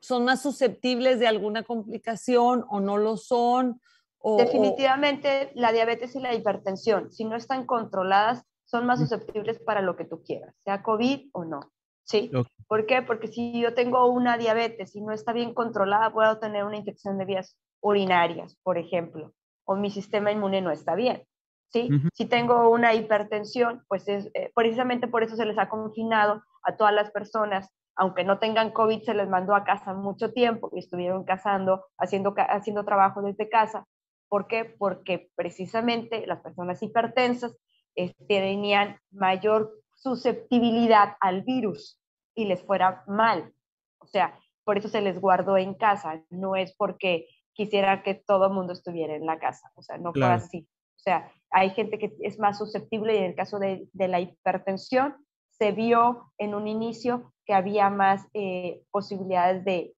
son 0.00 0.24
más 0.24 0.40
susceptibles 0.40 1.18
de 1.18 1.26
alguna 1.26 1.64
complicación 1.64 2.64
o 2.70 2.78
no 2.78 2.98
lo 2.98 3.16
son. 3.16 3.80
O, 4.18 4.36
Definitivamente 4.36 5.50
o... 5.56 5.60
la 5.60 5.72
diabetes 5.72 6.14
y 6.14 6.20
la 6.20 6.34
hipertensión, 6.34 7.10
si 7.10 7.24
no 7.24 7.34
están 7.34 7.66
controladas, 7.66 8.44
son 8.64 8.86
más 8.86 9.00
susceptibles 9.00 9.58
para 9.58 9.82
lo 9.82 9.96
que 9.96 10.04
tú 10.04 10.22
quieras, 10.22 10.54
sea 10.62 10.84
COVID 10.84 11.30
o 11.32 11.44
no. 11.44 11.72
¿Sí? 12.04 12.30
Okay. 12.34 12.52
¿Por 12.68 12.86
qué? 12.86 13.02
Porque 13.02 13.28
si 13.28 13.60
yo 13.60 13.74
tengo 13.74 14.06
una 14.06 14.38
diabetes 14.38 14.94
y 14.94 15.02
no 15.02 15.12
está 15.12 15.32
bien 15.32 15.52
controlada, 15.52 16.10
puedo 16.12 16.38
tener 16.38 16.64
una 16.64 16.76
infección 16.76 17.18
de 17.18 17.26
vías 17.26 17.58
urinarias, 17.80 18.56
por 18.62 18.78
ejemplo, 18.78 19.32
o 19.64 19.76
mi 19.76 19.90
sistema 19.90 20.32
inmune 20.32 20.60
no 20.60 20.70
está 20.70 20.94
bien. 20.94 21.22
¿sí? 21.68 21.88
Uh 21.90 21.96
-huh. 21.96 22.08
Si 22.14 22.26
tengo 22.26 22.68
una 22.70 22.94
hipertensión, 22.94 23.84
pues 23.88 24.08
es, 24.08 24.30
eh, 24.34 24.50
precisamente 24.54 25.08
por 25.08 25.22
eso 25.22 25.36
se 25.36 25.44
les 25.44 25.58
ha 25.58 25.68
confinado 25.68 26.42
a 26.62 26.76
todas 26.76 26.94
las 26.94 27.10
personas, 27.10 27.70
aunque 27.96 28.24
no 28.24 28.38
tengan 28.38 28.70
COVID, 28.70 29.02
se 29.02 29.14
les 29.14 29.28
mandó 29.28 29.54
a 29.54 29.64
casa 29.64 29.94
mucho 29.94 30.32
tiempo 30.32 30.70
y 30.72 30.78
estuvieron 30.78 31.24
casando, 31.24 31.84
haciendo, 31.98 32.34
haciendo 32.36 32.84
trabajo 32.84 33.22
desde 33.22 33.48
casa. 33.48 33.86
¿Por 34.28 34.46
qué? 34.46 34.64
Porque 34.64 35.30
precisamente 35.34 36.26
las 36.26 36.40
personas 36.40 36.82
hipertensas 36.82 37.56
eh, 37.96 38.14
tenían 38.28 38.98
mayor 39.10 39.72
susceptibilidad 39.96 41.16
al 41.20 41.42
virus 41.42 42.00
y 42.34 42.44
les 42.44 42.62
fuera 42.62 43.02
mal. 43.08 43.52
O 43.98 44.06
sea, 44.06 44.38
por 44.64 44.78
eso 44.78 44.88
se 44.88 45.00
les 45.00 45.20
guardó 45.20 45.56
en 45.56 45.74
casa, 45.74 46.22
no 46.30 46.54
es 46.54 46.74
porque 46.76 47.26
quisiera 47.58 48.04
que 48.04 48.14
todo 48.14 48.46
el 48.46 48.52
mundo 48.52 48.72
estuviera 48.72 49.16
en 49.16 49.26
la 49.26 49.40
casa, 49.40 49.72
o 49.74 49.82
sea, 49.82 49.98
no 49.98 50.12
claro. 50.12 50.38
fue 50.38 50.46
así. 50.46 50.68
O 50.96 51.00
sea, 51.00 51.32
hay 51.50 51.70
gente 51.70 51.98
que 51.98 52.16
es 52.20 52.38
más 52.38 52.56
susceptible 52.56 53.14
y 53.14 53.18
en 53.18 53.24
el 53.24 53.34
caso 53.34 53.58
de, 53.58 53.88
de 53.92 54.06
la 54.06 54.20
hipertensión 54.20 55.16
se 55.50 55.72
vio 55.72 56.30
en 56.38 56.54
un 56.54 56.68
inicio 56.68 57.32
que 57.44 57.54
había 57.54 57.90
más 57.90 58.28
eh, 58.32 58.84
posibilidades 58.92 59.64
de, 59.64 59.92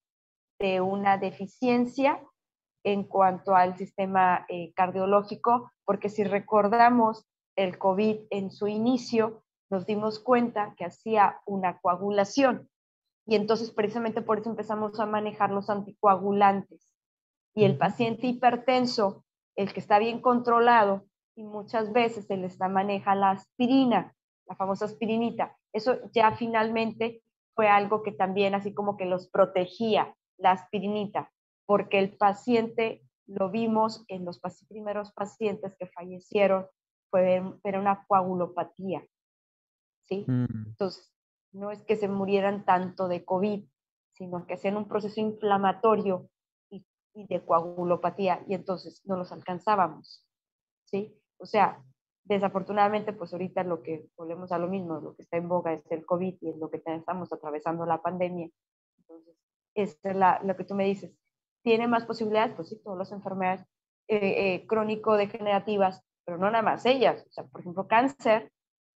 de, 0.59 0.81
una 0.81 1.19
deficiencia 1.19 2.23
en 2.83 3.05
cuanto 3.05 3.55
al 3.55 3.77
sistema 3.77 4.47
eh, 4.49 4.73
cardiológico, 4.73 5.71
porque 5.85 6.09
si 6.09 6.25
recordamos 6.25 7.27
el 7.57 7.77
COVID 7.77 8.21
en 8.31 8.51
su 8.51 8.69
inicio, 8.69 9.43
nos 9.71 9.85
dimos 9.85 10.19
cuenta 10.19 10.75
que 10.79 10.87
hacía 10.87 11.41
una 11.45 11.79
coagulación 11.79 12.71
y 13.27 13.35
entonces 13.37 13.71
precisamente 13.71 14.23
por 14.23 14.39
eso 14.39 14.49
empezamos 14.49 14.99
a 14.99 15.05
manejar 15.05 15.51
los 15.51 15.69
anticoagulantes 15.69 16.90
y 17.55 17.65
el 17.65 17.77
paciente 17.77 18.27
hipertenso, 18.27 19.25
el 19.57 19.73
que 19.73 19.81
está 19.81 19.99
bien 19.99 20.21
controlado, 20.21 21.05
y 21.35 21.45
muchas 21.45 21.93
veces 21.93 22.27
se 22.27 22.37
les 22.37 22.59
maneja 22.59 23.15
la 23.15 23.31
aspirina, 23.31 24.15
la 24.47 24.57
famosa 24.57 24.85
aspirinita. 24.85 25.57
Eso 25.73 25.99
ya 26.13 26.33
finalmente 26.33 27.23
fue 27.55 27.69
algo 27.69 28.03
que 28.03 28.13
también 28.13 28.55
así 28.55 28.75
como 28.75 28.97
que 28.97 29.07
los 29.07 29.29
protegía, 29.29 30.15
la 30.39 30.53
aspirinita, 30.53 31.31
porque 31.67 31.99
el 31.99 32.17
paciente 32.17 33.03
lo 33.27 33.51
vimos 33.51 34.05
en 34.09 34.25
los 34.25 34.41
primeros 34.69 35.13
pacientes 35.13 35.77
que 35.79 35.87
fallecieron, 35.87 36.67
fue 37.11 37.43
era 37.65 37.81
una 37.81 38.05
coagulopatía, 38.07 39.05
¿sí? 40.05 40.25
Mm. 40.27 40.69
Entonces, 40.69 41.13
no 41.53 41.71
es 41.71 41.83
que 41.83 41.97
se 41.97 42.09
murieran 42.09 42.65
tanto 42.65 43.09
de 43.09 43.25
COVID, 43.25 43.65
sino 44.13 44.47
que 44.47 44.55
hacían 44.55 44.77
un 44.77 44.89
proceso 44.89 45.21
inflamatorio 45.21 46.29
y, 47.15 47.27
de 47.27 47.45
coagulopatía, 47.45 48.45
y 48.47 48.55
entonces 48.55 49.03
no 49.05 49.17
los 49.17 49.33
alcanzábamos, 49.33 50.27
¿sí? 50.85 51.17
O 51.39 51.47
sea, 51.47 51.83
desafortunadamente, 52.25 53.13
pues 53.13 53.33
ahorita 53.33 53.65
lo 53.65 53.83
que 53.83 54.09
volvemos 54.17 54.53
a 54.53 54.59
lo 54.59 54.69
mismo, 54.69 55.01
lo 55.01 55.17
que 55.17 55.23
está 55.23 55.37
en 55.37 55.49
boga 55.49 55.73
es 55.73 55.91
el 55.91 56.07
COVID 56.07 56.37
y 56.41 56.49
es 56.49 56.57
lo 56.57 56.71
que 56.71 56.83
estamos 56.85 57.33
atravesando 57.33 57.87
la 57.87 58.03
pandemia. 58.03 58.49
Entonces, 58.99 59.37
es 59.75 59.99
lo 60.45 60.57
que 60.57 60.65
tú 60.65 60.75
me 60.75 60.85
dices. 60.85 61.13
¿Tiene 61.63 61.89
más 61.89 62.05
posibilidades? 62.05 62.55
Pues 62.55 62.69
sí, 62.69 62.81
todas 62.83 62.99
las 62.99 63.13
enfermedades 63.13 63.67
eh, 64.09 64.55
eh, 64.55 64.67
crónico-degenerativas, 64.67 66.03
pero 66.25 66.39
no 66.39 66.51
nada 66.51 66.63
más 66.63 66.87
ellas. 66.87 67.25
O 67.29 67.33
sea, 67.33 67.45
por 67.45 67.61
ejemplo, 67.61 67.87
cáncer, 67.87 68.51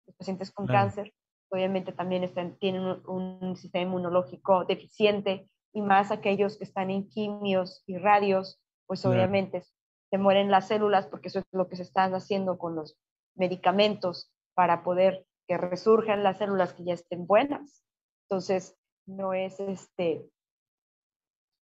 los 0.07 0.17
pacientes 0.17 0.51
con 0.51 0.67
cáncer, 0.67 1.13
obviamente 1.51 1.93
también 1.93 2.25
están, 2.25 2.57
tienen 2.59 2.83
un, 2.83 3.39
un, 3.41 3.57
sistema 3.57 3.85
inmunológico 3.85 4.65
deficiente 4.65 5.49
y 5.75 5.83
más 5.83 6.13
aquellos 6.13 6.57
que 6.57 6.65
están 6.65 6.91
en 6.91 7.09
quimios 7.09 7.83
y 7.87 7.99
radios, 7.99 8.61
pues 8.87 9.05
obviamente 9.05 9.65
se 10.11 10.19
mueren 10.19 10.51
las 10.51 10.69
células 10.69 11.07
porque 11.09 11.29
eso 11.29 11.41
es 11.41 11.45
lo 11.51 11.69
que 11.69 11.77
se 11.77 11.83
está 11.83 12.05
haciendo 12.05 12.57
con 12.59 12.77
los 12.77 12.97
medicamentos 13.35 14.33
para 14.55 14.85
poder 14.85 15.27
que 15.49 15.59
resurjan 15.59 16.23
las 16.23 16.39
células 16.39 16.73
que 16.75 16.85
ya 16.85 16.95
estén 16.95 17.27
buenas. 17.27 17.83
Entonces, 18.23 18.77
no 19.07 19.35
es 19.35 19.59
este, 19.59 20.31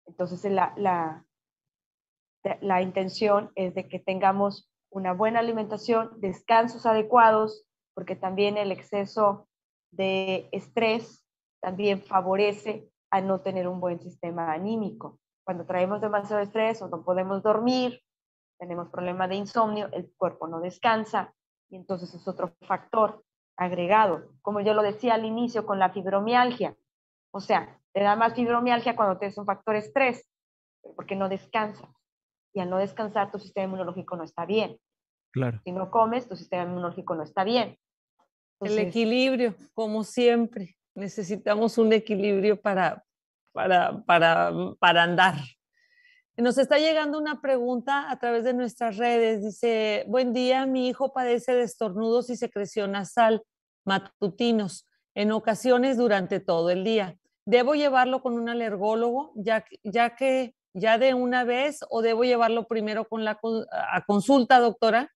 entonces 0.06 0.50
la, 0.50 0.74
la, 0.76 1.24
la 2.60 2.82
intención 2.82 3.52
es 3.54 3.74
de 3.74 3.88
que 3.88 4.00
tengamos 4.00 4.68
una 4.90 5.12
buena 5.12 5.38
alimentación, 5.38 6.10
descansos 6.20 6.86
adecuados, 6.86 7.64
porque 7.94 8.16
también 8.16 8.58
el 8.58 8.72
exceso 8.72 9.48
de 9.92 10.48
estrés 10.50 11.24
también 11.60 12.02
favorece 12.02 12.91
a 13.12 13.20
no 13.20 13.42
tener 13.42 13.68
un 13.68 13.78
buen 13.78 14.00
sistema 14.00 14.52
anímico. 14.52 15.20
Cuando 15.44 15.66
traemos 15.66 16.00
demasiado 16.00 16.42
estrés 16.42 16.80
o 16.80 16.88
no 16.88 17.04
podemos 17.04 17.42
dormir, 17.42 18.00
tenemos 18.58 18.88
problemas 18.88 19.28
de 19.28 19.36
insomnio, 19.36 19.88
el 19.92 20.10
cuerpo 20.16 20.48
no 20.48 20.60
descansa, 20.60 21.34
y 21.68 21.76
entonces 21.76 22.14
es 22.14 22.26
otro 22.26 22.54
factor 22.62 23.22
agregado, 23.56 24.32
como 24.40 24.60
yo 24.60 24.72
lo 24.72 24.82
decía 24.82 25.14
al 25.14 25.26
inicio 25.26 25.66
con 25.66 25.78
la 25.78 25.90
fibromialgia. 25.90 26.74
O 27.32 27.40
sea, 27.40 27.78
te 27.92 28.02
da 28.02 28.16
más 28.16 28.34
fibromialgia 28.34 28.96
cuando 28.96 29.18
tienes 29.18 29.36
un 29.36 29.44
factor 29.44 29.76
estrés, 29.76 30.26
porque 30.96 31.14
no 31.14 31.28
descansas. 31.28 31.90
Y 32.54 32.60
al 32.60 32.70
no 32.70 32.78
descansar, 32.78 33.30
tu 33.30 33.38
sistema 33.38 33.64
inmunológico 33.64 34.16
no 34.16 34.24
está 34.24 34.46
bien. 34.46 34.78
Claro. 35.32 35.60
Si 35.64 35.72
no 35.72 35.90
comes, 35.90 36.28
tu 36.28 36.36
sistema 36.36 36.62
inmunológico 36.64 37.14
no 37.14 37.24
está 37.24 37.44
bien. 37.44 37.78
El 38.60 38.78
equilibrio, 38.78 39.54
como 39.74 40.02
siempre. 40.02 40.76
Necesitamos 40.94 41.78
un 41.78 41.92
equilibrio 41.92 42.60
para, 42.60 43.04
para, 43.52 44.02
para, 44.04 44.52
para 44.78 45.02
andar. 45.02 45.36
Nos 46.36 46.56
está 46.58 46.78
llegando 46.78 47.18
una 47.18 47.40
pregunta 47.40 48.10
a 48.10 48.18
través 48.18 48.44
de 48.44 48.54
nuestras 48.54 48.96
redes. 48.96 49.44
Dice, 49.44 50.04
buen 50.08 50.32
día, 50.32 50.64
mi 50.66 50.88
hijo 50.88 51.12
padece 51.12 51.54
de 51.54 51.62
estornudos 51.62 52.30
y 52.30 52.36
secreción 52.36 52.92
nasal 52.92 53.42
matutinos 53.84 54.88
en 55.14 55.32
ocasiones 55.32 55.98
durante 55.98 56.40
todo 56.40 56.70
el 56.70 56.84
día. 56.84 57.18
¿Debo 57.44 57.74
llevarlo 57.74 58.22
con 58.22 58.34
un 58.34 58.48
alergólogo 58.48 59.32
ya, 59.36 59.64
ya 59.82 60.16
que 60.16 60.54
ya 60.74 60.96
de 60.96 61.12
una 61.12 61.44
vez 61.44 61.80
o 61.90 62.00
debo 62.00 62.24
llevarlo 62.24 62.66
primero 62.66 63.06
con 63.06 63.24
la 63.24 63.38
a 63.70 64.04
consulta, 64.06 64.58
doctora? 64.58 65.12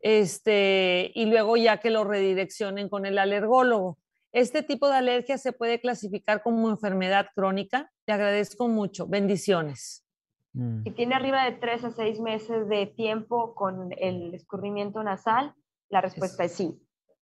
Este, 0.00 1.10
y 1.14 1.26
luego 1.26 1.56
ya 1.56 1.78
que 1.78 1.90
lo 1.90 2.04
redireccionen 2.04 2.88
con 2.88 3.04
el 3.04 3.18
alergólogo. 3.18 3.98
¿Este 4.36 4.62
tipo 4.62 4.86
de 4.86 4.96
alergia 4.96 5.38
se 5.38 5.54
puede 5.54 5.80
clasificar 5.80 6.42
como 6.42 6.68
enfermedad 6.68 7.28
crónica? 7.34 7.90
Te 8.04 8.12
agradezco 8.12 8.68
mucho. 8.68 9.06
Bendiciones. 9.06 10.04
Mm. 10.52 10.82
Si 10.82 10.90
tiene 10.90 11.14
arriba 11.14 11.42
de 11.46 11.52
tres 11.52 11.84
a 11.84 11.90
seis 11.90 12.20
meses 12.20 12.68
de 12.68 12.84
tiempo 12.84 13.54
con 13.54 13.94
el 13.96 14.34
escurrimiento 14.34 15.02
nasal, 15.02 15.54
la 15.88 16.02
respuesta 16.02 16.44
es 16.44 16.52
sí. 16.52 16.78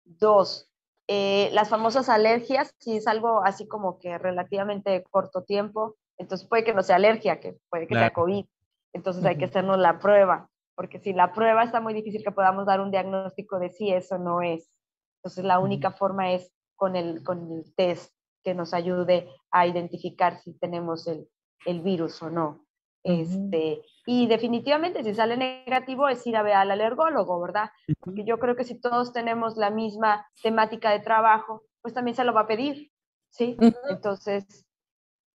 Dos, 0.02 0.68
eh, 1.06 1.48
las 1.52 1.68
famosas 1.68 2.08
alergias, 2.08 2.74
si 2.80 2.96
es 2.96 3.06
algo 3.06 3.40
así 3.44 3.68
como 3.68 4.00
que 4.00 4.18
relativamente 4.18 5.04
corto 5.08 5.44
tiempo, 5.44 5.94
entonces 6.18 6.48
puede 6.48 6.64
que 6.64 6.74
no 6.74 6.82
sea 6.82 6.96
alergia, 6.96 7.38
que 7.38 7.56
puede 7.70 7.86
que 7.86 7.94
sea 7.94 8.12
COVID. 8.12 8.46
Entonces 8.94 9.24
hay 9.24 9.38
que 9.38 9.44
hacernos 9.44 9.78
la 9.78 10.00
prueba, 10.00 10.50
porque 10.74 10.98
si 10.98 11.12
la 11.12 11.32
prueba 11.32 11.62
está 11.62 11.80
muy 11.80 11.94
difícil 11.94 12.24
que 12.24 12.32
podamos 12.32 12.66
dar 12.66 12.80
un 12.80 12.90
diagnóstico 12.90 13.60
de 13.60 13.70
si 13.70 13.92
eso 13.92 14.18
no 14.18 14.42
es. 14.42 14.68
Entonces 15.18 15.44
la 15.44 15.60
única 15.60 15.92
forma 15.92 16.32
es 16.32 16.52
con 16.76 16.96
el, 16.96 17.22
con 17.24 17.50
el 17.50 17.74
test 17.74 18.14
que 18.44 18.54
nos 18.54 18.74
ayude 18.74 19.28
a 19.50 19.66
identificar 19.66 20.38
si 20.38 20.56
tenemos 20.58 21.06
el, 21.08 21.28
el 21.64 21.80
virus 21.80 22.22
o 22.22 22.30
no. 22.30 22.66
Este, 23.02 23.82
y 24.04 24.26
definitivamente 24.26 25.04
si 25.04 25.14
sale 25.14 25.36
negativo 25.36 26.08
es 26.08 26.26
ir 26.26 26.36
a 26.36 26.42
ver 26.42 26.54
al 26.54 26.72
alergólogo, 26.72 27.40
¿verdad? 27.40 27.70
Porque 28.00 28.24
yo 28.24 28.38
creo 28.38 28.56
que 28.56 28.64
si 28.64 28.80
todos 28.80 29.12
tenemos 29.12 29.56
la 29.56 29.70
misma 29.70 30.26
temática 30.42 30.90
de 30.90 30.98
trabajo, 30.98 31.62
pues 31.82 31.94
también 31.94 32.16
se 32.16 32.24
lo 32.24 32.32
va 32.32 32.42
a 32.42 32.46
pedir, 32.48 32.90
¿sí? 33.30 33.56
Entonces, 33.88 34.66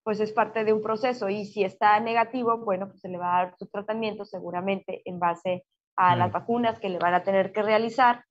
pues 0.03 0.19
es 0.19 0.33
parte 0.33 0.65
de 0.65 0.73
un 0.73 0.81
proceso 0.81 1.29
y 1.29 1.45
si 1.45 1.63
está 1.63 1.97
negativo, 2.01 2.57
bueno, 2.57 2.87
pues 2.87 2.99
se 2.99 3.07
le 3.07 3.17
va 3.17 3.37
a 3.37 3.45
dar 3.45 3.55
su 3.57 3.67
tratamiento 3.67 4.25
seguramente 4.25 5.01
en 5.05 5.19
base 5.19 5.65
a 5.95 6.17
las 6.17 6.31
vacunas 6.31 6.79
que 6.79 6.89
le 6.89 6.99
van 6.99 7.13
a 7.13 7.23
tener 7.23 7.53
que 7.53 7.61
realizar, 7.61 8.25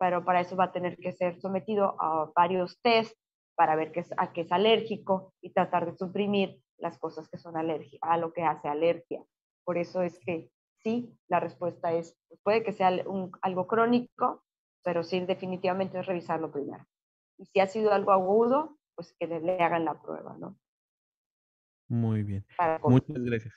pero 0.00 0.24
para 0.24 0.40
eso 0.40 0.56
va 0.56 0.64
a 0.64 0.72
tener 0.72 0.96
que 0.96 1.12
ser 1.12 1.38
sometido 1.42 1.94
a 2.00 2.32
varios 2.34 2.80
test 2.80 3.14
para 3.54 3.76
ver 3.76 3.92
qué 3.92 4.00
es, 4.00 4.10
a 4.16 4.32
qué 4.32 4.40
es 4.40 4.50
alérgico 4.50 5.34
y 5.42 5.52
tratar 5.52 5.84
de 5.84 5.94
suprimir 5.94 6.58
las 6.78 6.98
cosas 6.98 7.28
que 7.28 7.36
son 7.36 7.58
alergia, 7.58 7.98
a 8.00 8.16
lo 8.16 8.32
que 8.32 8.42
hace 8.42 8.66
alergia. 8.66 9.22
Por 9.62 9.76
eso 9.76 10.00
es 10.00 10.18
que 10.20 10.50
sí, 10.82 11.14
la 11.28 11.38
respuesta 11.38 11.92
es, 11.92 12.18
pues, 12.28 12.40
puede 12.42 12.64
que 12.64 12.72
sea 12.72 12.88
un, 13.06 13.30
algo 13.42 13.66
crónico, 13.66 14.42
pero 14.82 15.04
sí 15.04 15.20
definitivamente 15.20 16.00
es 16.00 16.06
revisarlo 16.06 16.50
primero. 16.50 16.86
Y 17.36 17.44
si 17.44 17.60
ha 17.60 17.66
sido 17.66 17.92
algo 17.92 18.12
agudo, 18.12 18.78
pues 18.94 19.14
que 19.20 19.26
le, 19.26 19.62
hagan 19.62 19.84
la 19.84 20.00
prueba, 20.00 20.34
¿no? 20.38 20.56
Muy 21.88 22.22
bien. 22.22 22.46
Muchas 22.82 23.22
gracias. 23.22 23.54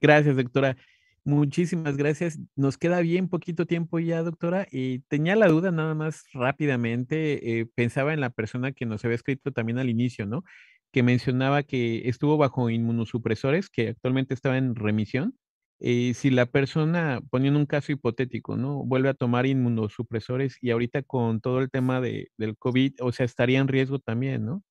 Gracias, 0.00 0.36
doctora. 0.36 0.76
Muchísimas 1.24 1.96
gracias. 1.96 2.38
Nos 2.56 2.78
queda 2.78 3.00
bien 3.00 3.28
poquito 3.28 3.66
tiempo 3.66 3.98
ya, 3.98 4.22
doctora. 4.22 4.66
Y 4.70 5.00
tenía 5.08 5.36
la 5.36 5.48
duda 5.48 5.70
nada 5.70 5.94
más 5.94 6.24
rápidamente. 6.32 7.60
Eh, 7.60 7.66
pensaba 7.74 8.14
en 8.14 8.20
la 8.20 8.30
persona 8.30 8.72
que 8.72 8.86
nos 8.86 9.04
había 9.04 9.16
escrito 9.16 9.52
también 9.52 9.78
al 9.78 9.90
inicio, 9.90 10.26
¿no? 10.26 10.44
que 10.92 11.02
mencionaba 11.02 11.62
que 11.62 12.08
estuvo 12.08 12.36
bajo 12.36 12.70
inmunosupresores, 12.70 13.70
que 13.70 13.88
actualmente 13.90 14.34
estaba 14.34 14.58
en 14.58 14.74
remisión. 14.74 15.36
Eh, 15.82 16.12
si 16.14 16.30
la 16.30 16.46
persona, 16.46 17.20
poniendo 17.30 17.58
un 17.58 17.66
caso 17.66 17.92
hipotético, 17.92 18.56
¿no? 18.56 18.84
Vuelve 18.84 19.08
a 19.08 19.14
tomar 19.14 19.46
inmunosupresores 19.46 20.58
y 20.60 20.70
ahorita 20.70 21.02
con 21.02 21.40
todo 21.40 21.60
el 21.60 21.70
tema 21.70 22.00
de, 22.00 22.28
del 22.36 22.58
COVID, 22.58 22.96
o 23.00 23.12
sea, 23.12 23.24
estaría 23.24 23.60
en 23.60 23.68
riesgo 23.68 23.98
también, 23.98 24.44
¿no? 24.44 24.62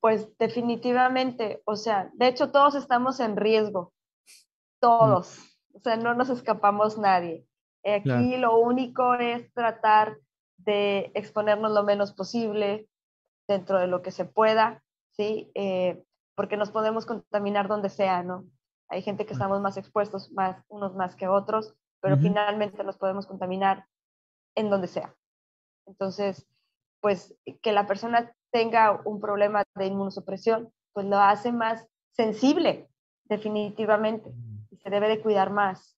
Pues 0.00 0.28
definitivamente, 0.38 1.62
o 1.64 1.76
sea, 1.76 2.10
de 2.14 2.28
hecho 2.28 2.50
todos 2.50 2.74
estamos 2.74 3.20
en 3.20 3.36
riesgo, 3.36 3.92
todos, 4.80 5.38
o 5.74 5.78
sea, 5.80 5.96
no 5.96 6.14
nos 6.14 6.30
escapamos 6.30 6.98
nadie. 6.98 7.46
Aquí 7.84 8.36
lo 8.36 8.58
único 8.58 9.14
es 9.14 9.52
tratar 9.54 10.18
de 10.58 11.10
exponernos 11.14 11.72
lo 11.72 11.82
menos 11.84 12.12
posible, 12.12 12.88
dentro 13.50 13.78
de 13.78 13.88
lo 13.88 14.00
que 14.02 14.12
se 14.12 14.24
pueda, 14.24 14.82
¿sí? 15.10 15.50
Eh, 15.54 16.02
porque 16.36 16.56
nos 16.56 16.70
podemos 16.70 17.04
contaminar 17.04 17.68
donde 17.68 17.88
sea, 17.88 18.22
¿no? 18.22 18.44
Hay 18.88 19.02
gente 19.02 19.26
que 19.26 19.32
estamos 19.32 19.60
más 19.60 19.76
expuestos, 19.76 20.32
más, 20.32 20.64
unos 20.68 20.94
más 20.94 21.16
que 21.16 21.28
otros, 21.28 21.74
pero 22.00 22.16
finalmente 22.16 22.82
nos 22.82 22.96
podemos 22.96 23.26
contaminar 23.26 23.86
en 24.54 24.70
donde 24.70 24.86
sea. 24.86 25.14
Entonces, 25.86 26.46
pues 27.00 27.36
que 27.62 27.72
la 27.72 27.86
persona 27.86 28.32
tenga 28.50 29.00
un 29.04 29.20
problema 29.20 29.64
de 29.74 29.86
inmunosupresión, 29.86 30.72
pues 30.92 31.06
lo 31.06 31.18
hace 31.18 31.52
más 31.52 31.86
sensible, 32.12 32.88
definitivamente, 33.24 34.32
se 34.82 34.90
debe 34.90 35.08
de 35.08 35.20
cuidar 35.20 35.50
más. 35.50 35.96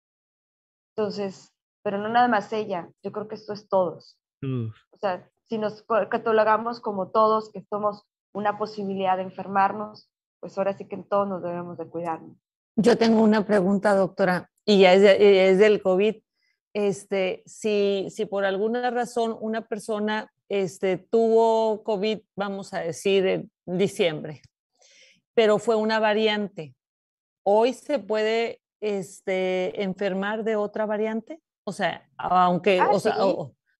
Entonces, 0.97 1.53
pero 1.83 1.99
no 1.99 2.09
nada 2.09 2.28
más 2.28 2.53
ella, 2.53 2.89
yo 3.03 3.12
creo 3.12 3.28
que 3.28 3.35
esto 3.35 3.53
es 3.53 3.68
todos. 3.68 4.18
O 4.43 4.97
sea, 4.99 5.28
si 5.45 5.59
nos 5.59 5.85
catalogamos 6.11 6.80
como 6.80 7.11
todos 7.11 7.51
que 7.53 7.62
somos 7.62 8.05
una 8.33 8.59
posibilidad 8.59 9.16
de 9.16 9.22
enfermarnos, 9.22 10.11
pues 10.41 10.59
ahora 10.59 10.76
sí 10.76 10.89
que 10.89 10.97
todos 10.97 11.28
nos 11.28 11.43
debemos 11.43 11.78
de 11.78 11.87
cuidarnos. 11.87 12.37
Yo 12.76 12.97
tengo 12.99 13.22
una 13.22 13.47
pregunta, 13.47 13.95
doctora, 13.95 14.51
y 14.64 14.80
ya 14.80 14.95
es, 14.95 15.59
del 15.59 15.83
COVID. 15.83 16.16
Este, 16.74 17.43
si, 17.47 18.09
si 18.11 18.24
por 18.26 18.45
alguna 18.45 18.91
razón 18.91 19.37
una 19.41 19.61
persona 19.61 20.33
este, 20.49 20.97
tuvo 20.97 21.85
COVID, 21.85 22.20
vamos 22.35 22.72
a 22.72 22.80
decir, 22.80 23.26
en 23.26 23.53
diciembre, 23.66 24.41
pero 25.35 25.59
fue 25.59 25.76
una 25.76 26.01
variante, 26.01 26.74
hoy 27.45 27.74
se 27.74 27.99
puede 27.99 28.61
este, 28.83 29.83
enfermar 29.83 30.43
de 30.45 30.57
otra 30.57 30.85
variante? 30.87 31.41
O 31.64 31.72
sea, 31.72 32.09
aunque 32.18 32.80
Ah, 32.80 32.91
o 32.91 32.99
sea, 33.01 33.14
sí. 33.14 33.18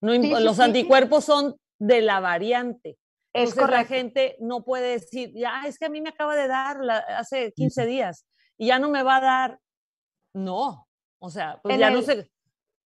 no, 0.01 0.13
Sí, 0.13 0.31
los 0.41 0.57
sí, 0.57 0.63
anticuerpos 0.63 1.25
son 1.25 1.57
de 1.79 2.01
la 2.01 2.21
variante. 2.21 2.97
Es 3.35 3.51
Entonces 3.51 3.71
la 3.71 3.85
gente 3.85 4.37
no 4.41 4.63
puede 4.65 4.93
decir, 4.93 5.33
ya 5.35 5.63
es 5.67 5.79
que 5.79 5.87
a 5.87 5.89
mí 5.89 6.01
me 6.01 6.11
acaba 6.11 6.37
de 6.37 6.47
dar 6.49 6.81
la- 6.85 6.99
hace 7.19 7.53
15 7.53 7.87
días 7.87 8.27
y 8.59 8.67
ya 8.69 8.79
no 8.79 8.91
me 8.91 9.03
va 9.03 9.17
a 9.17 9.21
dar. 9.21 9.59
No, 10.35 10.87
o 11.21 11.31
sea, 11.31 11.59
pues 11.63 11.79
ya 11.79 11.91
no 11.91 12.03
se, 12.03 12.31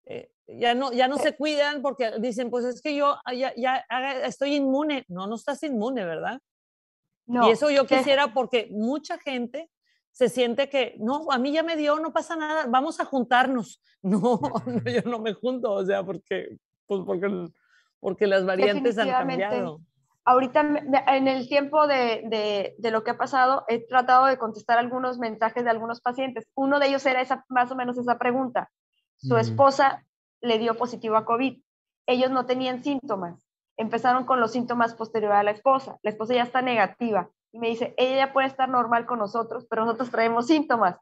eh, 0.07 0.31
ya 0.47 0.75
no, 0.75 0.93
ya 0.93 1.09
no 1.09 1.17
Eh. 1.17 1.21
se 1.23 1.37
cuidan 1.37 1.83
porque 1.83 2.13
dicen, 2.21 2.49
pues 2.51 2.65
es 2.65 2.81
que 2.81 2.95
yo 2.97 3.17
ah, 3.25 3.35
ya, 3.35 3.53
ya 3.57 3.85
ah, 3.91 4.13
estoy 4.27 4.55
inmune. 4.55 5.05
No, 5.09 5.27
no 5.27 5.35
estás 5.35 5.63
inmune, 5.65 6.05
¿verdad? 6.05 6.41
No, 7.27 7.49
y 7.49 7.53
eso 7.53 7.71
yo 7.71 7.87
quisiera 7.87 8.33
porque 8.33 8.69
mucha 8.71 9.19
gente 9.19 9.69
se 10.17 10.31
siente 10.31 10.71
que, 10.71 10.95
no, 10.99 11.31
a 11.31 11.37
mí 11.39 11.53
ya 11.53 11.63
me 11.63 11.77
dio, 11.77 11.99
no 12.01 12.11
pasa 12.11 12.37
nada, 12.37 12.65
vamos 12.69 13.01
a 13.01 13.05
juntarnos. 13.05 13.83
No, 14.03 14.41
no, 14.67 14.81
yo 14.91 15.03
no 15.05 15.19
me 15.19 15.33
junto, 15.35 15.73
o 15.73 15.85
sea, 15.85 16.03
porque, 16.05 16.57
pues 16.87 17.03
porque, 17.05 17.49
porque 17.99 18.27
las 18.29 18.47
variantes 18.47 18.97
han 18.99 19.09
cambiado. 19.11 19.81
ahorita 20.25 20.61
en 21.09 21.27
el 21.29 21.49
tiempo 21.49 21.87
de, 21.89 22.23
de- 22.29 22.75
de 22.79 22.91
lo 22.93 23.03
que 23.03 23.11
ha 23.11 23.19
pasado, 23.19 23.65
he 23.69 23.85
tratado 23.87 24.27
de 24.27 24.39
contestar 24.39 24.79
algunos 24.79 25.19
mensajes 25.19 25.65
de 25.65 25.71
algunos 25.71 26.01
pacientes. 26.01 26.47
Uno 26.55 26.79
de 26.79 26.87
ellos 26.87 27.05
era 27.05 27.21
esa, 27.21 27.45
más 27.49 27.71
o 27.73 27.75
menos 27.77 27.99
esa 27.99 28.17
pregunta. 28.17 28.71
Su 29.17 29.35
Mm. 29.35 29.39
esposa 29.39 30.05
le 30.41 30.59
dio 30.59 30.77
positivo 30.77 31.17
a 31.17 31.25
COVID. 31.27 31.61
Ellos 32.07 32.31
no 32.31 32.47
tenían 32.47 32.83
síntomas. 32.85 33.45
Empezaron 33.77 34.25
con 34.25 34.41
los 34.41 34.53
síntomas 34.53 34.95
posteriores 34.95 35.39
a 35.39 35.43
la 35.43 35.51
esposa. 35.51 35.97
La 36.03 36.11
esposa 36.11 36.33
ya 36.35 36.45
está 36.45 36.63
negativa 36.63 37.29
y 37.57 37.59
me 37.59 37.69
dice, 37.69 37.95
ella 37.97 38.35
puede 38.35 38.49
estar 38.49 38.69
normal 38.69 39.07
con 39.07 39.19
nosotros, 39.19 39.67
pero 39.71 39.87
nosotros 39.87 40.11
traemos 40.11 40.47
síntomas. 40.47 40.99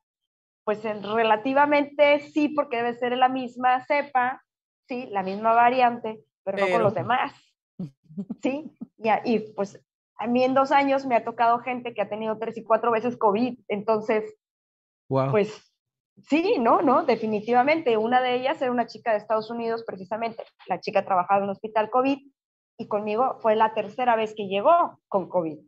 Pues 0.64 0.84
en- 0.84 1.02
relativamente 1.02 2.20
sí, 2.20 2.48
porque 2.48 2.76
debe 2.76 2.94
ser 2.94 3.16
la 3.16 3.28
misma 3.28 3.84
cepa, 3.86 4.40
sí, 4.86 5.08
la 5.10 5.24
misma 5.24 5.52
variante, 5.52 6.20
pero, 6.44 6.58
no 6.58 6.70
con 6.70 6.82
los 6.84 6.94
demás. 6.94 7.32
¿sí? 8.42 8.70
Y, 8.98 9.08
y, 9.24 9.38
pues 9.54 9.84
a 10.16 10.28
mí 10.28 10.44
en 10.44 10.54
dos 10.54 10.70
años 10.70 11.04
me 11.06 11.16
ha 11.16 11.24
tocado 11.24 11.58
gente 11.58 11.92
que 11.92 12.02
ha 12.02 12.08
tenido 12.08 12.38
tres 12.38 12.56
y 12.56 12.62
cuatro 12.62 12.92
veces 12.92 13.16
COVID, 13.16 13.58
entonces, 13.66 14.36
Wow. 15.08 15.32
pues 15.32 15.74
sí, 16.28 16.56
no, 16.60 16.82
no, 16.82 17.04
definitivamente. 17.04 17.96
Una 17.96 18.22
de 18.22 18.36
ellas 18.36 18.62
era 18.62 18.70
una 18.70 18.86
chica 18.86 19.10
de 19.10 19.18
Estados 19.18 19.50
Unidos, 19.50 19.82
precisamente. 19.84 20.44
La 20.68 20.78
chica 20.80 21.04
trabajaba 21.04 21.38
en 21.38 21.44
un 21.44 21.50
hospital 21.50 21.90
COVID 21.90 22.18
y 22.78 22.88
conmigo 22.88 23.38
fue 23.40 23.56
la 23.56 23.74
tercera 23.74 24.14
vez 24.14 24.34
que 24.36 24.46
llegó 24.46 25.00
con 25.08 25.28
COVID. 25.28 25.58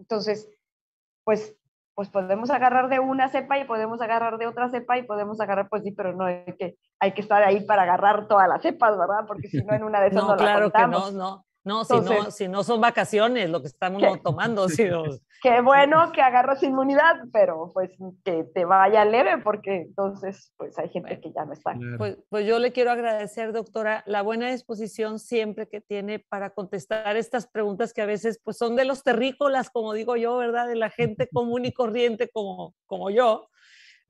Entonces, 0.00 0.48
pues, 1.24 1.54
pues 1.94 2.08
podemos 2.08 2.50
agarrar 2.50 2.88
de 2.88 2.98
una 2.98 3.28
cepa 3.28 3.58
y 3.58 3.64
podemos 3.64 4.00
agarrar 4.00 4.38
de 4.38 4.46
otra 4.46 4.70
cepa 4.70 4.98
y 4.98 5.02
podemos 5.02 5.40
agarrar, 5.40 5.68
pues 5.68 5.84
sí, 5.84 5.92
pero 5.92 6.14
no 6.14 6.24
hay 6.24 6.54
que, 6.58 6.76
hay 6.98 7.12
que 7.12 7.20
estar 7.20 7.42
ahí 7.42 7.60
para 7.60 7.82
agarrar 7.82 8.26
todas 8.26 8.48
las 8.48 8.62
cepas, 8.62 8.98
¿verdad? 8.98 9.26
Porque 9.28 9.48
si 9.48 9.62
no, 9.62 9.74
en 9.74 9.84
una 9.84 10.00
de 10.00 10.08
esas 10.08 10.22
no, 10.24 10.28
No, 10.28 10.36
la 10.36 10.54
que 10.54 10.60
no, 10.60 10.62
contamos. 10.62 11.40
No. 11.64 11.84
Si 11.84 12.00
no, 12.00 12.30
si 12.30 12.48
no 12.48 12.64
son 12.64 12.80
vacaciones 12.80 13.50
lo 13.50 13.60
que 13.60 13.68
estamos 13.68 14.02
¿Qué? 14.02 14.20
tomando, 14.22 14.68
sino, 14.68 15.04
Qué 15.42 15.62
bueno 15.62 16.12
que 16.12 16.20
agarras 16.20 16.62
inmunidad, 16.62 17.16
pero 17.32 17.70
pues 17.72 17.90
que 18.24 18.44
te 18.44 18.66
vaya 18.66 19.06
leve 19.06 19.38
porque 19.38 19.76
entonces 19.76 20.52
pues 20.58 20.78
hay 20.78 20.90
gente 20.90 21.08
Bueno. 21.08 21.22
que 21.22 21.32
ya 21.32 21.44
no 21.46 21.52
está. 21.54 21.72
Claro. 21.72 21.96
Pues, 21.96 22.18
pues 22.28 22.46
yo 22.46 22.58
le 22.58 22.72
quiero 22.72 22.90
agradecer, 22.90 23.52
doctora, 23.52 24.02
la 24.06 24.20
buena 24.20 24.50
disposición 24.50 25.18
siempre 25.18 25.66
que 25.66 25.80
tiene 25.80 26.18
para 26.18 26.50
contestar 26.50 27.16
estas 27.16 27.46
preguntas 27.46 27.94
que 27.94 28.02
a 28.02 28.06
veces 28.06 28.38
pues 28.44 28.58
son 28.58 28.76
de 28.76 28.84
los 28.84 29.02
terrícolas, 29.02 29.70
como 29.70 29.94
digo 29.94 30.16
yo, 30.16 30.36
¿verdad? 30.36 30.66
De 30.68 30.76
la 30.76 30.90
gente 30.90 31.26
común 31.32 31.64
y 31.64 31.72
corriente 31.72 32.28
como, 32.28 32.74
como 32.84 33.08
yo, 33.08 33.48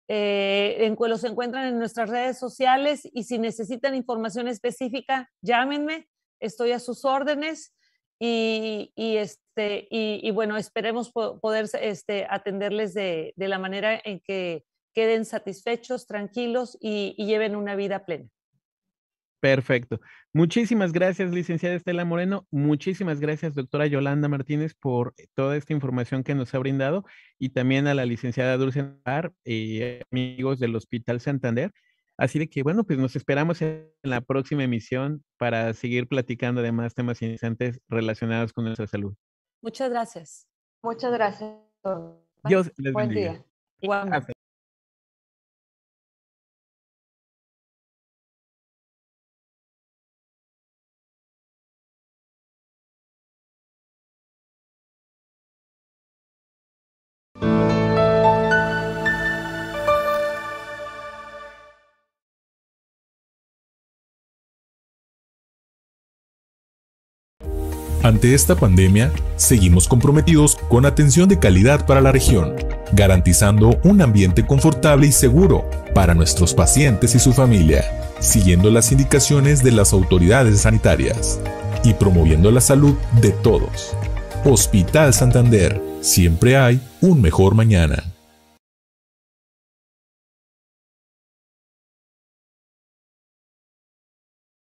Eh, 0.07 0.77
en, 0.85 0.95
los 1.09 1.23
encuentran 1.23 1.67
en 1.67 1.79
nuestras 1.79 2.09
redes 2.09 2.37
sociales 2.37 3.07
y 3.13 3.23
si 3.23 3.39
necesitan 3.39 3.95
información 3.95 4.47
específica, 4.47 5.29
llámenme, 5.41 6.07
estoy 6.39 6.71
a 6.73 6.79
sus 6.79 7.05
órdenes 7.05 7.73
y, 8.19 8.91
y, 8.95 9.17
este, 9.17 9.87
y, 9.89 10.29
bueno, 10.31 10.57
esperemos 10.57 11.11
po- 11.11 11.39
poder 11.39 11.67
este, 11.79 12.27
atenderles 12.29 12.93
de, 12.93 13.33
de 13.35 13.47
la 13.47 13.57
manera 13.57 13.99
en 14.03 14.19
que 14.19 14.65
queden 14.93 15.23
satisfechos, 15.23 16.07
tranquilos 16.07 16.77
y 16.81 17.15
lleven 17.25 17.55
una 17.55 17.75
vida 17.75 18.05
plena. 18.05 18.27
Perfecto. 19.41 19.99
Muchísimas 20.33 20.93
gracias, 20.93 21.31
licenciada 21.33 21.75
Estela 21.75 22.05
Moreno. 22.05 22.45
Muchísimas 22.51 23.19
gracias, 23.19 23.55
doctora 23.55 23.87
Yolanda 23.87 24.27
Martínez, 24.27 24.75
por 24.75 25.15
toda 25.33 25.57
esta 25.57 25.73
información 25.73 26.23
que 26.23 26.35
nos 26.35 26.53
ha 26.53 26.59
brindado 26.59 27.03
y 27.39 27.49
también 27.49 27.87
a 27.87 27.95
la 27.95 28.05
licenciada 28.05 28.55
Dulce 28.57 28.83
Navar 28.83 29.33
y 29.43 29.81
amigos 30.11 30.59
del 30.59 30.75
Hospital 30.75 31.19
Santander. 31.19 31.71
Así 32.17 32.37
de 32.37 32.49
que, 32.51 32.61
bueno, 32.61 32.83
pues 32.83 32.99
nos 32.99 33.15
esperamos 33.15 33.63
en 33.63 33.91
la 34.03 34.21
próxima 34.21 34.63
emisión 34.63 35.23
para 35.37 35.73
seguir 35.73 36.07
platicando 36.07 36.61
de 36.61 36.71
más 36.71 36.93
temas 36.93 37.19
interesantes 37.23 37.81
relacionados 37.89 38.53
con 38.53 38.65
nuestra 38.65 38.85
salud. 38.85 39.15
Muchas 39.63 39.89
gracias. 39.89 40.47
Muchas 40.83 41.11
gracias. 41.11 41.55
Dios 42.43 42.71
les 42.77 42.93
Buen 42.93 43.09
bendiga. 43.09 43.43
día. 43.81 44.27
Ante 68.03 68.33
esta 68.33 68.55
pandemia, 68.55 69.11
seguimos 69.35 69.87
comprometidos 69.87 70.55
con 70.69 70.87
atención 70.87 71.29
de 71.29 71.37
calidad 71.37 71.85
para 71.85 72.01
la 72.01 72.11
región, 72.11 72.55
garantizando 72.93 73.79
un 73.83 74.01
ambiente 74.01 74.43
confortable 74.45 75.05
y 75.05 75.11
seguro 75.11 75.69
para 75.93 76.15
nuestros 76.15 76.55
pacientes 76.55 77.13
y 77.13 77.19
su 77.19 77.31
familia, 77.31 77.83
siguiendo 78.19 78.71
las 78.71 78.91
indicaciones 78.91 79.63
de 79.63 79.71
las 79.71 79.93
autoridades 79.93 80.61
sanitarias 80.61 81.39
y 81.83 81.93
promoviendo 81.93 82.49
la 82.49 82.61
salud 82.61 82.95
de 83.21 83.29
todos. 83.29 83.95
Hospital 84.45 85.13
Santander, 85.13 85.79
siempre 86.01 86.57
hay 86.57 86.81
un 87.01 87.21
mejor 87.21 87.53
mañana. 87.53 88.10